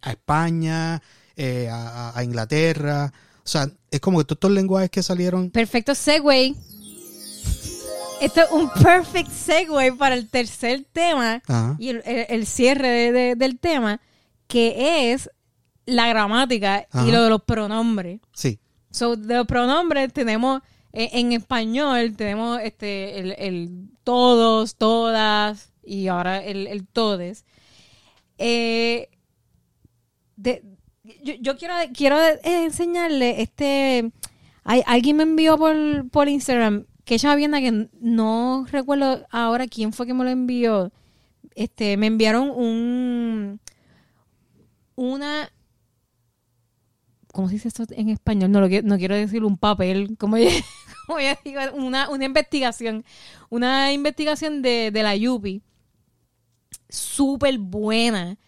a 0.00 0.10
España, 0.10 1.02
eh, 1.34 1.68
a 1.70 2.22
Inglaterra, 2.22 3.12
o 3.46 3.48
sea, 3.48 3.70
es 3.92 4.00
como 4.00 4.18
que 4.18 4.24
todos 4.24 4.38
estos 4.38 4.50
lenguajes 4.50 4.90
que 4.90 5.04
salieron 5.04 5.50
Perfecto 5.50 5.94
segue. 5.94 6.56
Esto 8.20 8.40
es 8.42 8.50
un 8.50 8.70
perfect 8.70 9.30
segue 9.30 9.92
para 9.92 10.14
el 10.14 10.28
tercer 10.28 10.84
tema 10.92 11.42
Ajá. 11.46 11.76
y 11.78 11.88
el, 11.90 12.02
el- 12.06 12.26
el 12.28 12.46
cierre 12.46 12.88
de- 12.88 13.12
de- 13.12 13.34
del 13.36 13.58
tema, 13.58 14.00
que 14.48 15.12
es 15.12 15.30
la 15.84 16.08
gramática 16.08 16.86
Ajá. 16.90 17.06
y 17.06 17.12
lo 17.12 17.22
de 17.22 17.30
los 17.30 17.42
pronombres. 17.42 18.20
Sí. 18.32 18.58
So, 18.90 19.16
de 19.16 19.34
los 19.36 19.46
pronombres 19.46 20.12
tenemos, 20.12 20.62
eh, 20.92 21.10
en 21.12 21.32
español 21.32 22.14
tenemos 22.16 22.60
este 22.62 23.18
el, 23.18 23.32
el 23.38 23.70
todos, 24.04 24.76
todas 24.76 25.72
y 25.84 26.08
ahora 26.08 26.42
el, 26.42 26.66
el 26.66 26.86
todes. 26.86 27.44
Eh, 28.38 29.08
de- 30.36 30.62
yo, 31.22 31.34
yo 31.40 31.56
quiero, 31.56 31.74
quiero 31.94 32.18
enseñarle 32.42 33.40
este... 33.42 34.10
Hay, 34.64 34.82
alguien 34.86 35.16
me 35.18 35.22
envió 35.22 35.56
por, 35.56 36.08
por 36.10 36.28
Instagram 36.28 36.86
que 37.06 37.14
ella 37.14 37.34
viendo 37.36 37.56
que 37.58 37.88
no 38.00 38.66
recuerdo 38.70 39.26
ahora 39.30 39.66
quién 39.68 39.94
fue 39.94 40.06
que 40.06 40.14
me 40.14 40.24
lo 40.24 40.30
envió. 40.30 40.92
Este, 41.54 41.96
me 41.96 42.06
enviaron 42.08 42.50
un 42.50 43.60
una 44.96 45.50
¿cómo 47.32 47.48
se 47.48 47.54
dice 47.54 47.68
esto 47.68 47.84
en 47.90 48.08
español? 48.08 48.50
No, 48.50 48.60
lo 48.60 48.68
que- 48.68 48.82
no 48.82 48.96
quiero 48.98 49.14
decir 49.14 49.44
un 49.44 49.58
papel, 49.58 50.16
como 50.18 50.38
yo, 50.38 50.48
como 51.06 51.20
yo 51.20 51.30
digo, 51.44 51.60
una, 51.74 52.08
una 52.08 52.24
investigación. 52.24 53.04
Una 53.50 53.92
investigación 53.92 54.62
de, 54.62 54.90
de 54.90 55.02
la 55.02 55.14
Yupi. 55.16 55.62
Súper 56.88 57.58
buena. 57.58 58.38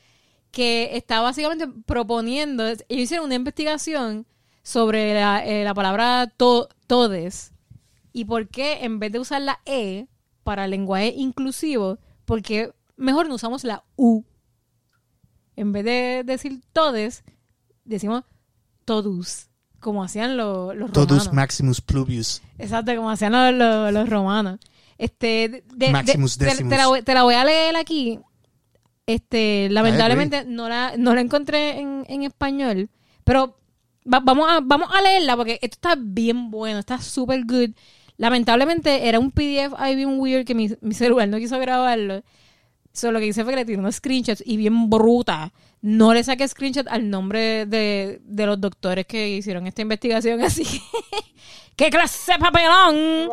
Que 0.50 0.96
está 0.96 1.20
básicamente 1.20 1.68
proponiendo. 1.86 2.66
Ellos 2.66 2.82
hicieron 2.88 3.26
una 3.26 3.34
investigación 3.34 4.26
sobre 4.62 5.14
la, 5.14 5.44
eh, 5.46 5.64
la 5.64 5.74
palabra 5.74 6.32
to- 6.36 6.68
todes. 6.86 7.52
Y 8.12 8.24
por 8.24 8.48
qué 8.48 8.84
en 8.84 8.98
vez 8.98 9.12
de 9.12 9.18
usar 9.20 9.40
la 9.42 9.60
E 9.66 10.06
para 10.42 10.66
lenguaje 10.66 11.12
inclusivo, 11.16 11.98
porque 12.24 12.72
mejor 12.96 13.28
no 13.28 13.34
usamos 13.34 13.64
la 13.64 13.84
U. 13.96 14.24
En 15.56 15.72
vez 15.72 15.84
de 15.84 16.22
decir 16.24 16.60
todes, 16.72 17.24
decimos 17.84 18.24
todus, 18.84 19.48
como 19.80 20.02
hacían 20.04 20.36
lo- 20.36 20.72
los 20.74 20.92
Totus 20.92 21.18
romanos. 21.18 21.34
Maximus 21.34 21.80
Pluvius. 21.80 22.42
Exacto, 22.58 22.94
como 22.96 23.10
hacían 23.10 23.32
los, 23.32 23.52
los- 23.54 23.92
los 23.92 24.08
romanos. 24.08 24.58
Este, 24.96 25.48
de- 25.48 25.64
de- 25.74 25.90
Maximus 25.90 26.38
te- 26.38 26.76
la, 26.76 26.86
voy- 26.86 27.02
te 27.02 27.14
la 27.14 27.22
voy 27.22 27.34
a 27.34 27.44
leer 27.44 27.76
aquí. 27.76 28.18
Este, 29.06 29.68
lamentablemente 29.70 30.44
no 30.44 30.68
la, 30.68 30.94
no 30.98 31.14
la 31.14 31.20
encontré 31.22 31.78
en, 31.80 32.04
en 32.08 32.24
español, 32.24 32.90
pero 33.24 33.58
va- 34.12 34.20
vamos, 34.20 34.50
a, 34.50 34.60
vamos 34.60 34.90
a 34.94 35.00
leerla 35.00 35.34
porque 35.36 35.58
esto 35.62 35.76
está 35.76 35.94
bien 35.98 36.50
bueno, 36.50 36.78
está 36.78 37.00
súper 37.00 37.44
good. 37.46 37.70
Lamentablemente 38.18 39.08
era 39.08 39.18
un 39.18 39.30
PDF 39.30 39.72
ahí 39.78 39.96
bien 39.96 40.18
weird 40.20 40.44
que 40.44 40.54
mi, 40.54 40.68
mi 40.80 40.92
celular 40.94 41.28
no 41.28 41.38
quiso 41.38 41.58
grabarlo. 41.58 42.22
Solo 42.92 43.12
lo 43.14 43.18
que 43.20 43.26
hice 43.28 43.44
fue 43.44 43.52
que 43.52 43.60
le 43.60 43.64
tiré 43.64 43.78
unos 43.78 43.94
screenshots 43.96 44.42
y 44.44 44.56
bien 44.56 44.90
bruta. 44.90 45.52
No 45.80 46.12
le 46.12 46.24
saqué 46.24 46.46
screenshot 46.48 46.88
al 46.88 47.08
nombre 47.08 47.64
de, 47.66 48.20
de 48.24 48.46
los 48.46 48.60
doctores 48.60 49.06
que 49.06 49.28
hicieron 49.28 49.66
esta 49.68 49.82
investigación, 49.82 50.40
así 50.44 50.64
que... 50.64 50.80
¡Qué 51.76 51.90
clase 51.90 52.32
de 52.32 52.38
papelón! 52.40 53.28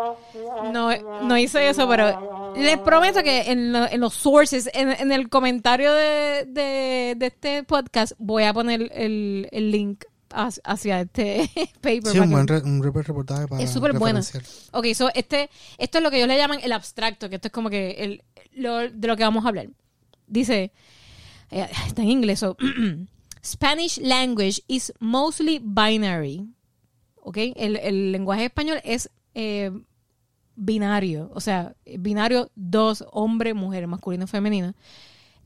No, 0.71 0.91
no 1.23 1.35
hice 1.35 1.67
eso, 1.67 1.89
pero 1.89 2.53
les 2.55 2.77
prometo 2.77 3.23
que 3.23 3.51
en, 3.51 3.75
en 3.75 3.99
los 3.99 4.13
sources, 4.13 4.69
en, 4.75 4.91
en 4.91 5.11
el 5.11 5.29
comentario 5.29 5.91
de, 5.91 6.45
de- 6.47 7.15
de 7.17 7.25
este 7.25 7.63
podcast, 7.63 8.13
voy 8.19 8.43
a 8.43 8.53
poner 8.53 8.91
el, 8.93 9.47
el 9.51 9.71
link 9.71 10.03
hacia, 10.35 11.01
este 11.01 11.49
paper. 11.81 12.07
Sí, 12.07 12.19
un 12.19 12.25
que- 12.27 12.31
buen, 12.35 12.47
re- 12.47 12.61
un 12.63 12.83
re- 12.83 13.03
reportaje 13.03 13.47
para 13.47 13.61
es 13.63 13.69
súper 13.71 13.93
bueno. 13.97 14.19
Ok, 14.71 14.85
so 14.93 15.09
este, 15.15 15.49
esto 15.77 15.97
es 15.99 16.03
lo 16.03 16.11
que 16.11 16.17
ellos 16.17 16.27
le 16.27 16.37
llaman 16.37 16.59
el 16.61 16.71
abstracto, 16.73 17.29
que 17.29 17.35
esto 17.35 17.47
es 17.47 17.51
como 17.51 17.69
que 17.69 17.91
el, 17.91 18.23
lo- 18.53 18.89
de 18.89 19.07
lo 19.07 19.15
que 19.15 19.23
vamos 19.23 19.45
a 19.45 19.49
hablar. 19.49 19.67
Dice, 20.27 20.71
eh, 21.51 21.67
está 21.87 22.01
en 22.01 22.09
inglés, 22.09 22.39
so, 22.39 22.57
Spanish 23.43 23.99
language 23.99 24.61
is 24.67 24.91
mostly 24.99 25.59
binary. 25.63 26.47
Ok, 27.17 27.37
el, 27.55 27.77
el 27.77 28.11
lenguaje 28.11 28.45
español 28.45 28.79
es 28.83 29.09
eh, 29.33 29.71
binario, 30.55 31.31
o 31.33 31.39
sea, 31.41 31.75
binario 31.99 32.51
dos, 32.55 33.03
hombre, 33.11 33.53
mujer, 33.53 33.87
masculino, 33.87 34.25
femenino. 34.27 34.73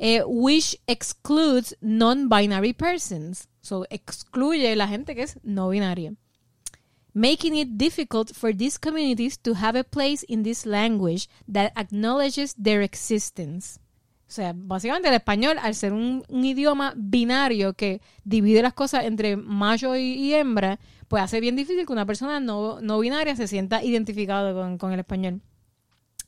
Eh, 0.02 0.24
which 0.26 0.80
excludes 0.88 1.76
non-binary 1.82 2.74
persons. 2.74 3.50
So, 3.62 3.86
excluye 3.89 4.74
la 4.76 4.88
gente 4.88 5.14
que 5.14 5.24
es 5.24 5.38
no 5.43 5.68
binaria 5.70 6.16
making 7.14 7.56
it 7.56 7.78
difficult 7.78 8.32
for 8.34 8.54
these 8.54 8.78
communities 8.78 9.38
to 9.38 9.56
have 9.56 9.78
a 9.78 9.84
place 9.84 10.24
in 10.28 10.43
this 10.43 10.66
language 10.66 11.28
that 11.47 11.72
acknowledges 11.76 12.56
their 12.56 12.82
existence. 12.82 13.80
O 14.28 14.32
sea, 14.32 14.54
básicamente 14.56 15.10
el 15.10 15.16
español, 15.16 15.58
al 15.60 15.74
ser 15.74 15.91
un, 15.91 16.24
idioma 16.30 16.93
binario 16.95 17.74
que 17.74 18.00
divide 18.24 18.62
las 18.62 18.74
cosas 18.74 19.06
entre 19.06 19.36
macho 19.36 19.95
y, 19.95 20.34
hembra, 20.34 20.80
pues 21.08 21.24
hace 21.24 21.39
bien 21.39 21.56
difícil 21.56 21.86
que 21.88 21.93
una 21.93 22.06
persona 22.06 22.39
no, 22.39 22.80
no 22.80 23.00
binaria 23.00 23.36
se 23.36 23.47
sienta 23.47 23.84
identificado 23.84 24.54
con, 24.54 24.78
con 24.78 24.93
el 24.93 25.00
español. 25.00 25.41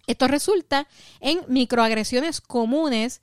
Esto 0.07 0.27
resulta 0.27 0.87
en 1.19 1.41
microagresiones 1.47 2.41
comunes 2.41 3.21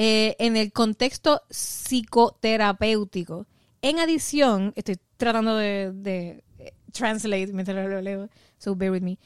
eh, 0.00 0.36
en 0.38 0.56
el 0.56 0.70
contexto 0.70 1.42
psicoterapéutico. 1.50 3.48
En 3.82 3.98
adición, 3.98 4.72
estoy 4.76 4.94
tratando 5.16 5.56
de, 5.56 6.44
eh, 6.60 6.72
translate 6.92 7.52
mientras 7.52 7.76
lo 7.90 8.00
leo, 8.00 8.28
so 8.58 8.76
bear 8.76 8.92
with 8.92 9.02
me. 9.02 9.18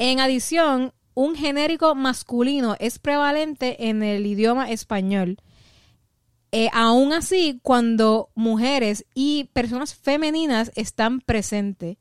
En 0.00 0.18
adición, 0.18 0.92
un 1.14 1.36
genérico 1.36 1.94
masculino 1.94 2.74
es 2.80 2.98
prevalente 2.98 3.88
en 3.88 4.02
el 4.02 4.26
idioma 4.26 4.68
español. 4.68 5.36
Eh, 6.50 6.70
aún 6.72 7.12
así, 7.12 7.60
cuando 7.62 8.30
mujeres 8.34 9.06
y 9.14 9.44
personas 9.52 9.94
femeninas 9.94 10.72
están 10.74 11.20
presentes, 11.20 11.98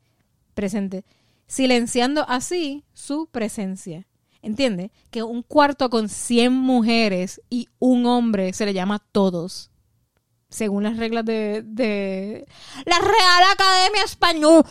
silenciando 1.46 2.26
así 2.28 2.86
su 2.94 3.28
presencia. 3.28 4.08
¿Entiende? 4.46 4.92
Que 5.10 5.24
un 5.24 5.42
cuarto 5.42 5.90
con 5.90 6.08
100 6.08 6.54
mujeres 6.54 7.42
y 7.50 7.68
un 7.80 8.06
hombre 8.06 8.54
se 8.54 8.68
le 8.68 8.76
llama 8.76 9.00
todos. 9.12 9.72
Según 10.50 10.84
las 10.84 10.98
reglas 10.98 11.26
de, 11.26 12.46
la 12.86 13.00
Real 13.00 13.44
Academia 13.52 14.04
Española. 14.04 14.64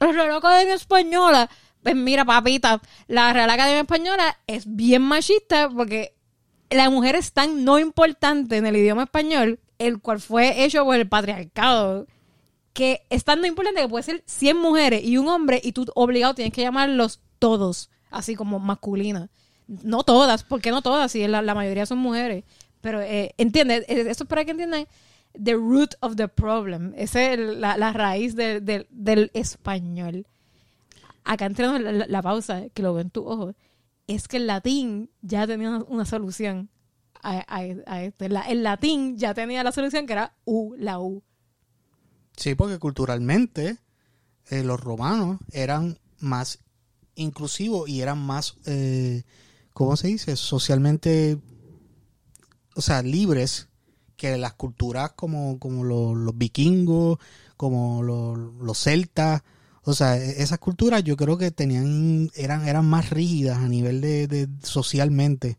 La 0.00 0.10
Real 0.10 0.34
Academia 0.34 0.74
Española. 0.74 1.50
Pues 1.82 1.96
mira, 1.96 2.24
papita, 2.24 2.80
la 3.08 3.34
Real 3.34 3.50
Academia 3.50 3.82
Española 3.82 4.38
es 4.46 4.64
bien 4.66 5.02
machista 5.02 5.68
porque 5.68 6.14
la 6.70 6.88
mujer 6.88 7.14
es 7.14 7.32
tan 7.34 7.64
no 7.66 7.78
importante 7.78 8.56
en 8.56 8.64
el 8.64 8.76
idioma 8.76 9.02
español, 9.02 9.60
el 9.76 10.00
cual 10.00 10.18
fue 10.18 10.64
hecho 10.64 10.82
por 10.86 10.96
el 10.96 11.06
patriarcado, 11.06 12.06
que 12.72 13.02
es 13.10 13.22
tan 13.22 13.44
importante 13.44 13.82
que 13.82 13.88
puede 13.88 14.02
ser 14.02 14.22
100 14.24 14.56
mujeres 14.56 15.04
y 15.04 15.18
un 15.18 15.28
hombre 15.28 15.60
y 15.62 15.72
tú 15.72 15.84
obligado 15.94 16.34
tienes 16.34 16.54
que 16.54 16.62
llamarlos 16.62 17.20
todos, 17.38 17.90
así 18.10 18.34
como 18.34 18.58
masculinas. 18.58 19.28
No 19.66 20.02
todas, 20.02 20.44
porque 20.44 20.70
no 20.70 20.82
todas, 20.82 21.12
si 21.12 21.26
la, 21.28 21.42
la 21.42 21.54
mayoría 21.54 21.86
son 21.86 21.98
mujeres. 21.98 22.44
Pero, 22.80 23.00
eh, 23.02 23.34
¿entiendes? 23.38 23.84
Eh, 23.88 24.06
Esto 24.08 24.24
es 24.24 24.28
para 24.28 24.44
que 24.44 24.52
entiendan 24.52 24.86
the 25.42 25.52
root 25.54 25.94
of 26.00 26.16
the 26.16 26.28
problem. 26.28 26.94
Esa 26.96 27.32
es 27.32 27.38
la, 27.38 27.76
la 27.76 27.92
raíz 27.92 28.34
de- 28.34 28.60
de- 28.60 28.86
del 28.90 29.30
español. 29.34 30.26
Acá 31.24 31.44
entrando 31.46 31.78
la, 31.78 32.06
la- 32.06 32.22
pausa, 32.22 32.62
que 32.72 32.82
lo 32.82 32.94
veo 32.94 33.02
en 33.02 33.10
tu 33.10 33.26
ojo, 33.26 33.54
es 34.06 34.26
que 34.28 34.38
el 34.38 34.46
latín 34.46 35.10
ya 35.20 35.46
tenía 35.46 35.68
una, 35.86 36.06
solución 36.06 36.70
a, 37.22 37.40
a- 37.46 37.60
a 37.86 38.28
la- 38.28 38.48
el 38.48 38.62
latín 38.62 39.18
ya 39.18 39.34
tenía 39.34 39.62
la 39.62 39.72
solución 39.72 40.06
que 40.06 40.14
era 40.14 40.32
U, 40.46 40.74
la 40.78 40.98
U. 40.98 41.22
Sí, 42.36 42.54
porque 42.54 42.78
culturalmente 42.78 43.76
eh, 44.48 44.62
los 44.62 44.80
romanos 44.80 45.38
eran 45.52 45.98
más 46.20 46.60
inclusivos 47.18 47.88
y 47.88 48.00
eran 48.00 48.18
más, 48.18 48.56
eh, 48.66 49.22
¿cómo 49.74 49.96
se 49.96 50.08
dice? 50.08 50.36
Socialmente, 50.36 51.38
o 52.74 52.80
sea, 52.80 53.02
libres 53.02 53.68
que 54.16 54.36
las 54.36 54.54
culturas 54.54 55.12
como, 55.12 55.58
como 55.58 55.84
los, 55.84 56.36
vikingos, 56.36 57.18
como 57.56 58.02
los, 58.02 58.78
celtas. 58.78 59.42
O 59.82 59.94
sea, 59.94 60.16
e- 60.18 60.42
esas 60.42 60.58
culturas 60.58 61.04
yo 61.04 61.16
creo 61.16 61.38
que 61.38 61.50
tenían, 61.50 62.30
eran, 62.34 62.66
eran 62.68 62.86
más 62.86 63.10
rígidas 63.10 63.58
a 63.58 63.68
nivel 63.68 64.00
de, 64.00 64.48
socialmente. 64.62 65.58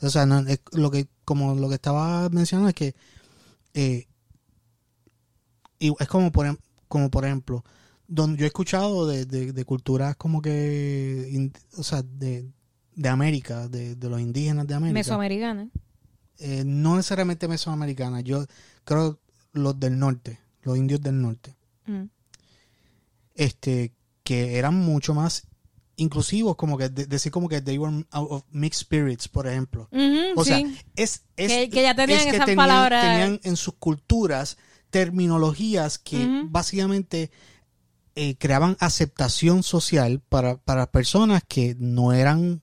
O 0.00 0.10
sea, 0.10 0.26
no, 0.26 0.40
es 0.40 0.60
lo 0.72 0.90
que, 0.90 1.08
como 1.24 1.54
lo 1.54 1.68
que 1.68 1.74
estaba 1.76 2.28
mencionando 2.30 2.68
es 2.68 2.74
que 2.74 2.94
eh, 3.74 4.06
es 5.80 6.08
como 6.08 6.32
por, 6.32 6.46
em- 6.46 6.58
como 6.88 7.10
por 7.10 7.24
ejemplo, 7.24 7.64
donde 8.08 8.38
yo 8.38 8.44
he 8.44 8.48
escuchado 8.48 9.06
de, 9.06 9.24
de- 9.26 9.52
de 9.52 9.64
culturas 9.64 10.16
como 10.16 10.42
que, 10.42 11.28
in- 11.30 11.52
o 11.76 11.82
sea, 11.84 12.02
de, 12.02 12.50
de 12.96 13.08
América, 13.08 13.68
de, 13.68 13.94
de 13.94 14.08
los 14.08 14.20
indígenas 14.20 14.66
de 14.66 14.74
América. 14.74 14.94
Mesoamericana. 14.98 15.68
Eh, 16.38 16.62
no 16.66 16.96
necesariamente 16.96 17.46
mesoamericanas, 17.48 18.24
yo 18.24 18.44
creo 18.84 19.20
los 19.52 19.78
del 19.78 19.98
norte, 19.98 20.38
los 20.62 20.76
indios 20.76 21.00
del 21.00 21.20
norte, 21.20 21.54
Mm. 21.86 22.04
este, 23.34 23.92
que 24.24 24.56
eran 24.58 24.74
mucho 24.74 25.14
más 25.14 25.46
inclusivos, 25.96 26.56
como 26.56 26.78
que 26.78 26.88
de- 26.88 27.06
decir 27.06 27.32
como 27.32 27.48
que 27.48 27.60
they 27.60 27.76
were 27.78 28.04
out 28.12 28.28
of 28.30 28.44
mixed 28.50 28.82
spirits, 28.82 29.26
por 29.28 29.46
ejemplo. 29.48 29.88
O 30.36 30.44
sea, 30.44 30.58
es, 30.96 31.22
es 31.36 31.48
Que- 31.52 31.70
que 31.70 31.82
ya 31.82 31.94
tenían 31.94 32.18
es 32.20 32.24
que 32.26 32.30
esas 32.36 32.46
tenían, 32.46 32.56
palabras. 32.68 33.02
tenían 33.04 33.40
en 33.42 33.56
sus 33.56 33.74
culturas 33.74 34.56
terminologías 34.90 35.98
que 35.98 36.44
básicamente 36.46 37.30
eh, 38.18 38.36
creaban 38.38 38.76
aceptación 38.80 39.62
social 39.62 40.20
para, 40.28 40.56
para 40.58 40.90
personas 40.90 41.42
que 41.46 41.76
no 41.78 42.12
eran, 42.12 42.60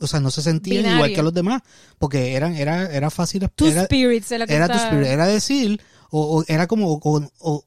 o 0.00 0.06
sea, 0.06 0.20
no 0.20 0.30
se 0.30 0.42
sentían 0.42 0.78
Binario. 0.82 0.96
igual 0.96 1.12
que 1.14 1.22
los 1.22 1.32
demás, 1.34 1.62
porque 1.98 2.34
eran, 2.34 2.54
era, 2.56 2.90
era 2.92 3.10
fácil, 3.10 3.48
Two 3.54 3.68
era, 3.68 3.84
spirits 3.84 4.30
era 4.32 4.68
tu 4.68 4.74
spirit, 4.78 5.06
era 5.06 5.26
decir, 5.26 5.80
o, 6.10 6.38
o 6.40 6.44
era 6.48 6.66
como, 6.66 6.94
o, 7.02 7.22
o- 7.40 7.64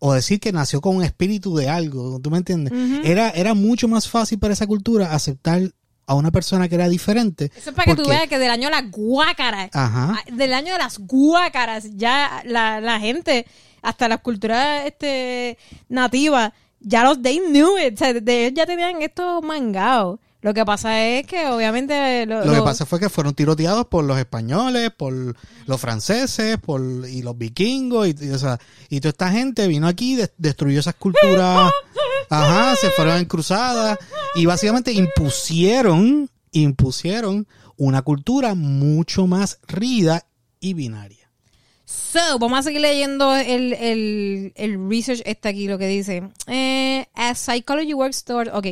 o 0.00 0.12
decir 0.14 0.38
que 0.38 0.52
nació 0.52 0.80
con 0.80 0.94
un 0.96 1.02
espíritu 1.02 1.56
de 1.56 1.68
algo, 1.68 2.20
¿tú 2.20 2.30
me 2.30 2.38
entiendes? 2.38 2.72
Era, 3.04 3.30
era 3.30 3.54
mucho 3.54 3.88
más 3.88 4.08
fácil 4.08 4.38
para 4.38 4.52
esa 4.52 4.64
cultura 4.68 5.12
aceptar 5.12 5.60
a 6.06 6.14
una 6.14 6.30
persona 6.30 6.68
que 6.68 6.76
era 6.76 6.88
diferente. 6.88 7.50
Eso 7.56 7.70
es 7.70 7.76
para 7.76 7.94
que 7.96 8.00
tú 8.02 8.08
veas 8.08 8.28
que 8.28 8.38
del 8.38 8.50
año 8.50 8.68
de 8.68 8.76
las 8.80 8.90
guácaras, 8.92 9.70
Ajá. 9.72 10.22
del 10.32 10.54
año 10.54 10.72
de 10.74 10.78
las 10.78 10.98
guácaras, 11.00 11.88
ya 11.96 12.42
la, 12.46 12.80
la 12.80 13.00
gente, 13.00 13.44
hasta 13.82 14.06
las 14.08 14.20
culturas 14.20 14.86
este, 14.86 15.58
nativas, 15.88 16.52
ya 16.80 17.04
los 17.04 17.20
they 17.22 17.38
knew 17.40 17.78
it, 17.78 17.94
o 17.94 17.96
sea, 17.98 18.12
de 18.14 18.46
ellos 18.46 18.56
ya 18.56 18.66
tenían 18.66 19.00
esto 19.02 19.40
mangado. 19.42 20.20
Lo 20.40 20.54
que 20.54 20.64
pasa 20.64 21.04
es 21.04 21.26
que 21.26 21.48
obviamente 21.48 22.24
lo, 22.24 22.44
Lo 22.44 22.52
que 22.52 22.58
lo- 22.58 22.64
pasa 22.64 22.86
fue 22.86 23.00
que 23.00 23.08
fueron 23.08 23.34
tiroteados 23.34 23.86
por 23.86 24.04
los 24.04 24.16
españoles, 24.18 24.92
por 24.96 25.12
los 25.66 25.80
franceses, 25.80 26.58
por 26.58 26.80
y 27.08 27.22
los 27.22 27.36
vikingos 27.36 28.06
y, 28.06 28.14
y, 28.20 28.30
o 28.30 28.38
sea, 28.38 28.56
y 28.88 29.00
toda 29.00 29.10
esta 29.10 29.30
gente 29.32 29.66
vino 29.66 29.88
aquí, 29.88 30.14
de- 30.14 30.30
destruyó 30.38 30.78
esas 30.78 30.94
culturas, 30.94 31.72
ajá, 32.30 32.76
se 32.76 32.90
fueron 32.90 33.16
en 33.16 33.24
cruzadas 33.24 33.98
y 34.36 34.46
básicamente 34.46 34.92
impusieron, 34.92 36.30
impusieron 36.52 37.48
una 37.76 38.02
cultura 38.02 38.54
mucho 38.54 39.26
más 39.26 39.58
rígida 39.66 40.24
y 40.60 40.74
binaria. 40.74 41.27
So, 41.90 42.38
vamos 42.38 42.58
a 42.58 42.62
seguir 42.64 42.82
leyendo 42.82 43.34
el, 43.34 43.72
el, 43.72 44.52
el 44.56 44.90
research 44.90 45.22
este 45.24 45.48
aquí, 45.48 45.66
lo 45.68 45.78
que 45.78 45.86
dice. 45.86 46.22
Eh, 46.46 47.06
as 47.14 47.38
psychology 47.38 47.94
works 47.94 48.24
toward... 48.24 48.50
Ok. 48.54 48.66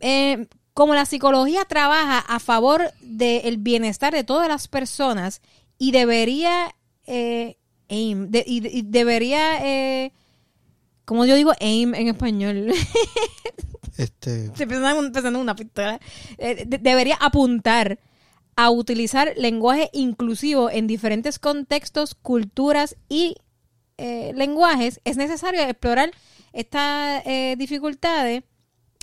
Eh, 0.00 0.46
como 0.74 0.94
la 0.94 1.06
psicología 1.06 1.64
trabaja 1.64 2.18
a 2.18 2.38
favor 2.38 2.92
del 3.00 3.56
bienestar 3.56 4.12
de 4.12 4.24
todas 4.24 4.46
las 4.46 4.68
personas 4.68 5.40
y 5.78 5.92
debería... 5.92 6.74
Eh, 7.06 7.56
aim, 7.88 8.30
de- 8.30 8.44
y, 8.46 8.66
y 8.78 8.82
debería... 8.82 9.64
Eh, 9.66 10.12
como 11.06 11.24
yo 11.24 11.36
digo 11.36 11.52
aim 11.60 11.94
en 11.94 12.08
español. 12.08 12.72
Este, 13.96 14.46
Estoy 14.46 14.64
pensando, 14.66 15.28
en- 15.28 15.36
una 15.36 15.54
pistola. 15.54 16.00
De- 16.38 16.78
debería 16.80 17.16
apuntar 17.20 17.98
a 18.56 18.70
utilizar 18.70 19.32
lenguaje 19.36 19.90
inclusivo 19.92 20.70
en 20.70 20.86
diferentes 20.86 21.38
contextos, 21.38 22.14
culturas 22.14 22.96
y 23.08 23.36
eh, 23.96 24.32
lenguajes. 24.34 25.00
Es 25.04 25.16
necesario 25.16 25.62
explorar 25.62 26.10
estas 26.52 27.22
eh, 27.26 27.54
dificultades 27.58 28.42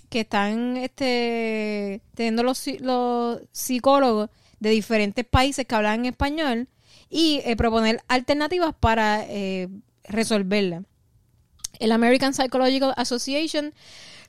que 0.10 0.22
están 0.22 0.78
este, 0.78 2.02
teniendo 2.14 2.44
los, 2.44 2.66
los 2.80 3.42
psicólogos 3.52 4.30
de 4.60 4.70
diferentes 4.70 5.26
países 5.26 5.66
que 5.66 5.76
hablan 5.76 6.06
español 6.06 6.68
y 7.10 7.42
eh, 7.46 7.56
proponer 7.56 8.02
alternativas 8.08 8.74
para 8.80 9.24
eh, 9.28 9.70
resolverla. 10.04 10.84
El 11.80 11.92
American 11.92 12.34
Psychological 12.34 12.94
Association 12.98 13.74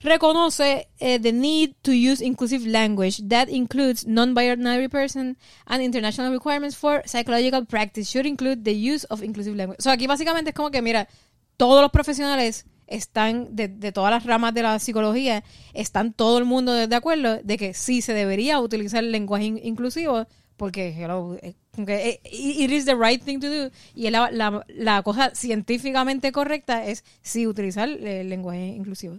reconoce 0.00 0.88
eh, 0.98 1.18
the 1.20 1.32
need 1.32 1.74
to 1.82 1.92
use 1.92 2.24
inclusive 2.24 2.66
language 2.66 3.22
that 3.28 3.48
includes 3.48 4.06
non-binary 4.06 4.88
person 4.88 5.36
and 5.66 5.82
international 5.82 6.32
requirements 6.32 6.76
for 6.76 7.02
psychological 7.06 7.64
practice 7.66 8.08
should 8.10 8.26
include 8.26 8.62
the 8.64 8.72
use 8.74 9.04
of 9.10 9.22
inclusive 9.22 9.56
language. 9.56 9.80
So 9.80 9.90
aquí 9.90 10.06
básicamente 10.06 10.50
es 10.50 10.54
como 10.54 10.70
que, 10.70 10.82
mira, 10.82 11.08
todos 11.56 11.82
los 11.82 11.90
profesionales 11.90 12.66
están, 12.86 13.54
de, 13.54 13.68
de 13.68 13.92
todas 13.92 14.10
las 14.10 14.24
ramas 14.24 14.54
de 14.54 14.62
la 14.62 14.78
psicología, 14.78 15.42
están 15.74 16.12
todo 16.12 16.38
el 16.38 16.44
mundo 16.44 16.72
de, 16.72 16.94
acuerdo 16.96 17.38
de 17.42 17.56
que 17.58 17.74
sí 17.74 18.00
se 18.00 18.14
debería 18.14 18.60
utilizar 18.60 19.04
el 19.04 19.12
lenguaje 19.12 19.44
in- 19.44 19.60
inclusivo 19.62 20.26
porque 20.56 20.88
hello, 20.88 21.36
eh, 21.40 21.54
que, 21.86 22.08
eh, 22.08 22.20
it 22.24 22.70
is 22.72 22.84
the 22.84 22.96
right 22.96 23.22
thing 23.22 23.38
to 23.38 23.48
do 23.48 23.70
y 23.94 24.10
la, 24.10 24.30
la, 24.32 24.64
la 24.68 25.02
cosa 25.02 25.32
científicamente 25.34 26.32
correcta 26.32 26.84
es 26.84 27.04
sí 27.22 27.46
utilizar 27.46 27.88
el 27.88 28.28
lenguaje 28.28 28.66
inclusivo. 28.66 29.18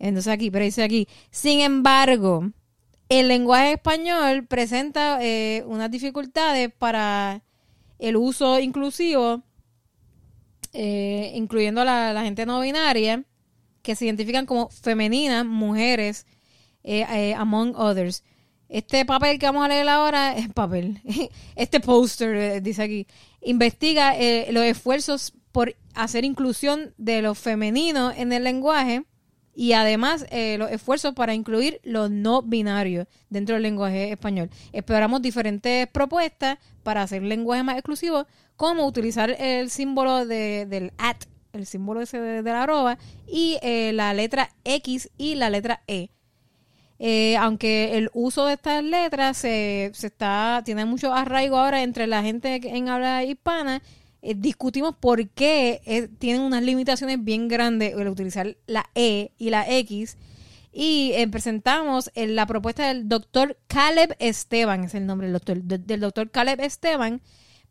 Entonces 0.00 0.32
aquí, 0.32 0.50
pero 0.50 0.64
dice 0.64 0.82
aquí, 0.82 1.06
sin 1.30 1.60
embargo, 1.60 2.50
el 3.10 3.28
lenguaje 3.28 3.72
español 3.72 4.46
presenta 4.46 5.18
eh, 5.20 5.62
unas 5.66 5.90
dificultades 5.90 6.72
para 6.72 7.42
el 7.98 8.16
uso 8.16 8.58
inclusivo, 8.58 9.42
eh, 10.72 11.32
incluyendo 11.34 11.84
la, 11.84 12.14
la 12.14 12.22
gente 12.22 12.46
no 12.46 12.60
binaria, 12.60 13.24
que 13.82 13.94
se 13.94 14.06
identifican 14.06 14.46
como 14.46 14.70
femeninas, 14.70 15.44
mujeres, 15.44 16.26
eh, 16.82 17.34
among 17.34 17.74
others. 17.76 18.24
Este 18.70 19.04
papel 19.04 19.38
que 19.38 19.46
vamos 19.46 19.66
a 19.66 19.68
leer 19.68 19.88
ahora 19.88 20.34
es 20.36 20.48
papel. 20.48 21.02
Este 21.56 21.78
póster, 21.78 22.62
dice 22.62 22.82
aquí, 22.82 23.06
investiga 23.42 24.14
los 24.50 24.64
esfuerzos 24.64 25.34
por 25.52 25.76
hacer 25.94 26.24
inclusión 26.24 26.94
de 26.96 27.20
lo 27.20 27.34
femenino 27.34 28.12
en 28.12 28.32
el 28.32 28.44
lenguaje 28.44 29.04
y 29.54 29.72
además 29.72 30.26
eh, 30.30 30.56
los 30.58 30.70
esfuerzos 30.70 31.14
para 31.14 31.34
incluir 31.34 31.80
los 31.82 32.10
no 32.10 32.42
binarios 32.42 33.06
dentro 33.28 33.54
del 33.54 33.62
lenguaje 33.62 34.12
español. 34.12 34.50
Exploramos 34.72 35.22
diferentes 35.22 35.86
propuestas 35.88 36.58
para 36.82 37.02
hacer 37.02 37.22
lenguaje 37.22 37.62
más 37.62 37.76
exclusivo, 37.76 38.26
como 38.56 38.86
utilizar 38.86 39.30
el 39.30 39.70
símbolo 39.70 40.26
de, 40.26 40.66
del 40.66 40.92
at, 40.98 41.16
el 41.52 41.66
símbolo 41.66 42.00
ese 42.00 42.18
de, 42.20 42.42
la 42.42 42.62
arroba, 42.62 42.98
y 43.26 43.58
eh, 43.62 43.92
la 43.92 44.14
letra 44.14 44.50
X 44.64 45.10
y 45.18 45.34
la 45.34 45.50
letra 45.50 45.82
E. 45.86 46.10
Eh, 47.02 47.38
aunque 47.38 47.96
el 47.96 48.10
uso 48.12 48.44
de 48.44 48.52
estas 48.52 48.84
letras 48.84 49.38
se, 49.38 49.90
se 49.94 50.08
está 50.08 50.60
tiene 50.66 50.84
mucho 50.84 51.14
arraigo 51.14 51.56
ahora 51.56 51.82
entre 51.82 52.06
la 52.06 52.22
gente 52.22 52.60
en 52.62 52.90
habla 52.90 53.24
hispana, 53.24 53.80
eh, 54.22 54.34
discutimos 54.36 54.94
por 54.98 55.28
qué 55.30 55.80
eh, 55.84 56.08
tienen 56.18 56.42
unas 56.42 56.62
limitaciones 56.62 57.22
bien 57.22 57.48
grandes 57.48 57.94
el 57.94 58.08
utilizar 58.08 58.56
la 58.66 58.88
E 58.94 59.32
y 59.38 59.50
la 59.50 59.68
X. 59.68 60.16
Y 60.72 61.12
eh, 61.14 61.26
presentamos 61.28 62.10
eh, 62.14 62.26
la 62.28 62.46
propuesta 62.46 62.86
del 62.86 63.08
doctor 63.08 63.58
Caleb 63.66 64.14
Esteban, 64.20 64.84
es 64.84 64.94
el 64.94 65.04
nombre 65.06 65.26
del 65.26 65.32
doctor, 65.34 65.62
de- 65.62 65.78
del 65.78 66.00
doctor 66.00 66.30
Caleb 66.30 66.60
Esteban, 66.60 67.20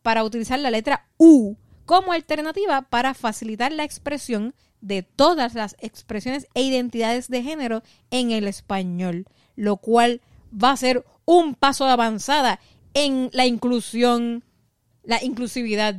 para 0.01 0.23
utilizar 0.23 0.59
la 0.59 0.71
letra 0.71 1.07
U 1.17 1.55
como 1.85 2.11
alternativa 2.11 2.81
para 2.83 3.13
facilitar 3.13 3.71
la 3.71 3.83
expresión 3.83 4.53
de 4.81 5.01
todas 5.03 5.55
las 5.55 5.75
expresiones 5.79 6.47
e 6.53 6.61
identidades 6.61 7.29
de 7.29 7.41
género 7.43 7.83
en 8.11 8.31
el 8.31 8.47
español, 8.47 9.25
lo 9.55 9.77
cual 9.77 10.21
va 10.51 10.71
a 10.71 10.77
ser 10.77 11.03
un 11.25 11.55
paso 11.55 11.85
de 11.85 11.91
avanzada 11.91 12.59
en 12.93 13.29
la 13.33 13.45
inclusión, 13.45 14.43
la 15.03 15.23
inclusividad 15.23 15.95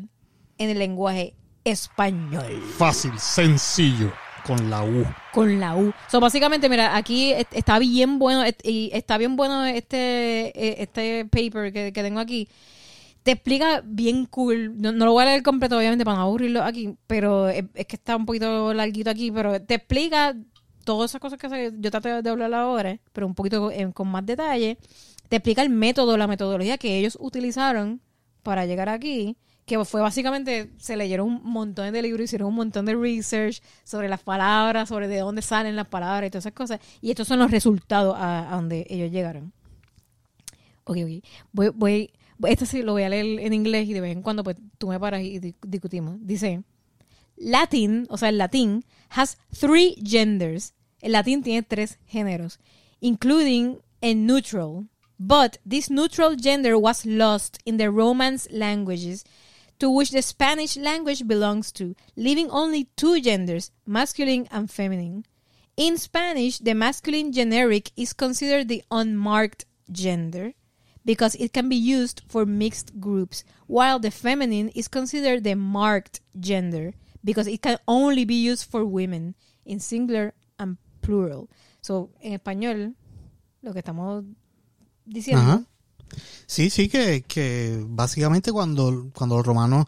en 0.60 0.70
el 0.70 0.78
lenguaje 0.78 1.34
español 1.64 2.62
Fácil, 2.76 3.12
sencillo, 3.18 4.12
con 4.46 4.70
la 4.70 4.82
U. 4.84 5.04
con 5.32 5.58
la 5.60 5.76
U. 5.76 5.92
So, 6.08 6.20
básicamente, 6.20 6.68
mira, 6.68 6.96
aquí 6.96 7.32
est- 7.32 7.52
está 7.54 7.78
bien 7.78 8.18
bueno 8.18 8.44
y 8.62 8.90
está 8.92 9.18
bien 9.18 9.36
bueno 9.36 9.64
este 9.64 10.48
eh, 10.54 10.76
este 10.82 11.24
paper 11.26 11.72
que, 11.72 11.92
que 11.92 12.02
tengo 12.02 12.20
aquí. 12.20 12.48
Te 13.22 13.32
explica 13.32 13.82
bien 13.84 14.24
cool. 14.26 14.74
No, 14.80 14.92
no 14.92 15.04
lo 15.04 15.12
voy 15.12 15.22
a 15.22 15.26
leer 15.26 15.42
completo, 15.42 15.76
obviamente, 15.76 16.04
para 16.06 16.16
no 16.18 16.22
aburrirlo 16.24 16.62
aquí, 16.62 16.94
pero 17.06 17.48
es, 17.50 17.64
es 17.74 17.86
que 17.86 17.96
está 17.96 18.16
un 18.16 18.24
poquito 18.24 18.72
larguito 18.72 19.10
aquí, 19.10 19.30
pero 19.30 19.60
te 19.60 19.74
explica 19.74 20.34
todas 20.84 21.10
esas 21.10 21.20
cosas 21.20 21.38
que 21.38 21.48
se- 21.50 21.72
yo 21.78 21.90
trato 21.90 22.22
de 22.22 22.30
hablar 22.30 22.54
ahora, 22.54 22.98
pero 23.12 23.26
un 23.26 23.34
poquito 23.34 23.70
con 23.92 24.08
más 24.08 24.24
detalle. 24.24 24.78
Te 25.28 25.36
explica 25.36 25.62
el 25.62 25.68
método, 25.70 26.16
la 26.16 26.26
metodología 26.26 26.78
que 26.78 26.98
ellos 26.98 27.16
utilizaron 27.20 28.00
para 28.42 28.64
llegar 28.64 28.88
aquí, 28.88 29.36
que 29.66 29.84
fue 29.84 30.00
básicamente, 30.00 30.72
se 30.78 30.96
leyeron 30.96 31.28
un 31.28 31.42
montón 31.44 31.92
de 31.92 32.02
libros, 32.02 32.24
hicieron 32.24 32.48
un 32.48 32.54
montón 32.56 32.86
de 32.86 32.94
research 32.94 33.62
sobre 33.84 34.08
las 34.08 34.22
palabras, 34.22 34.88
sobre 34.88 35.06
de 35.06 35.18
dónde 35.18 35.42
salen 35.42 35.76
las 35.76 35.86
palabras 35.86 36.26
y 36.26 36.30
todas 36.30 36.42
esas 36.42 36.54
cosas, 36.54 36.80
y 37.00 37.10
estos 37.10 37.28
son 37.28 37.38
los 37.38 37.50
resultados 37.50 38.16
a, 38.18 38.48
donde 38.50 38.86
ellos 38.90 39.10
llegaron. 39.12 39.52
Ok, 40.84 40.96
ok. 41.04 41.24
Voy, 41.52 41.68
voy, 41.68 42.10
esto 42.48 42.66
sí 42.66 42.82
lo 42.82 42.92
voy 42.92 43.04
a 43.04 43.08
leer 43.08 43.40
en 43.40 43.52
inglés 43.52 43.88
y 43.88 43.92
de 43.92 44.00
vez 44.00 44.12
en 44.12 44.22
cuando 44.22 44.42
pues 44.42 44.56
tú 44.78 44.88
me 44.88 44.98
paras 44.98 45.22
y 45.22 45.38
di- 45.38 45.54
discutimos. 45.62 46.16
Dice, 46.20 46.64
Latin, 47.36 48.06
o 48.08 48.16
sea, 48.16 48.28
el 48.30 48.38
latín, 48.38 48.84
has 49.10 49.38
three 49.58 49.96
genders. 50.04 50.74
El 51.00 51.12
latín 51.12 51.42
tiene 51.42 51.62
tres 51.62 51.98
géneros, 52.06 52.58
including 53.00 53.78
a 54.02 54.14
neutral. 54.14 54.86
But 55.18 55.58
this 55.68 55.90
neutral 55.90 56.34
gender 56.34 56.76
was 56.76 57.04
lost 57.04 57.58
in 57.64 57.76
the 57.76 57.90
Romance 57.90 58.48
languages 58.50 59.24
to 59.80 59.90
which 59.90 60.10
the 60.10 60.22
Spanish 60.22 60.76
language 60.76 61.26
belongs 61.26 61.72
to, 61.72 61.96
leaving 62.16 62.50
only 62.50 62.84
two 62.96 63.20
genders, 63.20 63.72
masculine 63.86 64.46
and 64.52 64.70
feminine. 64.70 65.24
In 65.76 65.96
Spanish, 65.96 66.58
the 66.58 66.74
masculine 66.74 67.32
generic 67.32 67.90
is 67.96 68.12
considered 68.12 68.68
the 68.68 68.84
unmarked 68.90 69.64
gender 69.90 70.52
because 71.04 71.34
it 71.36 71.52
can 71.52 71.68
be 71.68 71.76
used 71.76 72.22
for 72.28 72.44
mixed 72.44 73.00
groups, 73.00 73.42
while 73.66 73.98
the 73.98 74.10
feminine 74.10 74.68
is 74.70 74.86
considered 74.86 75.44
the 75.44 75.54
marked 75.56 76.20
gender 76.38 76.92
because 77.24 77.46
it 77.46 77.62
can 77.62 77.78
only 77.88 78.24
be 78.24 78.34
used 78.34 78.70
for 78.70 78.84
women 78.84 79.34
in 79.64 79.80
singular 79.80 80.34
and 80.58 80.76
plural. 81.00 81.48
So, 81.80 82.10
en 82.22 82.38
español, 82.38 82.94
lo 83.62 83.72
que 83.72 83.80
estamos 83.82 84.24
diciendo. 85.06 85.66
Sí, 86.46 86.70
sí, 86.70 86.88
que, 86.88 87.22
que 87.26 87.82
básicamente 87.86 88.50
cuando, 88.52 89.08
cuando 89.14 89.36
los 89.36 89.46
romanos 89.46 89.86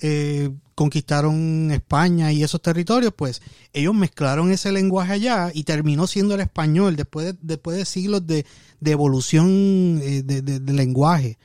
eh, 0.00 0.50
conquistaron 0.74 1.70
España 1.72 2.32
y 2.32 2.42
esos 2.42 2.60
territorios, 2.60 3.12
pues 3.16 3.40
ellos 3.72 3.94
mezclaron 3.94 4.50
ese 4.50 4.70
lenguaje 4.72 5.12
allá 5.12 5.50
y 5.54 5.64
terminó 5.64 6.06
siendo 6.06 6.34
el 6.34 6.40
español 6.40 6.96
después 6.96 7.26
de, 7.26 7.34
después 7.42 7.76
de 7.76 7.84
siglos 7.84 8.26
de, 8.26 8.44
de 8.80 8.90
evolución 8.90 10.00
eh, 10.02 10.22
de, 10.24 10.42
de- 10.42 10.72
lenguaje. 10.72 11.38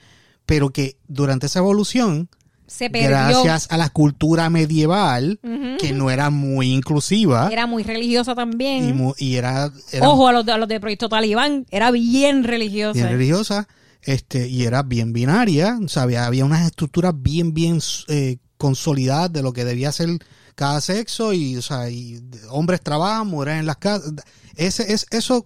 Pero 0.46 0.72
que 0.72 0.98
durante 1.08 1.46
esa 1.46 1.60
evolución, 1.60 2.28
Se 2.66 2.90
perdió. 2.90 3.10
gracias 3.10 3.68
a 3.70 3.78
la 3.78 3.90
cultura 3.90 4.50
medieval, 4.50 5.40
que 5.80 5.94
no 5.94 6.10
era 6.10 6.30
muy 6.32 6.72
inclusiva, 6.72 7.50
Era 7.52 7.68
muy 7.68 7.84
religiosa 7.84 8.34
también. 8.36 8.90
y, 8.90 8.94
mu- 8.94 9.14
y 9.20 9.36
era, 9.36 9.72
era 9.92 10.10
Ojo 10.10 10.28
a 10.28 10.34
los, 10.34 10.46
de, 10.46 10.52
a 10.54 10.58
los 10.58 10.68
de 10.68 10.80
Proyecto 10.80 11.08
Talibán, 11.08 11.66
era 11.70 11.92
bien 11.92 12.44
religiosa. 12.44 12.94
bien 12.94 13.10
religiosa 13.10 13.68
este 14.02 14.48
y 14.48 14.64
era 14.64 14.84
bien 14.84 15.12
binaria 15.14 15.78
o 15.84 15.88
sea, 15.88 16.04
había, 16.04 16.26
había 16.26 16.46
unas 16.46 16.66
estructuras 16.66 17.14
bien 17.16 17.54
bien 17.54 17.80
eh, 18.08 18.38
consolidadas 18.58 19.32
de 19.34 19.42
lo 19.42 19.52
que 19.54 19.66
debía 19.66 19.92
ser 19.92 20.10
cada 20.56 20.80
sexo 20.82 21.34
y 21.34 21.58
o 21.58 21.62
sea 21.62 21.90
y 21.90 22.20
hombres 22.50 22.82
trabajan 22.82 23.28
mujeres 23.28 23.60
en 23.60 23.66
las 23.66 23.78
casas 23.78 24.14
ese 24.56 24.94
es 24.94 25.06
eso 25.12 25.46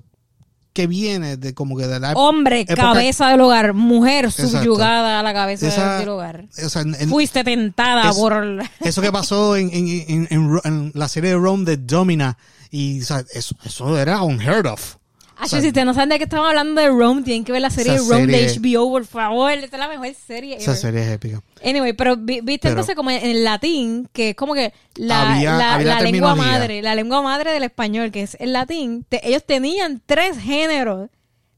que 0.73 0.87
viene 0.87 1.37
de 1.37 1.53
como 1.53 1.77
que 1.77 1.85
de 1.85 1.99
la 1.99 2.13
Hombre, 2.13 2.61
época- 2.61 2.81
cabeza 2.81 3.27
del 3.29 3.41
hogar. 3.41 3.73
Mujer 3.75 4.25
Exacto. 4.25 4.57
subyugada 4.57 5.19
a 5.19 5.23
la 5.23 5.31
cabeza 5.31 5.67
Esa- 5.67 5.99
del 5.99 6.09
hogar. 6.09 6.47
o 6.65 6.67
sea, 6.69 6.81
en- 6.81 6.95
en- 6.99 7.09
Fuiste 7.09 7.43
tentada 7.43 8.09
es- 8.09 8.15
por... 8.17 8.59
eso 8.79 9.01
que 9.03 9.11
pasó 9.11 9.55
en, 9.55 9.69
en, 9.71 9.87
en- 10.07 10.27
en 10.31 10.49
Ro- 10.49 10.61
en 10.63 10.91
la 10.95 11.07
serie 11.09 11.29
de 11.29 11.35
Rome 11.35 11.63
de 11.65 11.77
Domina 11.77 12.39
y 12.71 13.03
o 13.03 13.05
sea, 13.05 13.23
eso, 13.35 13.55
eso 13.63 13.99
era 13.99 14.23
unheard 14.23 14.65
of 14.65 14.95
Ah, 15.43 15.47
si 15.61 15.67
ustedes 15.67 15.85
no 15.85 15.93
saben 15.93 16.09
de 16.09 16.17
qué 16.17 16.23
estamos 16.23 16.47
hablando 16.47 16.79
de 16.81 16.87
Rome, 16.87 17.21
tienen 17.23 17.43
que 17.43 17.51
ver 17.51 17.61
la 17.61 17.69
serie 17.69 17.91
de 17.93 17.97
Esa 17.99 18.09
Rome 18.13 18.27
de 18.27 18.47
HBO, 18.59 18.89
por 18.89 19.05
favor. 19.05 19.51
Esta 19.51 19.75
es 19.75 19.79
la 19.79 19.87
mejor 19.87 20.07
serie. 20.15 20.55
esa 20.55 20.71
ever. 20.71 20.77
serie 20.81 21.01
es 21.03 21.09
épica 21.09 21.41
Anyway, 21.63 21.93
pero 21.93 22.15
vi- 22.17 22.41
viste 22.41 22.59
Pero- 22.61 22.71
entonces 22.71 22.95
como 22.95 23.11
en 23.11 23.23
el 23.23 23.43
latín, 23.43 24.07
que 24.13 24.29
es 24.31 24.35
como 24.35 24.53
que 24.53 24.73
la, 24.95 25.33
Había- 25.35 25.57
la- 25.57 25.75
había 25.75 25.87
la 25.87 25.95
la 26.01 26.01
lengua 26.11 26.35
madre, 26.35 26.81
la 26.81 26.95
lengua 26.95 27.21
madre 27.21 27.51
del 27.51 27.63
español, 27.63 28.11
que 28.11 28.21
es 28.23 28.35
el 28.39 28.53
latín, 28.53 29.05
te- 29.07 29.27
ellos 29.27 29.43
tenían 29.45 30.01
tres 30.05 30.37
géneros. 30.39 31.09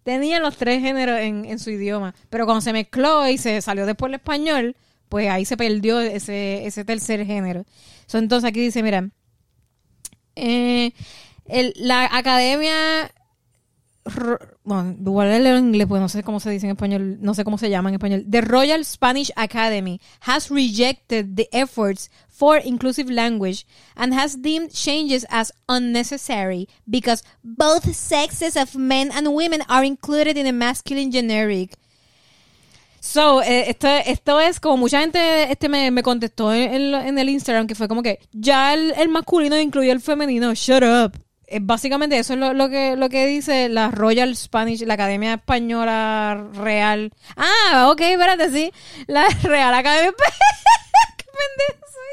Tenían 0.04 0.44
los 0.44 0.56
tres 0.58 0.82
géneros 0.82 1.20
en, 1.20 1.46
en 1.46 1.58
su 1.58 1.72
idioma. 1.72 2.14
Pero 2.30 2.46
cuando 2.46 2.62
se 2.62 2.72
mezcló 2.74 3.28
y 3.28 3.40
se 3.40 3.60
salió 3.64 3.88
después 3.88 4.10
el 4.10 4.16
español, 4.16 4.76
pues 5.10 5.30
ahí 5.30 5.46
se 5.46 5.58
perdió 5.58 6.00
ese, 6.00 6.66
ese 6.68 6.86
tercer 6.86 7.26
género. 7.26 7.66
So, 8.06 8.20
entonces 8.20 8.48
aquí 8.48 8.60
dice, 8.62 8.84
mira, 8.84 9.10
eh, 10.36 10.92
el- 11.48 11.74
la 11.78 12.06
academia 12.16 13.12
bueno, 14.64 14.95
igual 14.99 15.28
a 15.28 15.58
en 15.58 15.68
inglés, 15.68 15.88
pues 15.88 15.99
no 15.99 16.10
sé 16.10 16.22
cómo 16.22 16.39
se 16.39 16.51
dice 16.51 16.68
en 16.68 16.74
español, 16.74 17.18
no 17.22 17.34
sé 17.34 17.43
cómo 17.43 17.58
se 17.58 17.70
llama 17.70 17.89
en 17.89 17.95
español. 17.95 18.26
The 18.30 18.41
Royal 18.41 18.86
Spanish 18.86 19.32
Academy 19.36 19.99
has 20.22 20.49
rejected 20.49 21.36
the 21.36 21.49
efforts 21.51 22.12
for 22.30 22.62
inclusive 22.64 23.12
language 23.12 23.66
and 23.95 24.14
has 24.14 24.41
deemed 24.41 24.72
changes 24.72 25.26
as 25.30 25.51
unnecessary 25.68 26.68
because 26.88 27.24
both 27.43 27.95
sexes 27.95 28.56
of 28.56 28.76
men 28.76 29.12
and 29.12 29.34
women 29.34 29.64
are 29.68 29.84
included 29.84 30.38
in 30.38 30.45
the 30.45 30.53
masculine 30.53 31.12
generic. 31.12 31.76
So, 32.99 33.41
eh, 33.41 33.70
esto, 33.70 33.88
esto 33.88 34.39
es 34.39 34.60
como 34.60 34.78
mucha 34.78 34.99
gente 34.99 35.51
este 35.51 35.70
me, 35.70 35.89
me 35.91 36.03
contestó 36.03 36.53
en, 36.53 36.93
en 36.93 37.18
el 37.18 37.30
Instagram 37.30 37.68
que 37.68 37.76
fue 37.76 37.88
como 37.88 38.03
que 38.03 38.20
ya 38.32 38.74
el, 38.74 38.93
el 38.97 39.10
masculino 39.10 39.60
incluyó 39.60 39.91
el 39.91 40.01
femenino, 40.01 40.53
shut 40.53 40.84
up. 40.84 41.24
Eh, 41.48 41.60
básicamente 41.62 42.18
eso 42.18 42.34
es 42.34 42.39
lo, 42.39 42.54
lo 42.54 42.70
que 42.70 42.96
lo 42.96 43.08
que 43.10 43.28
dice 43.28 43.70
la 43.70 43.91
Royal 43.91 44.36
Spanish, 44.36 44.82
la 44.82 44.96
Academia 44.96 45.36
Española 45.36 46.48
Real. 46.54 47.14
Ah, 47.38 47.89
ok, 47.91 48.02
espérate, 48.02 48.50
sí. 48.50 48.72
La 49.08 49.28
Real 49.43 49.74
Academia 49.74 50.12
Qué 51.18 51.26
pendejo 51.26 51.86
soy. 51.91 52.06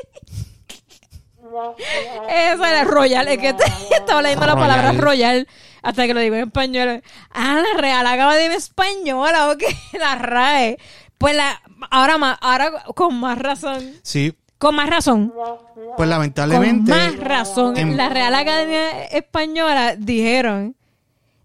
Esa 2.28 2.70
era 2.70 2.84
Royal, 2.84 3.28
es 3.28 3.38
que 3.38 3.48
estaba 3.90 4.22
leyendo 4.22 4.46
la 4.46 4.56
palabra 4.56 4.92
Royal. 4.92 5.02
Royal 5.02 5.48
hasta 5.82 6.06
que 6.06 6.14
lo 6.14 6.20
digo 6.20 6.36
en 6.36 6.44
español. 6.44 7.02
Ah, 7.30 7.60
la 7.60 7.80
Real 7.80 8.06
Academia 8.06 8.56
Española, 8.56 9.50
ok, 9.50 9.62
la 9.98 10.14
RAE. 10.16 10.78
Pues 11.18 11.34
la, 11.34 11.60
ahora 11.90 12.18
más, 12.18 12.38
ahora 12.40 12.84
con 12.94 13.18
más 13.18 13.36
razón, 13.38 13.94
sí 14.02 14.34
con 14.62 14.76
más 14.76 14.88
razón, 14.88 15.32
pues 15.34 15.96
con 15.96 16.08
lamentablemente 16.08 16.92
más 16.92 17.16
razón, 17.18 17.76
en- 17.76 17.96
la 17.96 18.08
Real 18.08 18.32
Academia 18.32 19.06
Española 19.06 19.96
dijeron, 19.96 20.76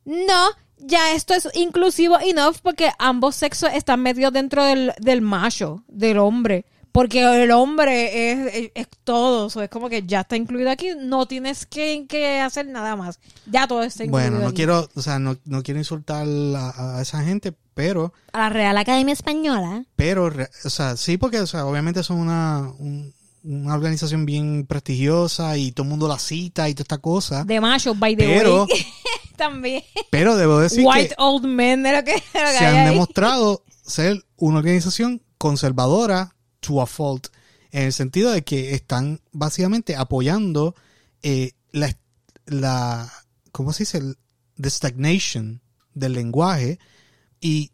no, 0.06 0.50
ya 0.78 1.14
esto 1.14 1.34
es 1.34 1.50
inclusivo 1.56 2.20
enough 2.20 2.58
porque 2.62 2.92
ambos 3.00 3.36
sexos 3.36 3.72
están 3.74 4.02
metidos 4.04 4.32
dentro 4.34 4.64
del, 4.64 4.94
del 5.00 5.22
macho, 5.22 5.84
del 5.88 6.20
hombre. 6.20 6.66
Porque 6.92 7.44
el 7.44 7.52
hombre 7.52 8.32
es, 8.32 8.56
es, 8.56 8.72
es 8.74 8.88
todo, 9.04 9.50
so, 9.52 9.62
es 9.62 9.70
como 9.70 9.88
que 9.90 10.04
ya 10.04 10.22
está 10.22 10.36
incluido 10.36 10.72
aquí, 10.72 10.90
no 10.98 11.28
tienes 11.28 11.66
que, 11.68 12.06
que 12.10 12.40
hacer 12.40 12.66
nada 12.68 12.96
más. 12.96 13.20
Ya 13.46 13.68
todo 13.68 13.84
está 13.84 14.04
incluido. 14.04 14.30
Bueno, 14.30 14.42
no 14.44 14.48
aquí. 14.50 14.56
quiero, 14.58 14.88
o 14.96 15.02
sea, 15.02 15.20
no, 15.20 15.38
no 15.46 15.62
quiero 15.62 15.80
insultar 15.80 16.26
a, 16.56 16.98
a 16.98 17.02
esa 17.02 17.24
gente, 17.24 17.54
pero, 17.78 18.14
A 18.34 18.40
la 18.40 18.50
Real 18.50 18.78
Academia 18.78 19.14
Española. 19.14 19.86
pero, 19.96 20.26
o 20.66 20.70
sea, 20.70 20.98
sí, 20.98 21.18
porque, 21.18 21.40
o 21.40 21.48
sea, 21.48 21.66
obviamente 21.66 22.04
son 22.04 22.18
una, 22.20 22.70
un- 22.80 23.14
una 23.44 23.76
organización 23.76 24.26
bien 24.26 24.66
prestigiosa 24.68 25.56
y 25.58 25.72
todo 25.72 25.84
el 25.86 25.90
mundo 25.92 26.08
la 26.10 26.20
cita 26.20 26.68
y 26.68 26.74
toda 26.74 26.84
esta 26.84 26.98
cosa. 26.98 27.46
De 27.46 27.62
machos, 27.62 27.98
by 27.98 28.16
the 28.18 28.26
Pero- 28.26 28.66
way. 28.66 28.86
También. 29.38 29.84
Pero 30.10 30.36
debo 30.36 30.60
decir 30.60 30.84
White 30.86 31.10
que 31.10 31.16
old 31.20 31.46
men 31.46 31.84
de 31.84 31.92
lo 31.94 32.04
que, 32.04 32.14
de 32.14 32.18
lo 32.42 32.46
que 32.52 32.58
se 32.58 32.66
han 32.66 32.76
ahí. 32.78 32.90
demostrado 32.90 33.64
ser 33.86 34.26
una 34.36 34.58
organización 34.58 35.22
conservadora 35.38 36.36
to 36.60 36.82
a 36.82 36.88
fault, 36.88 37.28
en 37.72 37.84
el 37.84 37.94
sentido 37.94 38.32
de 38.32 38.44
que 38.44 38.74
están 38.74 39.22
básicamente 39.32 39.96
apoyando 39.96 40.74
eh, 41.22 41.52
la, 41.72 41.96
la, 42.48 43.12
¿cómo 43.52 43.72
se 43.74 43.84
dice? 43.84 44.02
The 44.60 44.70
stagnation 44.72 45.62
del 45.94 46.14
lenguaje 46.14 46.80
y 47.40 47.72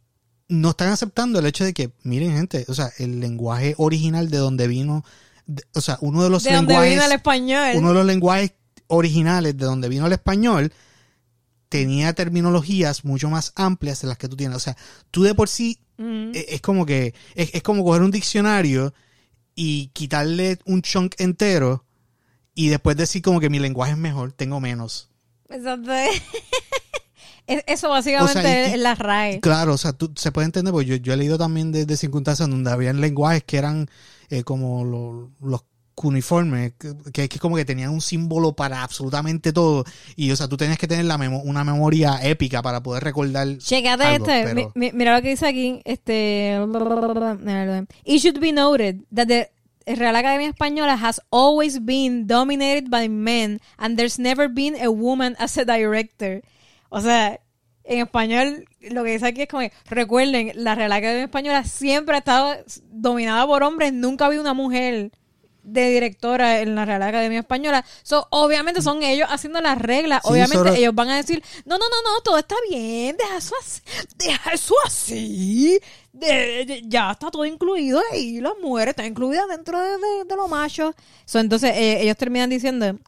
no 0.50 0.72
están 0.72 0.90
aceptando 0.90 1.40
el 1.40 1.46
hecho 1.46 1.64
de 1.64 1.74
que, 1.74 1.92
miren 2.04 2.34
gente, 2.34 2.66
o 2.68 2.74
sea, 2.74 2.92
el 3.00 3.20
lenguaje 3.20 3.76
original 3.78 4.30
de 4.30 4.38
donde 4.38 4.68
vino, 4.68 5.04
de- 5.46 5.64
o 5.74 5.82
sea, 5.82 5.98
uno 6.02 6.24
de 6.24 6.30
los 6.30 6.44
De 6.44 6.54
donde 6.54 6.74
lenguajes, 6.74 6.94
vino 6.94 7.06
el 7.06 7.12
español. 7.12 7.72
uno 7.76 7.88
de 7.90 7.94
los 7.96 8.06
lenguajes 8.06 8.54
originales 8.88 9.58
de 9.58 9.66
donde 9.66 9.90
vino 9.90 10.06
el 10.06 10.14
español 10.14 10.72
tenía 11.70 12.14
terminologías 12.14 13.04
mucho 13.04 13.30
más 13.30 13.52
amplias 13.56 14.02
de 14.02 14.08
las 14.08 14.18
que 14.18 14.28
tú 14.30 14.36
tienes. 14.36 14.58
O 14.58 14.60
sea, 14.60 14.78
tú 15.12 15.24
de 15.24 15.34
por 15.34 15.50
sí 15.50 15.80
Mm. 15.98 16.32
eh, 16.36 16.46
es 16.50 16.62
como 16.62 16.86
que 16.88 17.14
es, 17.36 17.52
es 17.54 17.62
como 17.64 17.84
coger 17.84 18.02
un 18.02 18.10
diccionario 18.12 18.94
y 19.56 19.88
quitarle 19.94 20.58
un 20.66 20.82
chunk 20.82 21.14
entero 21.20 21.86
y 22.56 22.70
después 22.70 22.98
decir 22.98 23.22
como 23.22 23.40
que 23.40 23.50
mi 23.50 23.60
lenguaje 23.60 23.92
es 23.94 23.98
mejor, 23.98 24.32
tengo 24.34 24.60
menos. 24.60 25.10
Exacto. 25.50 25.92
Es- 27.48 27.64
Eso 27.68 27.90
básicamente 27.90 28.40
O 28.40 28.42
sea, 28.42 28.68
y- 28.70 28.74
es 28.74 28.80
la 28.80 28.96
RAE. 28.96 29.40
Claro, 29.42 29.74
o 29.74 29.78
sea, 29.78 29.94
tú, 29.94 30.12
se 30.16 30.32
puede 30.32 30.46
entender, 30.46 30.72
porque 30.72 30.88
yo, 30.88 30.96
yo 30.98 31.14
he 31.14 31.18
leído 31.18 31.38
también 31.38 31.72
de, 31.72 31.86
de 31.86 31.98
circunstancias 31.98 32.50
donde 32.50 32.72
habían 32.72 33.02
lenguajes 33.02 33.44
que 33.44 33.58
eran 33.58 33.90
eh, 34.30 34.44
como 34.44 34.84
lo- 34.86 35.30
los 35.42 35.62
cuneiformes, 35.96 36.74
que, 36.80 36.92
que, 37.14 37.30
que 37.30 37.38
como 37.40 37.56
que 37.56 37.66
tenían 37.66 37.92
un 37.92 38.02
símbolo 38.02 38.54
para 38.54 38.82
absolutamente 38.82 39.54
todo. 39.54 39.84
Y, 40.16 40.32
o 40.32 40.36
sea, 40.36 40.48
tú 40.48 40.58
tenías 40.58 40.80
que 40.80 40.88
tener 40.88 41.06
la 41.06 41.20
memo- 41.20 41.42
una 41.44 41.64
memoria 41.64 42.18
épica 42.24 42.62
para 42.64 42.82
poder 42.82 43.04
recordar. 43.04 43.58
Checate 43.60 44.04
algo, 44.04 44.26
este. 44.26 44.44
pero- 44.56 44.72
Mi- 44.74 44.88
mi- 44.88 44.92
mira 44.98 45.16
lo 45.16 45.22
que 45.22 45.30
dice 45.30 45.48
aquí. 45.48 45.82
Este. 45.86 46.58
It 48.06 48.22
should 48.22 48.40
be 48.40 48.52
noted 48.52 49.02
that 49.14 49.28
the 49.28 49.50
Real 49.86 50.16
Academia 50.16 50.50
Española 50.50 50.94
has 51.00 51.22
always 51.30 51.84
been 51.84 52.26
dominated 52.26 52.90
by 52.90 53.08
men 53.10 53.60
and 53.78 53.98
there's 53.98 54.18
never 54.18 54.48
been 54.50 54.76
a 54.82 54.90
woman 54.90 55.36
as 55.40 55.58
a 55.58 55.66
director. 55.66 56.42
O 56.96 57.02
sea, 57.02 57.40
en 57.86 58.00
español, 58.00 58.66
lo 58.82 59.04
que 59.04 59.12
dice 59.12 59.26
aquí 59.28 59.42
es 59.42 59.48
como 59.48 59.62
que, 59.62 59.72
recuerden, 59.90 60.52
la 60.56 60.76
Real 60.76 60.92
Academia 60.92 61.26
Española 61.26 61.64
siempre 61.66 62.16
ha 62.16 62.20
estado 62.20 62.56
dominada 62.92 63.46
por 63.48 63.64
hombres, 63.64 63.92
nunca 63.94 64.26
ha 64.26 64.28
habido 64.28 64.42
una 64.42 64.54
mujer 64.54 65.12
de 65.64 65.90
directora 65.90 66.60
en 66.60 66.76
la 66.76 66.86
Real 66.86 67.02
Academia 67.02 67.40
Española. 67.40 67.84
So, 68.04 68.28
obviamente 68.32 68.82
son 68.82 69.02
ellos 69.02 69.28
haciendo 69.32 69.60
las 69.62 69.78
reglas. 69.82 70.22
Sí, 70.24 70.30
obviamente 70.30 70.58
sobre- 70.58 70.78
ellos 70.78 70.94
van 70.94 71.10
a 71.10 71.16
decir, 71.18 71.42
no, 71.66 71.78
no, 71.78 71.86
no, 71.90 72.02
no, 72.04 72.22
todo 72.22 72.38
está 72.38 72.56
bien, 72.70 73.16
deja 73.18 73.38
eso 73.38 73.56
así, 73.62 73.82
deja 74.18 74.52
eso 74.52 74.76
así. 74.86 75.80
De- 76.12 76.66
de- 76.66 76.82
ya 76.86 77.12
está 77.12 77.32
todo 77.32 77.44
incluido 77.46 78.02
ahí, 78.12 78.40
las 78.40 78.54
mujeres 78.62 78.92
están 78.92 79.08
incluidas 79.08 79.48
dentro 79.48 79.82
de, 79.82 79.90
de, 79.98 80.26
de 80.28 80.36
los 80.36 80.50
machos. 80.50 80.94
So, 81.26 81.40
entonces 81.40 81.72
eh, 81.76 82.02
ellos 82.04 82.18
terminan 82.18 82.50
diciendo, 82.50 83.00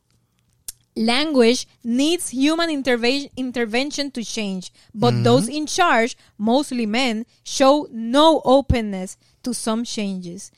Language 0.95 1.67
needs 1.83 2.31
human 2.31 2.69
interve- 2.69 3.29
intervention 3.35 4.11
to 4.11 4.23
change, 4.23 4.71
but 4.93 5.13
those 5.23 5.49
in 5.49 5.65
charge, 5.65 6.15
mostly 6.37 6.87
men, 6.87 7.25
show 7.43 7.89
no 7.91 8.41
openness 8.45 9.17
to 9.41 9.53
some 9.53 9.83
changes. 9.83 10.53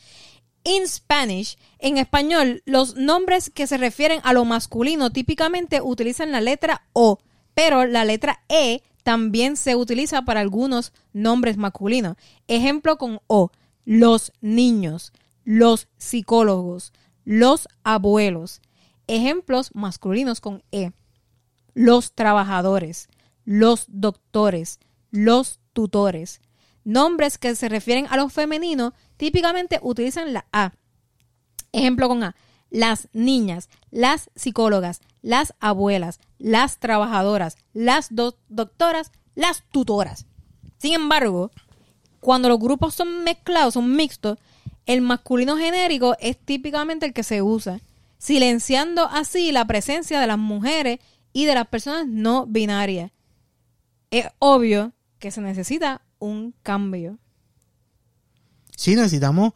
In 0.64 0.88
Spanish, 0.88 1.58
en 1.80 1.98
español, 1.98 2.62
los 2.66 2.96
nombres 2.96 3.50
que 3.50 3.66
se 3.66 3.78
refieren 3.78 4.20
a 4.24 4.34
lo 4.34 4.46
masculino 4.46 5.10
típicamente 5.12 5.82
utilizan 5.82 6.32
la 6.32 6.42
letra 6.42 6.84
O, 6.94 7.18
pero 7.56 7.86
la 7.86 8.06
letra 8.06 8.44
E 8.48 8.84
también 9.02 9.56
se 9.56 9.76
utiliza 9.76 10.24
para 10.24 10.42
algunos 10.42 10.94
nombres 11.14 11.58
masculinos. 11.58 12.16
Ejemplo 12.48 12.98
con 12.98 13.22
O, 13.26 13.50
los 13.86 14.34
niños, 14.42 15.14
los 15.46 15.88
psicólogos, 15.98 16.92
los 17.24 17.68
abuelos. 17.84 18.62
Ejemplos 19.08 19.72
masculinos 19.74 20.41
con 20.41 20.64
E, 20.72 20.91
los 21.74 22.14
trabajadores, 22.14 23.08
los 23.45 23.86
doctores, 23.88 24.80
los 25.12 25.60
tutores. 25.74 26.41
Nombres 26.84 27.38
que 27.38 27.55
se 27.55 27.70
refieren 27.70 28.08
a 28.10 28.18
lo 28.18 28.30
femenino 28.30 28.93
típicamente 29.18 29.80
utilizan 29.82 30.34
la 30.34 30.45
A. 30.51 30.74
Ejemplo 31.72 32.08
con 32.08 32.24
A. 32.24 32.36
Las 32.70 33.08
niñas, 33.14 33.70
las 33.91 34.30
psicólogas, 34.36 34.99
las 35.22 35.53
abuelas, 35.60 36.20
las 36.38 36.80
trabajadoras, 36.80 37.55
las 37.74 38.14
do- 38.14 38.38
doctoras, 38.49 39.12
las 39.36 39.64
tutoras. 39.72 40.26
Sin 40.78 40.93
embargo, 40.93 41.51
cuando 42.20 42.49
los 42.49 42.60
grupos 42.60 42.93
son 42.93 43.24
mezclados, 43.24 43.76
son 43.76 43.95
mixtos, 43.95 44.38
el 44.86 45.01
masculino 45.01 45.55
genérico 45.58 46.16
es 46.20 46.38
típicamente 46.38 47.05
el 47.05 47.14
que 47.14 47.24
se 47.24 47.41
usa, 47.41 47.80
silenciando 48.18 49.05
así 49.05 49.51
la 49.51 49.65
presencia 49.65 50.20
de 50.20 50.28
las 50.28 50.38
mujeres 50.38 50.99
y 51.34 51.45
de 51.45 51.55
las 51.55 51.68
personas 51.68 52.07
no 52.07 52.45
binarias. 52.47 53.11
Es 54.11 54.28
obvio 54.39 54.93
que 55.20 55.32
se 55.32 55.41
necesita 55.41 56.01
un 56.20 56.53
cambio. 56.63 57.20
Sí, 58.76 58.95
necesitamos, 58.95 59.53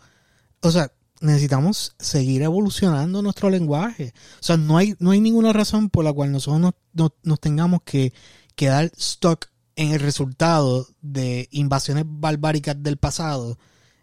o 0.62 0.72
sea, 0.72 0.92
necesitamos 1.22 1.96
seguir 2.00 2.42
evolucionando 2.42 3.22
nuestro 3.22 3.50
lenguaje. 3.50 4.14
O 4.40 4.44
sea, 4.44 4.58
no 4.58 4.78
hay, 4.78 4.96
no 5.00 5.12
hay 5.12 5.22
ninguna 5.22 5.54
razón 5.54 5.90
por 5.90 6.04
la 6.04 6.14
cual 6.14 6.32
nosotros 6.32 6.74
nos, 6.94 7.12
nos- 7.24 7.40
tengamos 7.40 7.82
que 7.84 8.14
quedar 8.56 8.92
stuck 9.00 9.48
en 9.76 9.92
el 9.92 10.00
resultado 10.00 10.88
de 11.02 11.48
invasiones 11.52 12.04
barbáricas 12.08 12.82
del 12.82 12.98
pasado. 12.98 13.58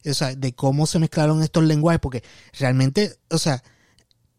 O 0.09 0.14
sea, 0.14 0.34
de 0.34 0.54
cómo 0.54 0.86
se 0.86 0.98
mezclaron 1.00 1.42
estos 1.42 1.64
lenguajes, 1.64 2.00
porque 2.00 2.22
realmente, 2.59 3.16
o 3.30 3.38
sea, 3.38 3.62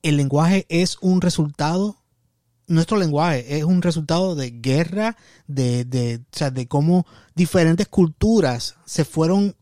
el 0.04 0.18
lenguaje 0.18 0.66
es 0.70 0.98
un 1.02 1.22
resultado 1.22 1.98
nuestro 2.68 2.98
lenguaje 2.98 3.58
es 3.58 3.64
un 3.64 3.82
resultado 3.82 4.36
de 4.36 4.52
guerra, 4.52 5.18
de, 5.48 5.86
de, 5.86 6.18
o 6.32 6.38
sea, 6.38 6.52
de 6.52 6.68
cómo 6.68 7.08
diferentes 7.34 7.88
culturas 7.88 8.76
se 8.86 9.06
fueron, 9.06 9.56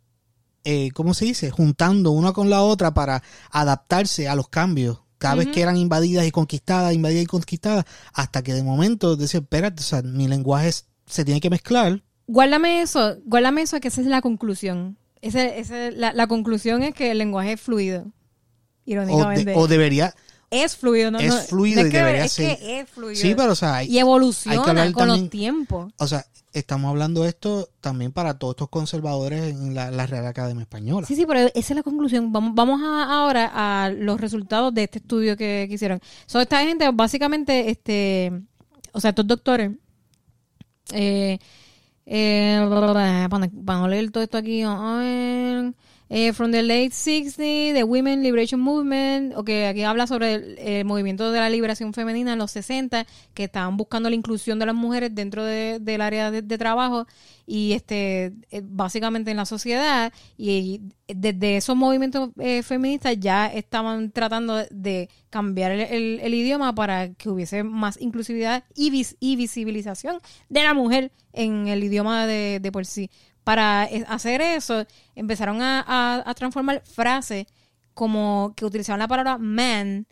eh, 0.66 0.90
¿cómo 0.94 1.14
se 1.14 1.24
dice? 1.24 1.50
Juntando 1.50 2.12
una 2.12 2.34
con 2.34 2.50
la 2.50 2.62
otra 2.64 2.94
para 2.94 3.24
adaptarse 3.50 4.28
a 4.28 4.36
los 4.36 4.50
cambios. 4.50 5.00
Cada 5.20 5.36
vez 5.36 5.48
que 5.48 5.62
eran 5.62 5.78
invadidas 5.78 6.28
y 6.28 6.32
conquistadas, 6.32 6.94
invadidas 6.94 7.24
y 7.24 7.28
conquistadas, 7.28 7.86
hasta 8.14 8.44
que 8.44 8.54
de 8.54 8.62
momento 8.62 9.16
decía, 9.16 9.40
espérate, 9.40 9.82
o 9.82 9.86
sea, 9.86 10.02
mi 10.02 10.28
lenguaje 10.28 10.70
se 11.06 11.24
tiene 11.24 11.40
que 11.40 11.50
mezclar. 11.50 12.04
Guárdame 12.28 12.82
eso, 12.82 13.16
guárdame 13.26 13.62
eso, 13.62 13.80
que 13.80 13.88
esa 13.88 14.02
es 14.02 14.08
la 14.08 14.22
conclusión. 14.22 14.98
Esa, 15.22 15.46
esa- 15.46 15.92
la, 15.92 16.12
la 16.12 16.28
conclusión 16.28 16.84
es 16.84 16.94
que 16.94 17.10
el 17.12 17.20
lenguaje 17.20 17.54
es 17.54 17.62
fluido. 17.62 18.02
O, 18.02 18.12
Irónicamente. 18.86 19.46
de- 19.52 19.56
o 19.58 19.68
debería, 19.68 20.14
es 20.50 20.78
fluido, 20.78 21.12
¿no? 21.12 21.20
es 21.20 21.48
fluido 21.48 21.82
no 21.82 21.88
y 21.88 21.92
debería 21.92 22.26
es 22.26 22.32
ser. 22.32 22.58
que 22.58 22.80
es 22.80 22.90
fluido. 22.90 23.22
Sí, 23.22 23.34
pero 23.36 23.52
o 23.52 23.56
sea, 23.56 23.78
hay- 23.78 23.88
y 23.88 24.00
evoluciona 24.00 24.58
hay 24.84 24.92
con 24.94 25.06
también- 25.08 25.22
los 25.22 25.30
tiempos. 25.30 25.92
o 25.98 26.08
sea, 26.08 26.26
estamos 26.54 26.90
hablando 26.90 27.24
de 27.24 27.30
esto 27.30 27.70
también 27.82 28.12
para 28.12 28.40
todos 28.40 28.54
estos 28.54 28.70
conservadores 28.70 29.54
en 29.54 29.76
la, 29.76 29.92
la 29.92 30.08
Real 30.08 30.26
Academia 30.26 30.64
Española. 30.64 31.06
Sí, 31.06 31.16
sí, 31.16 31.26
pero 31.26 31.42
esa 31.42 31.52
es 31.60 31.76
la 31.76 31.84
conclusión. 31.84 32.32
Vamos, 32.32 32.56
vamos 32.56 32.82
a- 32.82 33.04
ahora 33.20 33.52
a 33.54 33.90
los 33.90 34.20
resultados 34.20 34.74
de 34.74 34.84
este 34.84 35.00
estudio 35.00 35.36
que, 35.38 35.66
que 35.68 35.76
hicieron. 35.76 36.00
So, 36.26 36.40
esta 36.40 36.64
gente, 36.64 36.90
básicamente, 36.94 37.70
este, 37.70 38.32
o 38.94 39.00
sea, 39.02 39.10
estos 39.10 39.28
doctores, 39.28 39.72
eh, 40.94 41.38
eh, 42.06 42.66
para, 42.70 43.80
no 43.80 43.88
leer 43.90 44.10
todo 44.12 44.24
esto 44.24 44.38
aquí, 44.38 44.64
eh, 46.10 46.34
from 46.34 46.52
the 46.52 46.64
late 46.64 46.92
60s, 46.92 47.74
the 47.74 47.84
Women 47.84 48.24
Liberation 48.24 48.60
Movement, 48.62 49.34
o 49.36 49.44
que 49.44 49.68
aquí 49.68 49.84
habla 49.84 50.08
sobre 50.08 50.80
el, 50.80 50.86
movimiento 50.86 51.32
de 51.32 51.40
la 51.40 51.50
liberación 51.50 51.94
femenina 51.94 52.34
en 52.34 52.40
los 52.40 52.52
60, 52.52 53.06
que 53.34 53.46
estaban 53.46 53.76
buscando 53.78 54.10
la 54.10 54.16
inclusión 54.16 54.60
de 54.60 54.66
las 54.66 54.76
mujeres 54.76 55.14
dentro 55.14 55.44
de- 55.44 55.80
del 55.82 56.02
área 56.02 56.32
de, 56.32 56.58
trabajo 56.58 57.06
y 57.46 57.74
este 57.74 58.34
eh, 58.52 58.62
básicamente 58.64 59.32
en 59.32 59.38
la 59.38 59.46
sociedad 59.46 60.12
y 60.38 60.82
desde 61.08 61.58
esos 61.58 61.76
movimientos 61.76 62.32
eh, 62.40 62.64
feministas 62.64 63.18
ya 63.20 63.48
estaban 63.48 64.12
tratando 64.12 64.64
de 64.72 65.10
cambiar 65.30 65.72
el, 65.72 65.82
el- 65.82 66.20
el 66.22 66.34
idioma 66.34 66.74
para 66.76 67.14
que 67.14 67.30
hubiese 67.30 67.64
más 67.64 68.00
inclusividad 68.02 68.64
y, 68.76 69.06
y 69.20 69.36
visibilización 69.36 70.20
de 70.50 70.64
la 70.64 70.74
mujer 70.74 71.12
en 71.34 71.68
el 71.68 71.84
idioma 71.84 72.26
de, 72.26 72.60
de 72.62 72.72
por 72.72 72.86
sí. 72.86 73.10
Para 73.48 73.86
eh, 73.86 74.04
hacer 74.10 74.42
eso, 74.42 74.86
empezaron 75.16 75.62
a, 75.62 76.34
transformar 76.36 76.84
frases 76.84 77.48
como 77.94 78.52
que 78.58 78.66
utilizaban 78.66 79.00
la 79.00 79.08
palabra 79.08 79.38
man 79.38 80.06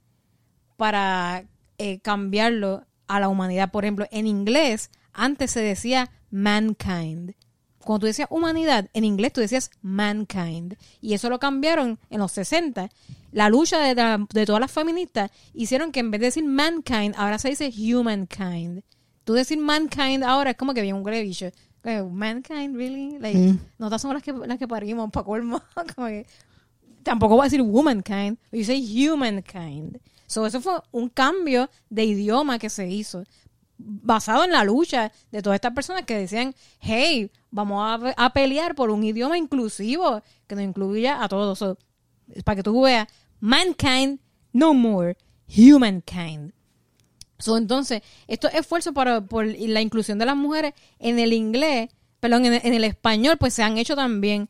para 0.77 1.43
eh, 1.77 1.99
cambiarlo 1.99 2.86
a 3.07 3.19
la 3.19 3.27
humanidad. 3.27 3.71
Por 3.71 3.83
ejemplo, 3.83 4.05
en 4.09 4.25
inglés 4.25 4.89
antes 5.11 5.51
se 5.51 5.59
decía 5.59 6.11
mankind. 6.31 7.33
Cuando 7.79 7.99
tú 7.99 8.05
decías 8.05 8.29
humanidad, 8.31 8.89
en 8.93 9.03
inglés 9.03 9.33
tú 9.33 9.41
decías 9.41 9.69
mankind. 9.81 10.77
Y 11.01 11.13
eso 11.13 11.29
lo 11.29 11.38
cambiaron 11.38 11.99
en 12.09 12.19
los 12.19 12.31
60. 12.31 12.89
La 13.33 13.49
lucha 13.49 13.81
de 13.81 14.45
todas 14.45 14.61
las 14.61 14.71
feministas 14.71 15.29
hicieron 15.53 15.91
que 15.91 15.99
en 15.99 16.09
vez 16.09 16.21
de 16.21 16.27
decir 16.27 16.45
mankind, 16.45 17.15
ahora 17.17 17.38
se 17.38 17.49
dice 17.49 17.69
humankind. 17.93 18.81
Tú 19.25 19.33
decir 19.33 19.57
mankind 19.57 20.23
ahora 20.23 20.51
es 20.51 20.55
como 20.55 20.73
que 20.73 20.81
bien 20.81 20.95
un 20.95 21.03
grevillo. 21.03 21.51
Mankind, 21.86 22.75
really? 22.75 23.17
Like, 23.19 23.38
Mm. 23.38 23.59
Nosotras 23.77 24.01
somos 24.01 24.15
las 24.15 24.23
que, 24.23 24.33
las 24.33 24.57
que 24.57 24.67
parimos, 24.67 25.11
para 25.11 25.23
colmo. 25.23 25.61
Como 25.95 26.07
que, 26.07 26.25
tampoco 27.03 27.36
voy 27.36 27.43
a 27.43 27.45
decir 27.45 27.61
womankind, 27.61 28.38
yo 28.51 28.63
say 28.65 28.81
humankind. 29.07 29.99
So, 30.27 30.45
eso 30.47 30.59
fue 30.59 30.81
un 30.91 31.09
cambio 31.09 31.69
de 31.89 32.03
idioma 32.03 32.57
que 32.57 32.69
se 32.69 32.89
hizo 32.89 33.23
basado 33.77 34.43
en 34.45 34.51
la 34.51 34.63
lucha 34.63 35.11
de 35.31 35.41
todas 35.41 35.55
estas 35.55 35.73
personas 35.73 36.03
que 36.05 36.17
decían, 36.17 36.55
hey, 36.79 37.29
vamos 37.51 37.83
a, 37.83 38.13
a 38.25 38.33
pelear 38.33 38.73
por 38.73 38.89
un 38.89 39.03
idioma 39.03 39.38
inclusivo 39.38 40.21
que 40.47 40.55
nos 40.55 40.63
incluya 40.63 41.21
a 41.23 41.27
todos. 41.27 41.59
So, 41.59 41.77
para 42.43 42.55
que 42.55 42.63
tú 42.63 42.81
veas, 42.81 43.07
mankind, 43.39 44.19
no 44.53 44.73
more, 44.73 45.15
humankind. 45.47 46.53
So, 47.38 47.57
entonces, 47.57 48.01
estos 48.27 48.53
esfuerzos 48.53 48.93
para, 48.93 49.21
por 49.21 49.45
la 49.45 49.81
inclusión 49.81 50.17
de 50.19 50.25
las 50.25 50.36
mujeres 50.38 50.73
en 50.99 51.19
el 51.19 51.33
inglés, 51.33 51.89
perdón, 52.19 52.45
en 52.45 52.53
el, 52.53 52.61
en 52.63 52.73
el 52.73 52.83
español, 52.86 53.38
pues 53.38 53.53
se 53.53 53.61
han 53.63 53.77
hecho 53.77 53.95
también. 53.95 54.47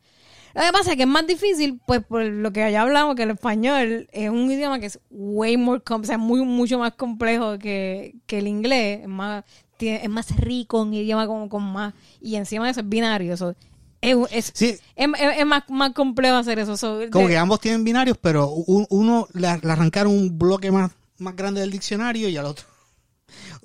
Lo 0.53 0.61
que 0.61 0.71
pasa 0.71 0.91
es 0.91 0.95
que 0.97 1.03
es 1.03 1.09
más 1.09 1.27
difícil, 1.27 1.81
pues 1.85 2.01
por 2.05 2.23
lo 2.23 2.53
que 2.53 2.71
ya 2.71 2.83
hablamos, 2.83 3.15
que 3.15 3.23
el 3.23 3.31
español 3.31 4.07
es 4.13 4.29
un 4.29 4.49
idioma 4.49 4.79
que 4.79 4.85
es 4.85 4.99
way 5.09 5.57
more, 5.57 5.81
sea, 6.03 6.17
muy, 6.17 6.45
mucho 6.45 6.79
más 6.79 6.93
complejo 6.93 7.57
que, 7.59 8.15
que 8.25 8.37
el 8.37 8.47
inglés, 8.47 9.01
es 9.01 9.07
más, 9.09 9.43
tiene- 9.77 10.01
es 10.03 10.09
más 10.09 10.33
rico, 10.37 10.81
un 10.81 10.93
idioma 10.93 11.27
con, 11.27 11.49
con 11.49 11.63
más, 11.63 11.93
y 12.21 12.35
encima 12.35 12.63
de 12.65 12.71
eso 12.71 12.79
es 12.81 12.87
binario, 12.87 13.35
so, 13.35 13.53
es, 13.99 14.15
es, 14.31 14.51
Sí. 14.53 14.77
es, 14.95 15.45
más, 15.45 15.63
más 15.69 15.91
complejo 15.91 16.37
hacer 16.37 16.59
eso. 16.59 16.77
so, 16.77 16.99
Como 17.11 17.25
de- 17.27 17.33
que 17.33 17.37
ambos 17.37 17.59
tienen 17.59 17.83
binarios, 17.83 18.17
pero 18.21 18.47
u- 18.49 18.85
uno 18.89 19.27
le, 19.33 19.41
le 19.61 19.71
arrancaron 19.71 20.13
un 20.13 20.37
bloque 20.39 20.71
más, 20.71 20.91
más 21.17 21.35
grande 21.35 21.59
del 21.61 21.71
diccionario 21.71 22.29
y 22.29 22.37
al 22.37 22.45
otro 22.45 22.65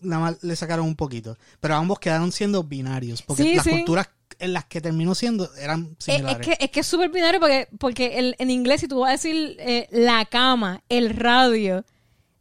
nada 0.03 0.23
más 0.23 0.43
le 0.43 0.57
sacaron 0.57 0.87
un 0.87 0.97
poquito. 0.97 1.37
Pero 1.61 1.75
ambos 1.77 1.99
quedaron 1.99 2.33
siendo 2.33 2.63
binarios, 2.65 3.23
porque 3.23 3.43
Sí, 3.43 3.55
las 3.55 3.65
sí. 3.65 3.71
culturas 3.71 4.09
en 4.39 4.53
las 4.53 4.65
que 4.65 4.81
terminó 4.81 5.15
siendo 5.15 5.53
eran 5.57 5.97
Es, 5.99 6.09
es 6.09 6.15
similares. 6.17 6.47
que, 6.47 6.65
es 6.65 6.71
que 6.71 6.81
es 6.81 6.87
súper 6.87 7.11
binario 7.11 7.41
porque, 7.41 7.69
porque 7.79 8.19
el- 8.19 8.37
en 8.39 8.51
inglés 8.51 8.81
si 8.81 8.89
tú 8.89 9.01
vas 9.01 9.09
a 9.11 9.13
decir 9.13 9.57
eh, 9.59 9.87
la 9.91 10.25
cama, 10.25 10.83
el 10.89 11.11
radio, 11.11 11.85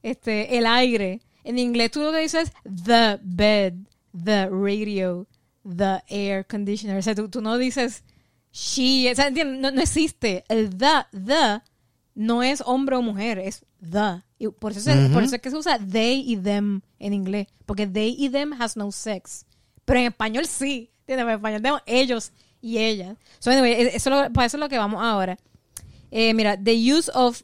este, 0.03 0.57
el 0.57 0.65
aire, 0.65 1.19
en 1.43 1.59
inglés 1.59 1.91
tú 1.91 2.01
lo 2.01 2.11
que 2.11 2.19
dices 2.19 2.49
es 2.49 2.83
the 2.85 3.19
bed, 3.21 3.73
the 4.23 4.47
radio, 4.49 5.27
the 5.67 6.01
air 6.07 6.45
conditioner. 6.45 6.97
O 6.97 7.01
sea, 7.01 7.15
tú, 7.15 7.27
tú 7.29 7.41
no 7.41 7.57
dices 7.57 8.03
she, 8.51 9.11
o 9.11 9.15
sea. 9.15 9.29
No, 9.31 9.71
no 9.71 9.81
existe. 9.81 10.43
El 10.47 10.69
the, 10.77 11.05
the 11.11 11.61
no 12.15 12.43
es 12.43 12.61
hombre 12.65 12.95
o 12.95 13.01
mujer, 13.01 13.39
es 13.39 13.65
the. 13.81 14.21
Y 14.41 14.47
por, 14.47 14.71
eso 14.71 14.79
se- 14.79 15.09
por 15.09 15.21
eso 15.23 15.35
es 15.35 15.41
que 15.41 15.49
se 15.51 15.57
usa 15.57 15.77
they 15.77 16.23
y 16.25 16.37
them 16.37 16.81
en 16.97 17.13
inglés, 17.13 17.47
porque 17.65 17.85
they 17.85 18.15
y 18.17 18.29
them 18.29 18.53
has 18.59 18.77
no 18.77 18.91
sex. 18.91 19.45
Pero 19.85 19.99
en 19.99 20.05
español 20.07 20.45
sí, 20.45 20.89
¿entiendes? 21.01 21.25
En 21.27 21.29
español 21.31 21.61
tenemos 21.61 21.81
ellos 21.85 22.31
y 22.61 22.77
ellas. 22.77 23.17
So 23.39 23.51
anyway, 23.51 23.73
e- 23.73 23.95
eso, 23.95 24.09
lo- 24.09 24.31
para 24.31 24.45
eso 24.47 24.57
es 24.57 24.61
lo 24.61 24.69
que 24.69 24.77
vamos 24.77 25.01
ahora. 25.03 25.37
Eh, 26.11 26.33
mira, 26.33 26.57
the 26.57 26.73
use 26.93 27.11
of 27.13 27.41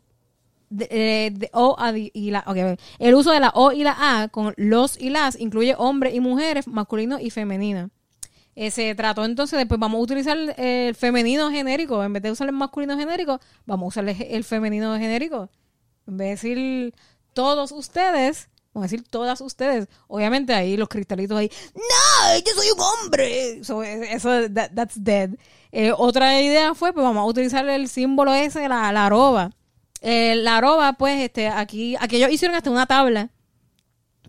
de- 0.70 0.88
eh, 0.90 1.32
de 1.32 1.50
O 1.54 1.76
a 1.78 1.92
y 1.98 2.32
la, 2.32 2.40
ok, 2.48 2.48
a 2.58 2.64
ver. 2.66 2.80
el 3.00 3.14
uso 3.14 3.32
de 3.32 3.40
la 3.40 3.50
O 3.56 3.72
y 3.72 3.84
la 3.84 3.96
A 4.24 4.28
con 4.30 4.54
los 4.58 5.00
y 5.00 5.10
las 5.10 5.40
incluye 5.40 5.76
hombres 5.78 6.16
y 6.16 6.20
mujeres, 6.22 6.68
masculino 6.68 7.20
y 7.20 7.30
femenino. 7.30 7.90
Eh, 8.56 8.72
se 8.72 8.96
trató 8.96 9.26
entonces, 9.26 9.60
después 9.60 9.80
vamos 9.82 10.00
a 10.00 10.02
utilizar 10.02 10.38
el 10.58 10.96
femenino 10.96 11.52
genérico, 11.52 12.02
en 12.04 12.14
vez 12.14 12.24
de 12.24 12.32
usar 12.32 12.48
el 12.48 12.56
masculino 12.56 12.98
genérico, 12.98 13.40
vamos 13.66 13.84
a 13.86 13.88
usar 13.90 14.08
el, 14.10 14.22
el 14.22 14.44
femenino 14.46 14.98
genérico. 14.98 15.50
En 16.08 16.18
vez 16.18 16.42
de 16.42 16.50
decir 16.50 16.94
todos 17.34 17.72
ustedes, 17.72 18.50
vamos 18.74 18.86
a 18.86 18.92
decir 18.92 19.04
todas 19.10 19.42
ustedes. 19.42 19.88
Obviamente 20.08 20.54
ahí 20.54 20.78
los 20.78 20.90
cristalitos 20.90 21.38
ahí, 21.38 21.50
no, 21.76 22.38
yo 22.40 22.52
soy 22.56 22.68
un 22.76 22.80
hombre. 22.82 23.64
So, 23.64 23.84
eh, 23.84 24.14
eso, 24.14 24.30
that- 24.54 24.72
that's 24.76 25.04
dead. 25.04 25.32
Eh, 25.72 25.92
otra 25.98 26.42
idea 26.42 26.74
fue, 26.76 26.94
pues 26.94 27.04
vamos 27.04 27.22
a 27.22 27.26
utilizar 27.26 27.68
el 27.68 27.88
símbolo 27.90 28.34
ese, 28.34 28.68
la, 28.70 28.92
la 28.92 29.08
arroba. 29.08 29.52
Eh, 30.02 30.36
la 30.36 30.58
arroba, 30.58 30.94
pues, 30.94 31.22
este, 31.22 31.48
aquí, 31.48 31.96
aquí 32.00 32.18
ellos 32.18 32.32
hicieron 32.32 32.56
hasta 32.56 32.70
una 32.70 32.86
tabla 32.86 33.30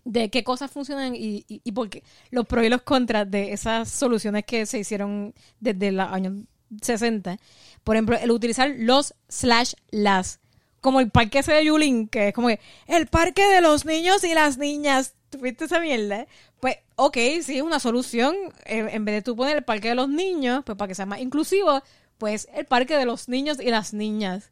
de 0.03 0.29
qué 0.29 0.43
cosas 0.43 0.71
funcionan 0.71 1.15
y, 1.15 1.45
y, 1.47 1.61
y 1.63 1.71
por 1.73 1.89
qué, 1.89 2.03
los 2.31 2.45
pros 2.47 2.65
y 2.65 2.69
los 2.69 2.81
contras 2.81 3.29
de 3.29 3.51
esas 3.51 3.89
soluciones 3.89 4.45
que 4.45 4.65
se 4.65 4.79
hicieron 4.79 5.33
desde 5.59 5.91
los 5.91 6.07
años 6.07 6.33
60. 6.81 7.37
Por 7.83 7.95
ejemplo, 7.95 8.17
el 8.17 8.31
utilizar 8.31 8.71
los 8.77 9.13
slash 9.29 9.73
las. 9.91 10.39
Como 10.87 11.01
el 11.01 11.09
parque 11.09 11.39
ese 11.39 11.51
de 11.51 11.65
Yulín, 11.65 12.07
que 12.07 12.29
es 12.29 12.33
como 12.33 12.47
que 12.47 12.61
el 12.87 13.07
parque 13.07 13.45
de 13.45 13.59
los 13.59 13.83
niños 13.83 14.23
y 14.23 14.33
las 14.33 14.57
niñas. 14.57 15.15
¿Tuviste 15.29 15.65
esa 15.65 15.81
mierda? 15.81 16.27
Pues, 16.61 16.77
ok, 16.95 17.17
sí, 17.43 17.57
es 17.57 17.61
una 17.61 17.81
solución. 17.81 18.33
Eh, 18.63 18.87
en 18.93 19.03
vez 19.03 19.15
de 19.15 19.21
tú 19.21 19.35
poner 19.35 19.57
el 19.57 19.65
parque 19.65 19.89
de 19.89 19.95
los 19.95 20.07
niños, 20.07 20.63
pues 20.65 20.77
para 20.77 20.87
que 20.87 20.95
sea 20.95 21.05
más 21.05 21.19
inclusivo, 21.19 21.83
pues 22.17 22.47
el 22.53 22.67
parque 22.67 22.95
de 22.95 23.03
los 23.03 23.27
niños 23.27 23.57
y 23.59 23.69
las 23.69 23.91
niñas. 23.91 24.49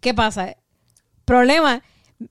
¿Qué 0.00 0.12
pasa? 0.12 0.58
Problema, 1.24 1.82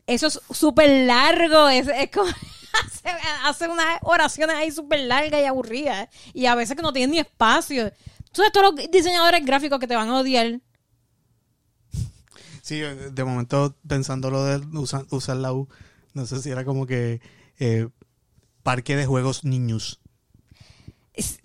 eso 0.05 0.27
es 0.27 0.39
súper 0.51 1.07
largo, 1.07 1.67
es, 1.67 1.87
es 1.87 2.11
como 2.11 2.29
hace, 2.85 3.09
hace 3.43 3.67
unas 3.67 3.97
oraciones 4.03 4.55
ahí 4.55 4.69
súper 4.69 4.99
largas 4.99 5.41
y 5.41 5.45
aburridas 5.45 6.09
y 6.31 6.45
a 6.45 6.53
veces 6.53 6.75
que 6.75 6.83
no 6.83 6.93
tienen 6.93 7.09
ni 7.09 7.17
espacio. 7.17 7.91
Entonces 8.27 8.51
todos 8.51 8.75
los 8.75 8.91
diseñadores 8.91 9.43
gráficos 9.43 9.79
que 9.79 9.87
te 9.87 9.95
van 9.95 10.09
a 10.09 10.19
odiar. 10.19 10.59
Sí, 12.65 12.79
de 12.79 13.23
momento 13.23 13.75
pensando 13.87 14.31
lo 14.31 14.43
de 14.43 14.57
usar, 14.79 15.05
usar 15.11 15.37
la 15.37 15.53
U, 15.53 15.69
no 16.15 16.25
sé 16.25 16.41
si 16.41 16.49
era 16.49 16.65
como 16.65 16.87
que 16.87 17.21
eh, 17.59 17.87
parque 18.63 18.95
de 18.95 19.05
juegos 19.05 19.43
niños. 19.43 19.99
es- 21.13 21.39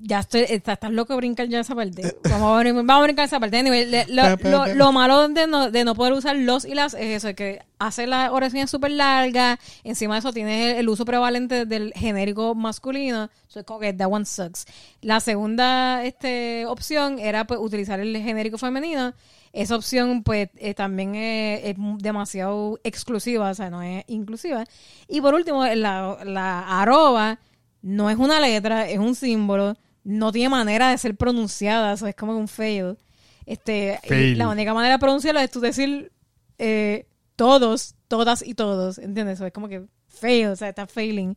ya 0.00 0.20
estoy, 0.20 0.42
está- 0.48 0.74
estás 0.74 0.92
loco 0.92 1.12
de 1.14 1.16
brincar 1.16 1.48
ya 1.48 1.58
esa 1.58 1.74
parte. 1.74 2.14
Vamos 2.30 2.56
a, 2.56 2.60
brin- 2.62 2.76
vamos 2.86 3.00
a 3.00 3.02
brincar 3.02 3.24
esa 3.24 3.40
parte. 3.40 3.58
Anyway, 3.58 3.84
lo, 4.08 4.36
lo- 4.44 4.66
lo 4.72 4.92
malo 4.92 5.26
de 5.28 5.48
no, 5.48 5.72
de 5.72 5.82
no 5.84 5.96
poder 5.96 6.12
usar 6.12 6.36
los 6.36 6.64
y 6.64 6.74
las 6.76 6.94
es 6.94 7.24
eso, 7.24 7.34
que 7.34 7.58
hace 7.80 8.06
las 8.06 8.30
oraciones 8.30 8.70
súper 8.70 8.92
largas. 8.92 9.58
Encima 9.82 10.14
de 10.14 10.20
eso 10.20 10.32
tienes 10.32 10.74
el, 10.74 10.78
el 10.78 10.88
uso 10.88 11.04
prevalente 11.04 11.66
del 11.66 11.92
genérico 11.96 12.54
masculino. 12.54 13.28
So, 13.48 13.58
es 13.58 13.66
como 13.66 13.80
que 13.80 13.92
that 13.92 14.06
one 14.08 14.24
sucks. 14.24 14.66
La 15.02 15.18
segunda 15.18 16.04
este, 16.04 16.64
opción 16.66 17.18
era 17.18 17.48
pues, 17.48 17.58
utilizar 17.60 17.98
el 17.98 18.16
genérico 18.22 18.56
femenino. 18.56 19.14
Esa 19.52 19.76
opción, 19.76 20.22
pues, 20.22 20.50
eh, 20.56 20.74
también 20.74 21.14
es, 21.14 21.64
es 21.64 21.76
demasiado 21.98 22.78
exclusiva, 22.84 23.50
o 23.50 23.54
sea, 23.54 23.70
no 23.70 23.82
es 23.82 24.04
inclusiva. 24.08 24.64
Y 25.08 25.20
por 25.20 25.34
último, 25.34 25.64
la, 25.66 26.18
la 26.24 26.80
arroba 26.82 27.40
no 27.82 28.10
es 28.10 28.18
una 28.18 28.40
letra, 28.40 28.88
es 28.88 28.98
un 28.98 29.14
símbolo, 29.14 29.76
no 30.04 30.32
tiene 30.32 30.48
manera 30.48 30.90
de 30.90 30.98
ser 30.98 31.16
pronunciada, 31.16 31.92
eso 31.92 32.06
es 32.06 32.14
como 32.14 32.36
un 32.36 32.48
fail. 32.48 32.96
Este, 33.46 33.98
Fail. 34.06 34.36
la 34.36 34.48
única 34.48 34.74
manera 34.74 34.96
de 34.96 34.98
pronunciarlo 34.98 35.40
es 35.40 35.50
tú 35.50 35.60
decir 35.60 36.12
eh, 36.58 37.06
todos, 37.36 37.94
todas 38.08 38.46
y 38.46 38.54
todos, 38.54 38.98
¿entiendes? 38.98 39.34
Eso 39.34 39.46
es 39.46 39.52
como 39.52 39.68
que 39.68 39.84
fail, 40.08 40.48
o 40.48 40.56
sea, 40.56 40.68
está 40.68 40.86
failing. 40.86 41.36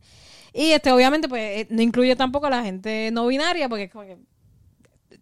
Y 0.52 0.72
este, 0.72 0.92
obviamente, 0.92 1.28
pues, 1.28 1.60
eh, 1.60 1.66
no 1.70 1.80
incluye 1.80 2.14
tampoco 2.16 2.46
a 2.46 2.50
la 2.50 2.62
gente 2.62 3.10
no 3.12 3.26
binaria, 3.26 3.68
porque 3.68 3.84
es 3.84 3.90
como 3.90 4.04
que 4.04 4.18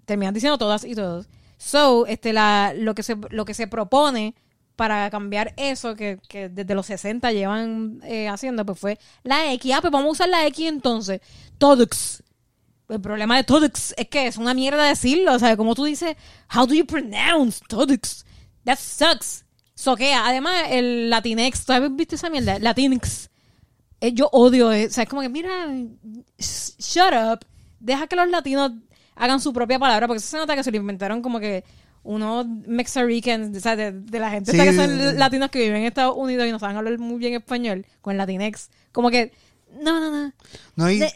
terminan 0.05 0.35
diciendo 0.35 0.59
todas 0.59 0.85
y 0.85 0.95
todos. 0.95 1.29
So, 1.63 2.07
este, 2.07 2.33
la, 2.33 2.73
lo 2.75 2.95
que 2.95 3.03
se, 3.03 3.17
lo 3.29 3.45
que 3.45 3.53
se 3.53 3.67
propone 3.67 4.35
para 4.77 5.11
cambiar 5.11 5.53
eso 5.59 5.95
que, 5.95 6.19
que 6.27 6.49
desde 6.49 6.75
los 6.75 6.87
60 6.87 7.33
llevan 7.33 8.01
eh, 8.03 8.29
haciendo, 8.29 8.65
pues 8.65 8.79
fue 8.79 8.99
la 9.25 9.53
X. 9.53 9.75
Ah, 9.75 9.81
pues 9.83 9.91
vamos 9.93 10.09
a 10.09 10.13
usar 10.13 10.29
la 10.31 10.47
X 10.47 10.67
entonces. 10.67 11.21
Todex. 11.59 12.23
El 12.89 13.01
problema 13.03 13.37
de 13.37 13.45
Todex 13.45 13.93
es 13.99 14.09
que 14.09 14.27
es 14.27 14.39
una 14.39 14.55
mierda 14.55 14.85
decirlo. 14.89 15.35
O 15.35 15.39
sea, 15.39 15.55
como 15.59 15.75
tú 15.75 15.85
dices, 15.85 16.17
how 16.55 16.67
do 16.67 16.73
you 16.75 16.87
pronounce 16.87 17.61
Todex? 17.69 18.25
That 18.65 18.79
sucks. 18.79 19.45
Soquea. 19.75 20.27
Además, 20.27 20.55
el 20.71 21.11
Latinex, 21.11 21.67
¿tú 21.67 21.75
has 21.75 21.95
visto 21.95 22.15
esa 22.15 22.31
mierda? 22.31 22.59
Latinx. 22.59 23.29
Eh, 24.01 24.13
yo 24.15 24.31
odio, 24.33 24.73
eh, 24.73 24.87
o 24.87 24.91
sea, 24.91 25.03
es 25.05 25.09
como 25.11 25.21
que, 25.21 25.29
mira, 25.29 25.67
sh- 26.39 26.75
shut 26.79 27.13
up, 27.13 27.47
deja 27.81 28.07
que 28.07 28.17
los 28.17 28.29
latinos 28.31 28.73
hagan 29.21 29.41
su 29.41 29.53
propia 29.53 29.79
palabra, 29.79 30.07
porque 30.09 30.19
eso 30.19 30.29
se 30.29 30.37
nota 30.39 30.57
que 30.57 30.65
se 30.65 30.71
lo 30.71 30.77
inventaron 30.79 31.23
como 31.23 31.39
que 31.39 31.63
unos 32.03 32.47
mexicans, 32.67 33.57
o 33.57 33.61
sea, 33.61 33.77
de, 33.77 33.93
de 33.93 34.19
la 34.19 34.31
gente 34.31 34.53
Sí, 34.53 34.59
que 34.59 34.73
son 34.75 35.19
latinos 35.19 35.51
que 35.51 35.59
viven 35.61 35.77
en 35.83 35.85
Estados 35.85 36.15
Unidos 36.17 36.47
y 36.47 36.51
no 36.51 36.59
saben 36.59 36.77
hablar 36.77 36.99
muy 36.99 37.19
bien 37.19 37.35
español, 37.35 37.85
con 38.01 38.17
Latinex, 38.17 38.71
como 38.93 39.11
que, 39.11 39.33
no, 39.83 40.01
no, 40.01 40.11
no, 40.11 40.33
No, 40.77 40.91
y 40.91 40.99
de- 40.99 41.13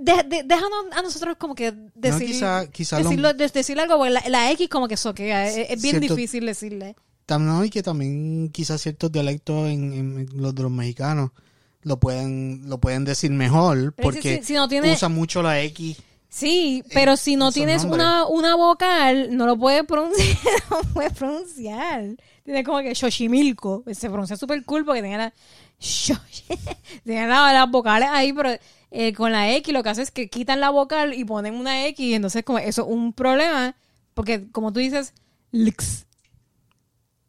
de- 0.00 0.42
déjanos 0.44 0.86
a 0.92 1.02
nosotros 1.02 1.36
como 1.38 1.54
que 1.54 1.74
decir, 1.94 2.28
quizá- 2.28 2.66
quizá 2.70 2.98
lo- 2.98 3.04
decirlo, 3.08 3.34
de- 3.34 3.48
decir 3.48 3.78
algo, 3.80 3.96
porque 3.96 4.10
la, 4.12 4.22
la 4.28 4.50
X 4.52 4.68
como 4.68 4.86
que 4.88 4.96
soquea, 4.96 5.48
es, 5.48 5.70
es 5.70 5.82
bien 5.82 5.98
Cierto- 5.98 6.14
difícil 6.14 6.46
decirle. 6.46 6.94
no, 7.28 7.64
y 7.64 7.68
que 7.70 7.82
también 7.82 8.48
quizás 8.52 8.80
ciertos 8.80 9.10
dialectos 9.12 9.68
en, 9.68 9.92
en 9.92 10.28
los 10.40 10.54
de 10.54 10.62
los 10.62 10.70
mexicanos 10.70 11.30
lo 11.82 11.98
pueden 11.98 12.68
lo 12.68 12.78
pueden 12.78 13.04
decir 13.04 13.30
mejor 13.30 13.92
porque 13.94 14.38
si- 14.38 14.44
si 14.46 14.54
no 14.54 14.68
tiene- 14.68 14.92
usa 14.92 15.08
mucho 15.08 15.42
la 15.42 15.60
X. 15.62 15.96
Sí, 16.30 16.84
pero 16.92 17.16
si 17.16 17.36
no 17.36 17.50
tienes 17.52 17.82
nombres. 17.84 18.02
una, 18.04 18.26
una 18.26 18.54
vocal, 18.54 19.34
no 19.36 19.46
lo 19.46 19.56
puedes 19.56 19.84
pronunciar. 19.84 20.36
no 20.70 20.80
puedes 20.92 21.12
pronunciar. 21.14 22.04
Tiene 22.44 22.64
como 22.64 22.80
que 22.80 22.94
Xochimilco. 22.94 23.82
Se 23.92 24.08
pronuncia 24.08 24.36
súper 24.36 24.64
cool 24.64 24.84
porque 24.84 25.00
tenía 25.02 25.18
la. 25.18 25.34
Tenía 27.04 27.26
la- 27.26 27.52
las 27.52 27.70
vocales 27.70 28.08
ahí, 28.12 28.32
pero 28.32 28.50
eh, 28.90 29.12
con 29.14 29.32
la 29.32 29.52
X 29.56 29.72
lo 29.72 29.82
que 29.82 29.88
hace 29.90 30.02
es 30.02 30.10
que 30.10 30.28
quitan 30.28 30.60
la 30.60 30.70
vocal 30.70 31.14
y 31.14 31.24
ponen 31.24 31.54
una 31.54 31.86
X. 31.86 32.00
Y 32.06 32.14
entonces, 32.14 32.44
como 32.44 32.58
eso 32.58 32.82
es 32.82 32.88
un 32.88 33.12
problema. 33.12 33.74
Porque, 34.14 34.50
como 34.50 34.72
tú 34.72 34.80
dices, 34.80 35.14
Lix. 35.52 36.06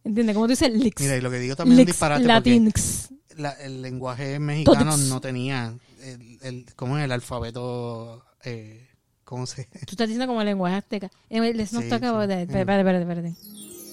¿Entiendes? 0.04 0.34
Como 0.34 0.46
tú 0.48 0.52
dices, 0.52 0.72
Lix. 0.74 1.02
Mira, 1.02 1.16
y 1.18 1.22
lo 1.22 1.30
que 1.32 1.40
digo 1.40 1.56
también 1.56 1.76
es 1.80 1.84
un 1.84 1.86
Lix, 1.86 1.94
disparate 1.96 2.22
porque 2.22 2.34
Latinx. 2.34 3.10
la- 3.38 3.52
el 3.54 3.82
lenguaje 3.82 4.40
mexicano 4.40 4.98
no 4.98 5.22
tenía 5.22 5.74
el, 6.02 6.38
el 6.42 6.66
¿cómo 6.76 6.98
es 6.98 7.06
el 7.06 7.12
alfabeto 7.12 8.26
eh, 8.44 8.89
¿cómo 9.30 9.46
se? 9.46 9.66
Tú 9.66 9.92
estás 9.92 10.08
diciendo 10.08 10.26
como 10.26 10.44
lenguaje 10.44 10.78
azteca. 10.78 11.12
Anyway, 11.30 11.54
let's 11.54 11.72
not 11.72 11.84
Sí, 11.84 11.90
talk 11.90 12.00
sí. 12.00 12.08
about 12.08 12.28
that. 12.28 12.50
Anyway. 12.50 12.62
Espérate, 12.62 12.80
espérate, 12.80 13.02
espérate. 13.02 13.36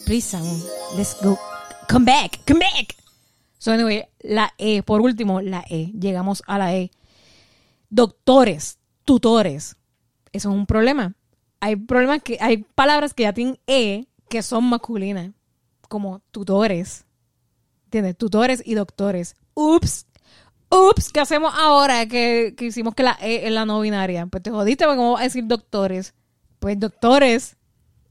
Please, 0.07 0.27
Samu. 0.27 0.63
Let's 0.97 1.15
go. 1.23 1.39
Come 1.91 2.07
back, 2.07 2.41
come 2.47 2.61
back. 2.61 2.97
So, 3.59 3.73
anyway, 3.73 4.05
la 4.21 4.55
E, 4.57 4.83
por 4.83 5.03
último, 5.03 5.43
la 5.43 5.63
E. 5.69 5.93
Llegamos 5.93 6.43
a 6.47 6.57
la 6.57 6.75
E. 6.75 6.91
Doctores, 7.91 8.79
tutores. 9.05 9.77
Eso 10.33 10.49
es 10.49 10.55
un 10.55 10.65
problema. 10.65 11.15
Hay 11.61 11.77
problemas 11.77 12.23
que, 12.23 12.39
hay 12.41 12.59
palabras 12.75 13.13
que 13.13 13.25
ya 13.25 13.35
tienen 13.35 13.59
E 13.67 14.07
que 14.31 14.43
son 14.43 14.65
masculinas. 14.65 15.33
Como 15.89 16.21
tutores. 16.31 17.05
¿Entiendes? 17.85 18.17
Tutores 18.17 18.63
y 18.65 18.75
doctores. 18.75 19.37
Ups. 19.53 20.06
Ups, 20.77 21.11
¿qué 21.13 21.21
hacemos 21.21 21.53
ahora 21.57 22.07
que, 22.07 22.55
que 22.57 22.67
hicimos 22.67 22.95
que 22.95 23.03
la 23.03 23.17
E 23.21 23.47
es 23.47 23.53
la 23.53 23.65
no 23.65 23.81
binaria? 23.81 24.27
Pues 24.27 24.43
te 24.43 24.51
jodiste, 24.51 24.85
porque 24.85 24.99
¿cómo 24.99 25.13
vas 25.13 25.21
a 25.23 25.25
decir 25.25 25.45
doctores? 25.47 26.15
Pues 26.59 26.79
doctores, 26.79 27.57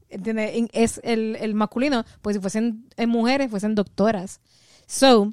¿entiendes? 0.08 0.52
En- 0.54 0.70
Es 0.72 1.00
el, 1.04 1.36
el 1.40 1.54
masculino. 1.54 2.04
Pues 2.22 2.36
si 2.36 2.40
fuesen 2.40 2.88
eh, 2.96 3.06
mujeres, 3.06 3.50
fuesen 3.50 3.74
doctoras. 3.74 4.40
So, 4.86 5.32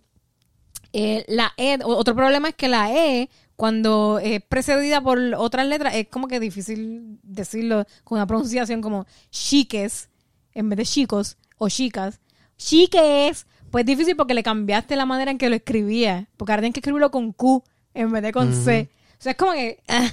eh, 0.93 1.25
la 1.27 1.53
E, 1.57 1.79
otro 1.83 2.15
problema 2.15 2.49
es 2.49 2.55
que 2.55 2.67
la 2.67 2.91
E, 2.93 3.29
cuando 3.55 4.19
es 4.21 4.41
precedida 4.43 5.01
por 5.01 5.19
otras 5.37 5.67
letras, 5.67 5.95
es 5.95 6.07
como 6.09 6.27
que 6.27 6.39
difícil 6.39 7.19
decirlo 7.23 7.85
con 8.03 8.17
una 8.17 8.27
pronunciación 8.27 8.81
como 8.81 9.05
chiques, 9.31 10.09
en 10.53 10.69
vez 10.69 10.77
de 10.77 10.85
chicos 10.85 11.37
o 11.57 11.69
chicas. 11.69 12.19
Chiques, 12.57 13.47
pues 13.73 13.81
es 13.81 13.87
difícil 13.87 14.15
porque 14.15 14.35
le 14.35 14.43
cambiaste 14.43 14.95
la 14.95 15.07
manera 15.07 15.31
en 15.31 15.39
que 15.39 15.49
lo 15.49 15.55
escribía, 15.55 16.27
porque 16.37 16.51
ahora 16.51 16.61
tienes 16.61 16.75
que 16.75 16.79
escribirlo 16.79 17.09
con 17.09 17.31
Q 17.33 17.63
en 17.95 18.11
vez 18.11 18.21
de 18.21 18.31
con 18.31 18.53
C. 18.53 18.87
O 19.19 19.21
sea, 19.23 19.31
es 19.31 19.37
como 19.37 19.53
que 19.53 19.79
ah, 19.87 20.11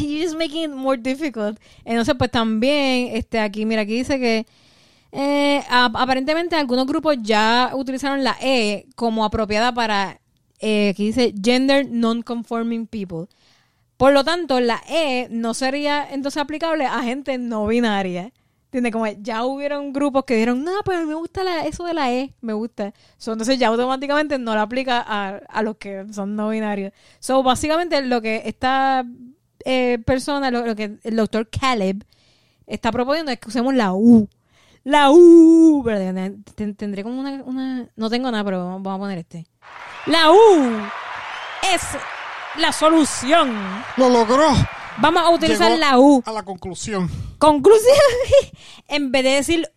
you're 0.00 0.24
just 0.24 0.34
making 0.38 0.62
it 0.64 0.70
more 0.70 0.96
difficult. 0.96 1.60
Entonces, 1.84 2.14
pues 2.16 2.30
también, 2.30 3.14
este, 3.14 3.38
aquí, 3.38 3.66
mira, 3.66 3.82
aquí 3.82 3.96
dice 3.98 4.18
que 4.18 4.46
eh, 5.12 5.62
ap- 5.68 5.94
aparentemente 5.96 6.56
algunos 6.56 6.86
grupos 6.86 7.18
ya 7.20 7.72
utilizaron 7.74 8.24
la 8.24 8.36
E 8.40 8.86
como 8.94 9.26
apropiada 9.26 9.74
para, 9.74 10.18
eh, 10.60 10.88
aquí 10.88 11.08
dice, 11.08 11.34
gender 11.42 11.86
non-conforming 11.90 12.86
people. 12.86 13.26
Por 13.98 14.14
lo 14.14 14.24
tanto, 14.24 14.58
la 14.58 14.80
E 14.88 15.28
no 15.30 15.52
sería 15.52 16.08
entonces 16.10 16.40
aplicable 16.40 16.86
a 16.86 17.02
gente 17.02 17.36
no 17.36 17.66
binaria. 17.66 18.32
¿Entiendes? 18.72 18.92
Como 18.92 19.06
ya 19.08 19.44
hubieron 19.44 19.92
grupos 19.92 20.22
que 20.24 20.34
dijeron, 20.34 20.62
no, 20.62 20.70
pues 20.84 21.04
me 21.04 21.14
gusta 21.14 21.42
la- 21.42 21.64
eso 21.66 21.84
de 21.84 21.92
la 21.92 22.12
E, 22.12 22.34
me 22.40 22.52
gusta. 22.52 22.94
So, 23.16 23.32
entonces 23.32 23.58
ya 23.58 23.66
automáticamente 23.66 24.38
no 24.38 24.54
lo 24.54 24.60
aplica 24.60 25.04
a, 25.04 25.38
a 25.48 25.62
los 25.62 25.76
que 25.76 26.06
son 26.12 26.36
no 26.36 26.50
binarios. 26.50 26.92
So, 27.18 27.42
básicamente 27.42 28.00
lo 28.02 28.20
que 28.22 28.42
esta 28.44 29.04
eh, 29.64 29.98
persona, 30.06 30.52
lo, 30.52 30.64
lo 30.64 30.76
que 30.76 30.98
el 31.02 31.16
doctor 31.16 31.48
Caleb 31.50 32.04
está 32.66 32.92
proponiendo 32.92 33.32
es 33.32 33.40
que 33.40 33.48
usemos 33.48 33.74
la 33.74 33.92
U. 33.92 34.28
La 34.84 35.10
U. 35.10 35.82
Pero, 35.84 36.14
ten- 36.54 36.76
tendré 36.76 37.02
como 37.02 37.20
una. 37.20 37.88
No 37.96 38.08
tengo 38.08 38.30
nada, 38.30 38.44
pero 38.44 38.64
vamos 38.64 38.94
a 38.94 38.98
poner 38.98 39.18
este. 39.18 39.46
La 40.06 40.30
U 40.30 40.36
es 41.74 41.82
la 42.56 42.70
solución. 42.72 43.52
¡Lo 43.96 44.08
logró! 44.08 44.52
Vamos 44.98 45.22
a 45.22 45.30
utilizar 45.30 45.70
Llegó 45.70 45.80
la 45.80 45.98
U. 45.98 46.22
A 46.26 46.32
la 46.32 46.42
conclusión. 46.42 47.10
Conclusión, 47.38 47.96
en 48.88 49.12
vez 49.12 49.24
de 49.24 49.30
decir 49.30 49.72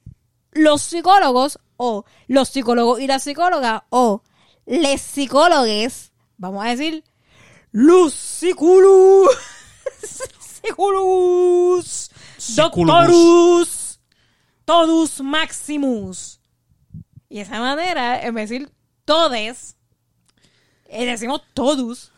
los 0.52 0.82
psicólogos 0.82 1.60
o 1.78 2.06
los 2.28 2.50
psicólogos 2.50 3.00
y 3.00 3.08
las 3.08 3.24
psicólogas 3.24 3.84
o 3.90 4.22
les 4.66 5.02
psicólogues, 5.02 6.12
vamos 6.38 6.66
a 6.66 6.70
decir 6.70 7.04
los 7.72 8.14
psicólogos, 8.14 9.36
psicólogos, 10.40 12.12
doctorus, 12.56 14.00
todos 14.66 15.22
maximus. 15.22 16.40
Y 17.30 17.38
de 17.38 17.42
esa 17.42 17.60
manera, 17.60 18.22
en 18.22 18.36
vez 18.36 18.50
de 18.50 18.60
decir 18.60 18.72
todes, 19.06 19.76
decimos 20.88 21.42
todos. 21.54 22.13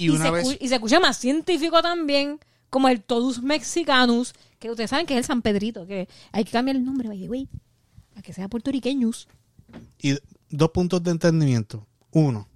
Y, 0.00 0.06
Y, 0.06 0.08
una 0.10 0.24
se, 0.26 0.30
vez. 0.30 0.58
y 0.60 0.68
se 0.68 0.74
escucha 0.74 1.00
más 1.00 1.16
científico 1.18 1.82
también, 1.82 2.38
como 2.70 2.88
el 2.88 3.02
Todos 3.02 3.42
Mexicanus, 3.42 4.32
que 4.58 4.70
ustedes 4.70 4.90
saben 4.90 5.06
que 5.06 5.14
es 5.14 5.18
el 5.18 5.24
San 5.24 5.42
Pedrito, 5.42 5.86
que 5.86 6.08
hay 6.32 6.44
que 6.44 6.50
cambiar 6.52 6.76
el 6.76 6.84
nombre, 6.84 7.08
the 7.10 7.28
way, 7.28 7.48
a 8.16 8.22
que 8.22 8.32
sea 8.32 8.48
puertorriqueños. 8.48 9.28
Y 10.00 10.16
dos 10.48 10.70
puntos 10.70 11.02
de 11.02 11.10
entendimiento. 11.10 11.86
Uno, 12.12 12.48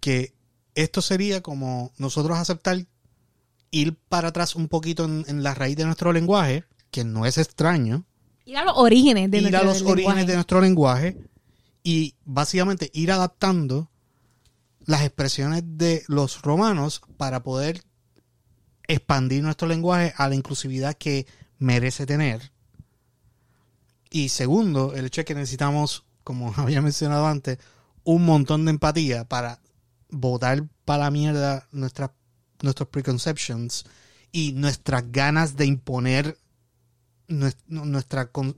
que 0.00 0.34
esto 0.74 1.00
sería 1.00 1.42
como 1.42 1.92
nosotros 1.98 2.36
aceptar 2.36 2.84
ir 3.70 3.94
para 4.08 4.28
atrás 4.28 4.54
un 4.56 4.68
poquito 4.68 5.04
en, 5.04 5.24
en 5.28 5.42
la 5.42 5.54
raíz 5.54 5.76
de 5.76 5.84
nuestro 5.84 6.12
lenguaje, 6.12 6.64
que 6.90 7.04
no 7.04 7.26
es 7.26 7.38
extraño, 7.38 8.04
Ir 8.44 8.56
a 8.58 8.64
los 8.64 8.74
orígenes 8.76 9.28
de 9.30 9.38
ir 9.38 9.56
a 9.56 9.64
los 9.64 9.82
orígenes 9.82 9.96
lenguaje. 9.98 10.26
de 10.26 10.34
nuestro 10.34 10.60
lenguaje 10.60 11.16
y 11.82 12.14
básicamente 12.24 12.90
ir 12.94 13.10
adaptando 13.10 13.90
las 14.86 15.02
expresiones 15.02 15.62
de 15.66 16.04
los 16.08 16.42
romanos 16.42 17.02
para 17.16 17.42
poder 17.42 17.82
expandir 18.88 19.42
nuestro 19.42 19.66
lenguaje 19.68 20.14
a 20.16 20.28
la 20.28 20.34
inclusividad 20.36 20.94
que 20.96 21.26
merece 21.58 22.06
tener. 22.06 22.52
Y 24.10 24.28
segundo, 24.28 24.94
el 24.94 25.06
hecho 25.06 25.22
de 25.22 25.24
que 25.24 25.34
necesitamos, 25.34 26.04
como 26.24 26.52
había 26.56 26.80
mencionado 26.82 27.26
antes, 27.26 27.58
un 28.04 28.24
montón 28.24 28.64
de 28.64 28.70
empatía 28.70 29.24
para 29.24 29.60
botar 30.08 30.64
para 30.84 31.04
la 31.04 31.10
mierda 31.10 31.66
nuestras 31.72 32.10
nuestros 32.62 32.88
preconceptions 32.88 33.84
y 34.32 34.52
nuestras 34.52 35.10
ganas 35.12 35.56
de 35.56 35.66
imponer 35.66 36.38
nues- 37.28 37.56
nuestra 37.66 38.30
con- 38.30 38.56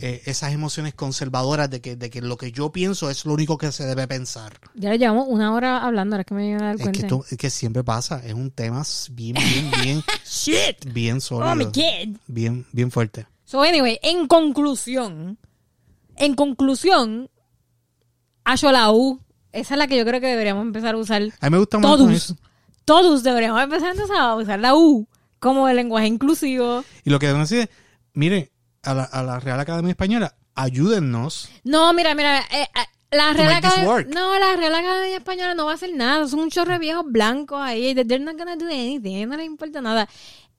eh, 0.00 0.22
esas 0.26 0.52
emociones 0.52 0.94
conservadoras 0.94 1.68
de 1.70 1.80
que, 1.80 1.96
de 1.96 2.08
que 2.10 2.20
lo 2.22 2.36
que 2.36 2.52
yo 2.52 2.70
pienso 2.72 3.10
es 3.10 3.24
lo 3.26 3.34
único 3.34 3.58
que 3.58 3.72
se 3.72 3.84
debe 3.84 4.06
pensar. 4.06 4.58
Ya 4.74 4.90
le 4.90 4.98
llevamos 4.98 5.26
una 5.28 5.52
hora 5.52 5.84
hablando, 5.84 6.14
ahora 6.14 6.20
es 6.22 6.26
que 6.26 6.34
me 6.34 6.44
voy 6.44 6.52
a 6.52 6.64
dar 6.64 6.74
Es 6.76 6.82
cuenta. 6.82 7.08
que, 7.08 7.14
es 7.34 7.36
que 7.38 7.50
siempre 7.50 7.82
pasa, 7.84 8.22
es 8.24 8.34
un 8.34 8.50
tema 8.50 8.82
bien, 9.10 9.34
bien, 9.34 9.70
bien, 9.82 10.04
Shit. 10.24 10.92
bien 10.92 11.14
Oh 11.30 11.40
my 11.40 11.64
sólido, 11.64 11.72
kid. 11.72 12.16
bien, 12.26 12.66
bien 12.72 12.90
fuerte. 12.90 13.26
So, 13.44 13.62
anyway, 13.62 13.98
en 14.02 14.26
conclusión, 14.28 15.38
en 16.16 16.34
conclusión, 16.34 17.30
Ayo 18.44 18.72
la 18.72 18.90
U, 18.92 19.20
esa 19.52 19.74
es 19.74 19.78
la 19.78 19.86
que 19.88 19.96
yo 19.98 20.04
creo 20.06 20.20
que 20.20 20.26
deberíamos 20.26 20.62
empezar 20.62 20.94
a 20.94 20.98
usar 20.98 21.20
A 21.40 21.46
mí 21.46 21.50
me 21.50 21.58
gusta 21.58 21.80
todos. 21.80 22.34
Todos 22.86 23.22
deberíamos 23.22 23.62
empezar 23.62 23.94
a 24.18 24.34
usar 24.36 24.58
la 24.58 24.74
U 24.74 25.06
como 25.38 25.68
el 25.68 25.76
lenguaje 25.76 26.06
inclusivo. 26.06 26.82
Y 27.04 27.10
lo 27.10 27.18
que 27.18 27.26
deben 27.26 27.42
decir 27.42 27.58
es, 27.60 27.68
mire, 28.14 28.50
a 28.90 28.94
la, 28.94 29.04
a 29.04 29.22
la 29.22 29.40
Real 29.40 29.60
Academia 29.60 29.90
Española, 29.90 30.34
ayúdennos. 30.54 31.48
No, 31.64 31.92
mira, 31.92 32.14
mira, 32.14 32.40
eh, 32.40 32.62
eh, 32.62 32.66
la 33.10 33.32
Real 33.32 33.52
Academia, 33.54 33.84
no, 34.14 34.38
la 34.38 34.56
Real 34.56 34.74
Academia 34.74 35.16
Española 35.16 35.54
no 35.54 35.66
va 35.66 35.72
a 35.72 35.74
hacer 35.74 35.94
nada, 35.94 36.26
son 36.28 36.40
un 36.40 36.50
chorro 36.50 36.72
de 36.72 36.78
viejos 36.78 37.04
blancos 37.06 37.58
ahí, 37.60 37.94
they're 37.94 38.18
not 38.18 38.36
gonna 38.36 38.56
do 38.56 38.66
anything, 38.66 39.26
no 39.26 39.36
les 39.36 39.46
importa 39.46 39.80
nada. 39.80 40.08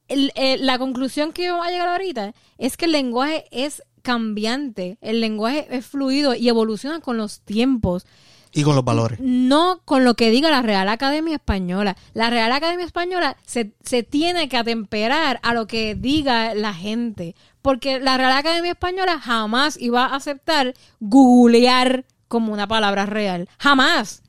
El- 0.07 0.31
eh, 0.35 0.57
la 0.57 0.79
conclusión 0.79 1.31
que 1.31 1.51
vamos 1.51 1.67
a 1.67 1.71
llegar 1.71 1.87
ahorita 1.87 2.33
es 2.57 2.77
que 2.77 2.85
el 2.85 2.91
lenguaje 2.93 3.45
es 3.51 3.83
cambiante, 4.01 4.97
el 5.01 5.21
lenguaje 5.21 5.67
es 5.69 5.85
fluido 5.85 6.33
y 6.33 6.49
evoluciona 6.49 6.99
con 6.99 7.17
los 7.17 7.41
tiempos. 7.41 8.05
Y 8.51 8.63
con 8.63 8.75
los 8.75 8.83
valores. 8.83 9.19
no 9.19 9.81
con 9.85 10.03
lo 10.03 10.15
que 10.15 10.31
diga 10.31 10.49
la 10.49 10.61
Real 10.63 10.89
Academia 10.89 11.35
Española. 11.35 11.95
La 12.13 12.29
Real 12.31 12.51
Academia 12.51 12.85
Española 12.85 13.37
se, 13.45 13.73
se 13.83 14.01
tiene 14.03 14.49
que 14.49 14.57
atemperar 14.57 15.39
a 15.43 15.53
lo 15.53 15.67
que 15.67 15.93
diga 15.95 16.55
la 16.55 16.73
gente. 16.73 17.35
Porque 17.61 17.99
la 17.99 18.17
Real 18.17 18.31
Academia 18.31 18.71
Española 18.71 19.19
jamás 19.19 19.77
iba 19.79 20.05
a 20.05 20.15
aceptar 20.15 20.73
googlear 20.99 22.05
como 22.27 22.53
una 22.53 22.67
palabra 22.67 23.05
real. 23.05 23.47
Jamás. 23.59 24.23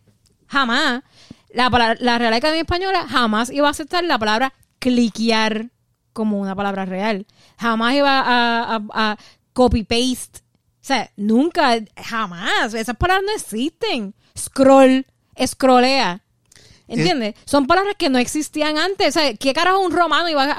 Jamás. 0.47 1.03
La, 1.55 1.71
la 2.01 2.19
Real 2.19 2.33
Academia 2.35 2.61
Española 2.63 3.07
jamás 3.09 3.51
iba 3.51 3.69
a 3.69 3.71
aceptar 3.71 4.05
la 4.05 4.19
palabra 4.19 4.53
cliquear 4.79 5.71
como 6.13 6.39
una 6.41 6.55
palabra 6.55 6.85
real. 6.85 7.27
Jamás 7.59 7.95
iba 7.95 8.21
a, 8.21 8.77
a- 8.77 8.81
a 9.13 9.17
copy-paste. 9.53 10.41
O 10.83 10.85
sea, 10.85 11.11
nunca, 11.17 11.79
jamás. 11.97 12.73
Esas 12.75 12.97
palabras 12.97 13.25
no 13.27 13.33
existen. 13.35 14.15
Scroll, 14.37 15.07
scrollea. 15.47 16.23
¿Entiendes? 16.89 17.35
Son 17.45 17.67
palabras 17.69 17.95
que 17.97 18.09
no 18.09 18.19
existían 18.19 18.77
antes. 18.77 19.09
O 19.17 19.21
sea, 19.21 19.33
¿qué 19.35 19.53
carajo 19.53 19.79
un 19.79 19.93
romano 19.93 20.29
iba 20.29 20.43
a, 20.43 20.51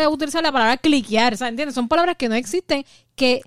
a- 0.00 0.04
a 0.04 0.08
utilizar 0.10 0.42
la 0.42 0.52
palabra 0.52 0.76
cliquear? 0.76 1.32
O 1.32 1.36
sea, 1.38 1.48
¿entiendes? 1.48 1.74
Son 1.74 1.88
palabras 1.88 2.16
que 2.18 2.28
no 2.28 2.34
existen, 2.34 2.84
que, 3.16 3.40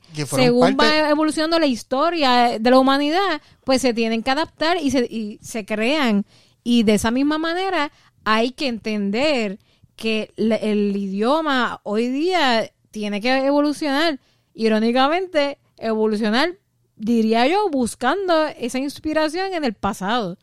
según 0.45 0.75
parte- 0.75 1.01
va 1.03 1.09
evolucionando 1.09 1.59
la 1.59 1.67
historia 1.67 2.57
de 2.59 2.69
la 2.71 2.79
humanidad, 2.79 3.41
pues 3.63 3.81
se 3.83 3.93
tienen 3.93 4.23
que 4.23 4.31
adaptar 4.31 4.77
y 4.81 4.89
se, 4.89 5.01
y 5.01 5.37
se 5.43 5.65
crean. 5.65 6.25
Y 6.63 6.81
de 6.81 6.95
esa 6.95 7.11
misma 7.11 7.37
manera 7.37 7.91
hay 8.23 8.51
que 8.51 8.67
entender 8.67 9.59
que 9.95 10.31
el 10.35 10.95
idioma 10.97 11.79
hoy 11.83 12.07
día 12.07 12.71
tiene 12.89 13.21
que 13.21 13.45
evolucionar. 13.45 14.19
Irónicamente, 14.55 15.59
evolucionar, 15.81 16.57
diría 16.95 17.47
yo, 17.47 17.69
buscando 17.69 18.47
esa 18.57 18.79
inspiración 18.79 19.53
en 19.53 19.63
el 19.63 19.73
pasado, 19.73 20.37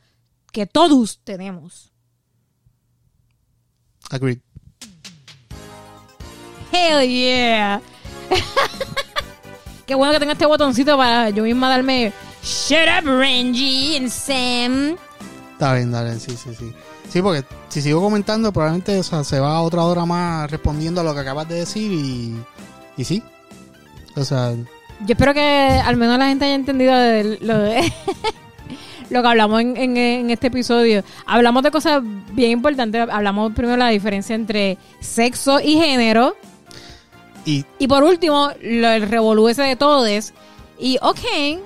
que 0.53 0.67
todos 0.67 1.21
tenemos. 1.25 1.93
Agreed. 4.11 4.39
Hell 6.73 7.09
yeah. 7.09 7.81
Qué 9.87 9.95
bueno 9.95 10.13
que 10.13 10.21
tenga 10.21 10.33
este 10.33 10.47
botoncito 10.47 10.97
para 10.97 11.31
yo 11.31 11.45
misma 11.45 11.69
darme 11.69 12.13
Shut 12.43 12.89
up, 12.99 13.09
Renji 13.09 13.97
and 13.97 14.11
Sam. 14.11 14.97
Está 15.53 15.75
bien, 15.75 15.91
dale, 15.91 16.19
sí, 16.21 16.37
sí, 16.37 16.55
sí. 16.55 16.73
Sí, 17.09 17.23
porque 17.23 17.45
si 17.69 17.83
sigo 17.83 18.01
comentando, 18.01 18.53
probablemente 18.53 18.99
o 18.99 19.03
sea, 19.03 19.25
se 19.25 19.41
va 19.41 19.61
otra 19.63 19.83
hora 19.85 20.05
más 20.05 20.51
respondiendo 20.51 21.01
a 21.01 21.05
lo 21.05 21.15
que 21.15 21.21
acabas 21.21 21.49
de 21.49 21.57
decir 21.57 21.91
y, 21.91 22.37
y 22.97 23.05
sí. 23.05 23.23
O 24.15 24.25
sea, 24.25 24.55
Yo 25.01 25.13
espero 25.13 25.33
que 25.35 25.41
al 25.85 25.97
menos 25.97 26.19
la 26.19 26.27
gente 26.29 26.45
haya 26.45 26.55
entendido 26.55 26.95
de 26.97 27.39
lo, 27.41 27.59
de- 27.59 27.93
lo 29.11 29.23
que 29.23 29.29
hablamos 29.29 29.61
en, 29.61 29.77
en- 29.77 29.97
en 29.97 30.31
este 30.31 30.49
episodio. 30.49 31.03
Hablamos 31.27 31.63
de 31.63 31.71
cosas 31.71 32.03
bien 32.33 32.51
importantes. 32.53 33.09
Hablamos 33.11 33.53
primero 33.53 33.73
de 33.73 33.79
la 33.79 33.89
diferencia 33.91 34.35
entre 34.35 34.77
sexo 35.01 35.61
y 35.61 35.75
género. 35.77 36.37
y 37.45 37.65
Y 37.79 37.87
por 37.89 38.03
último, 38.05 38.51
lo, 38.61 38.89
el 38.91 39.03
revolú 39.09 39.49
ese 39.49 39.63
de 39.63 39.77
todes. 39.77 40.35
Y 40.81 40.97
ok, 41.03 41.19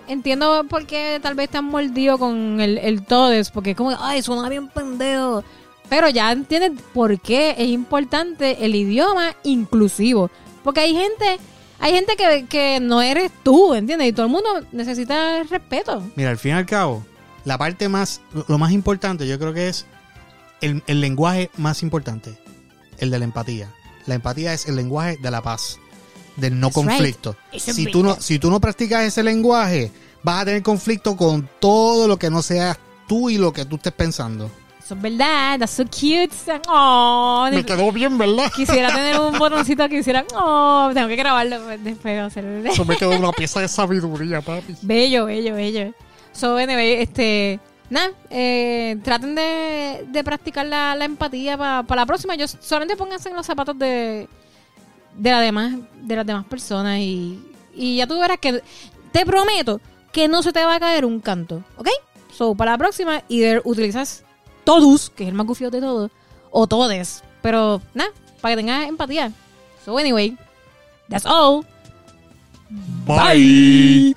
entiendo 0.08 0.64
por 0.68 0.86
qué 0.86 1.18
tal 1.22 1.34
vez 1.34 1.44
están 1.44 1.66
mordidos 1.66 2.18
con 2.18 2.60
el, 2.60 2.78
el 2.78 3.02
todes, 3.04 3.50
porque 3.50 3.72
es 3.72 3.76
como, 3.76 3.92
ay, 3.98 4.22
suena 4.22 4.48
bien 4.48 4.68
pendejo. 4.68 5.44
Pero 5.88 6.08
ya 6.08 6.32
entiendes 6.32 6.72
por 6.94 7.20
qué 7.20 7.54
es 7.58 7.68
importante 7.68 8.64
el 8.64 8.74
idioma 8.74 9.34
inclusivo. 9.42 10.30
Porque 10.64 10.80
hay 10.80 10.94
gente, 10.94 11.38
hay 11.82 11.92
gente 11.92 12.16
que, 12.16 12.46
que 12.48 12.78
no 12.80 13.02
eres 13.02 13.30
tú, 13.42 13.74
¿entiendes? 13.74 14.08
Y 14.08 14.12
todo 14.12 14.26
el 14.26 14.32
mundo 14.32 14.48
necesita 14.72 15.42
respeto. 15.42 16.02
mira, 16.16 16.30
al 16.30 16.38
fin 16.38 16.52
y 16.52 16.54
al 16.54 16.64
cabo, 16.66 17.04
la 17.44 17.58
parte 17.58 17.88
más, 17.88 18.20
lo- 18.48 18.56
más 18.58 18.72
importante 18.72 19.26
yo 19.26 19.38
creo 19.38 19.52
que 19.52 19.68
es 19.68 19.84
el, 20.60 20.82
el 20.86 21.00
lenguaje 21.00 21.50
más 21.56 21.82
importante, 21.82 22.38
el 22.98 23.10
de 23.10 23.18
la 23.18 23.24
empatía. 23.24 23.68
La 24.06 24.14
empatía 24.14 24.52
es 24.54 24.66
el 24.66 24.76
lenguaje 24.76 25.16
de 25.20 25.30
la 25.30 25.42
paz, 25.42 25.78
del 26.36 26.58
no 26.58 26.68
That's 26.68 26.74
conflicto. 26.74 27.36
Si 27.58 27.86
tú, 27.86 28.02
no, 28.02 28.20
si 28.20 28.38
tú 28.38 28.50
no 28.50 28.60
practicas 28.60 29.02
ese 29.04 29.22
lenguaje, 29.22 29.90
vas 30.22 30.42
a 30.42 30.44
tener 30.46 30.62
conflicto 30.62 31.16
con 31.16 31.48
todo 31.60 32.06
lo 32.08 32.16
que 32.18 32.30
no 32.30 32.42
sea 32.42 32.78
tú 33.08 33.28
y 33.28 33.38
lo 33.38 33.52
que 33.52 33.64
tú 33.64 33.76
estés 33.76 33.92
pensando. 33.92 34.50
Eso 34.92 34.96
es 34.96 35.02
verdad. 35.02 35.58
That's 35.58 35.72
so 35.72 35.84
cute. 35.84 36.34
Oh, 36.68 37.48
Me 37.50 37.64
quedó 37.64 37.90
bien, 37.92 38.18
¿verdad? 38.18 38.52
Quisiera 38.54 38.88
tener 38.94 39.18
un 39.18 39.38
botoncito 39.38 39.88
que 39.88 39.98
hiciera. 39.98 40.24
Oh, 40.34 40.90
tengo 40.92 41.08
que 41.08 41.16
grabarlo 41.16 41.66
después. 41.78 42.20
Hacer... 42.20 42.44
Eso 42.66 42.84
me 42.84 42.96
quedó 42.96 43.16
una 43.18 43.32
pieza 43.32 43.60
de 43.60 43.68
sabiduría, 43.68 44.40
papi. 44.42 44.74
Bello, 44.82 45.24
bello, 45.26 45.54
bello. 45.54 45.94
So, 46.32 46.56
anyway, 46.56 46.92
este. 46.92 47.60
Nada, 47.88 48.10
eh, 48.30 48.96
traten 49.02 49.34
de, 49.34 50.06
de 50.08 50.24
practicar 50.24 50.64
la, 50.64 50.94
la 50.94 51.04
empatía 51.04 51.56
para 51.58 52.02
la 52.02 52.06
próxima. 52.06 52.34
Yo 52.36 52.46
solamente 52.48 52.96
pónganse 52.96 53.28
en 53.28 53.36
los 53.36 53.44
zapatos 53.44 53.78
de, 53.78 54.28
de, 55.16 55.30
la 55.30 55.40
demás, 55.40 55.74
de 56.00 56.16
las 56.16 56.24
demás 56.24 56.46
personas 56.46 56.98
y, 57.00 57.38
y 57.74 57.96
ya 57.96 58.06
tú 58.06 58.18
verás 58.18 58.38
que 58.38 58.62
te 59.12 59.26
prometo 59.26 59.78
que 60.10 60.26
no 60.26 60.42
se 60.42 60.52
te 60.54 60.64
va 60.64 60.76
a 60.76 60.80
caer 60.80 61.04
un 61.04 61.20
canto, 61.20 61.62
¿ok? 61.76 61.88
So, 62.32 62.54
para 62.54 62.72
la 62.72 62.78
próxima, 62.78 63.22
either 63.28 63.60
utilizas 63.64 64.24
todos, 64.64 65.10
que 65.10 65.24
es 65.24 65.28
el 65.28 65.34
más 65.34 65.46
gufio 65.46 65.70
de 65.70 65.80
todos, 65.80 66.10
o 66.50 66.66
todes. 66.66 67.22
Pero, 67.42 67.80
nada, 67.94 68.10
para 68.40 68.52
que 68.52 68.62
tengas 68.62 68.88
empatía. 68.88 69.32
So, 69.84 69.98
anyway, 69.98 70.36
that's 71.08 71.26
all. 71.26 71.64
Bye. 73.06 74.14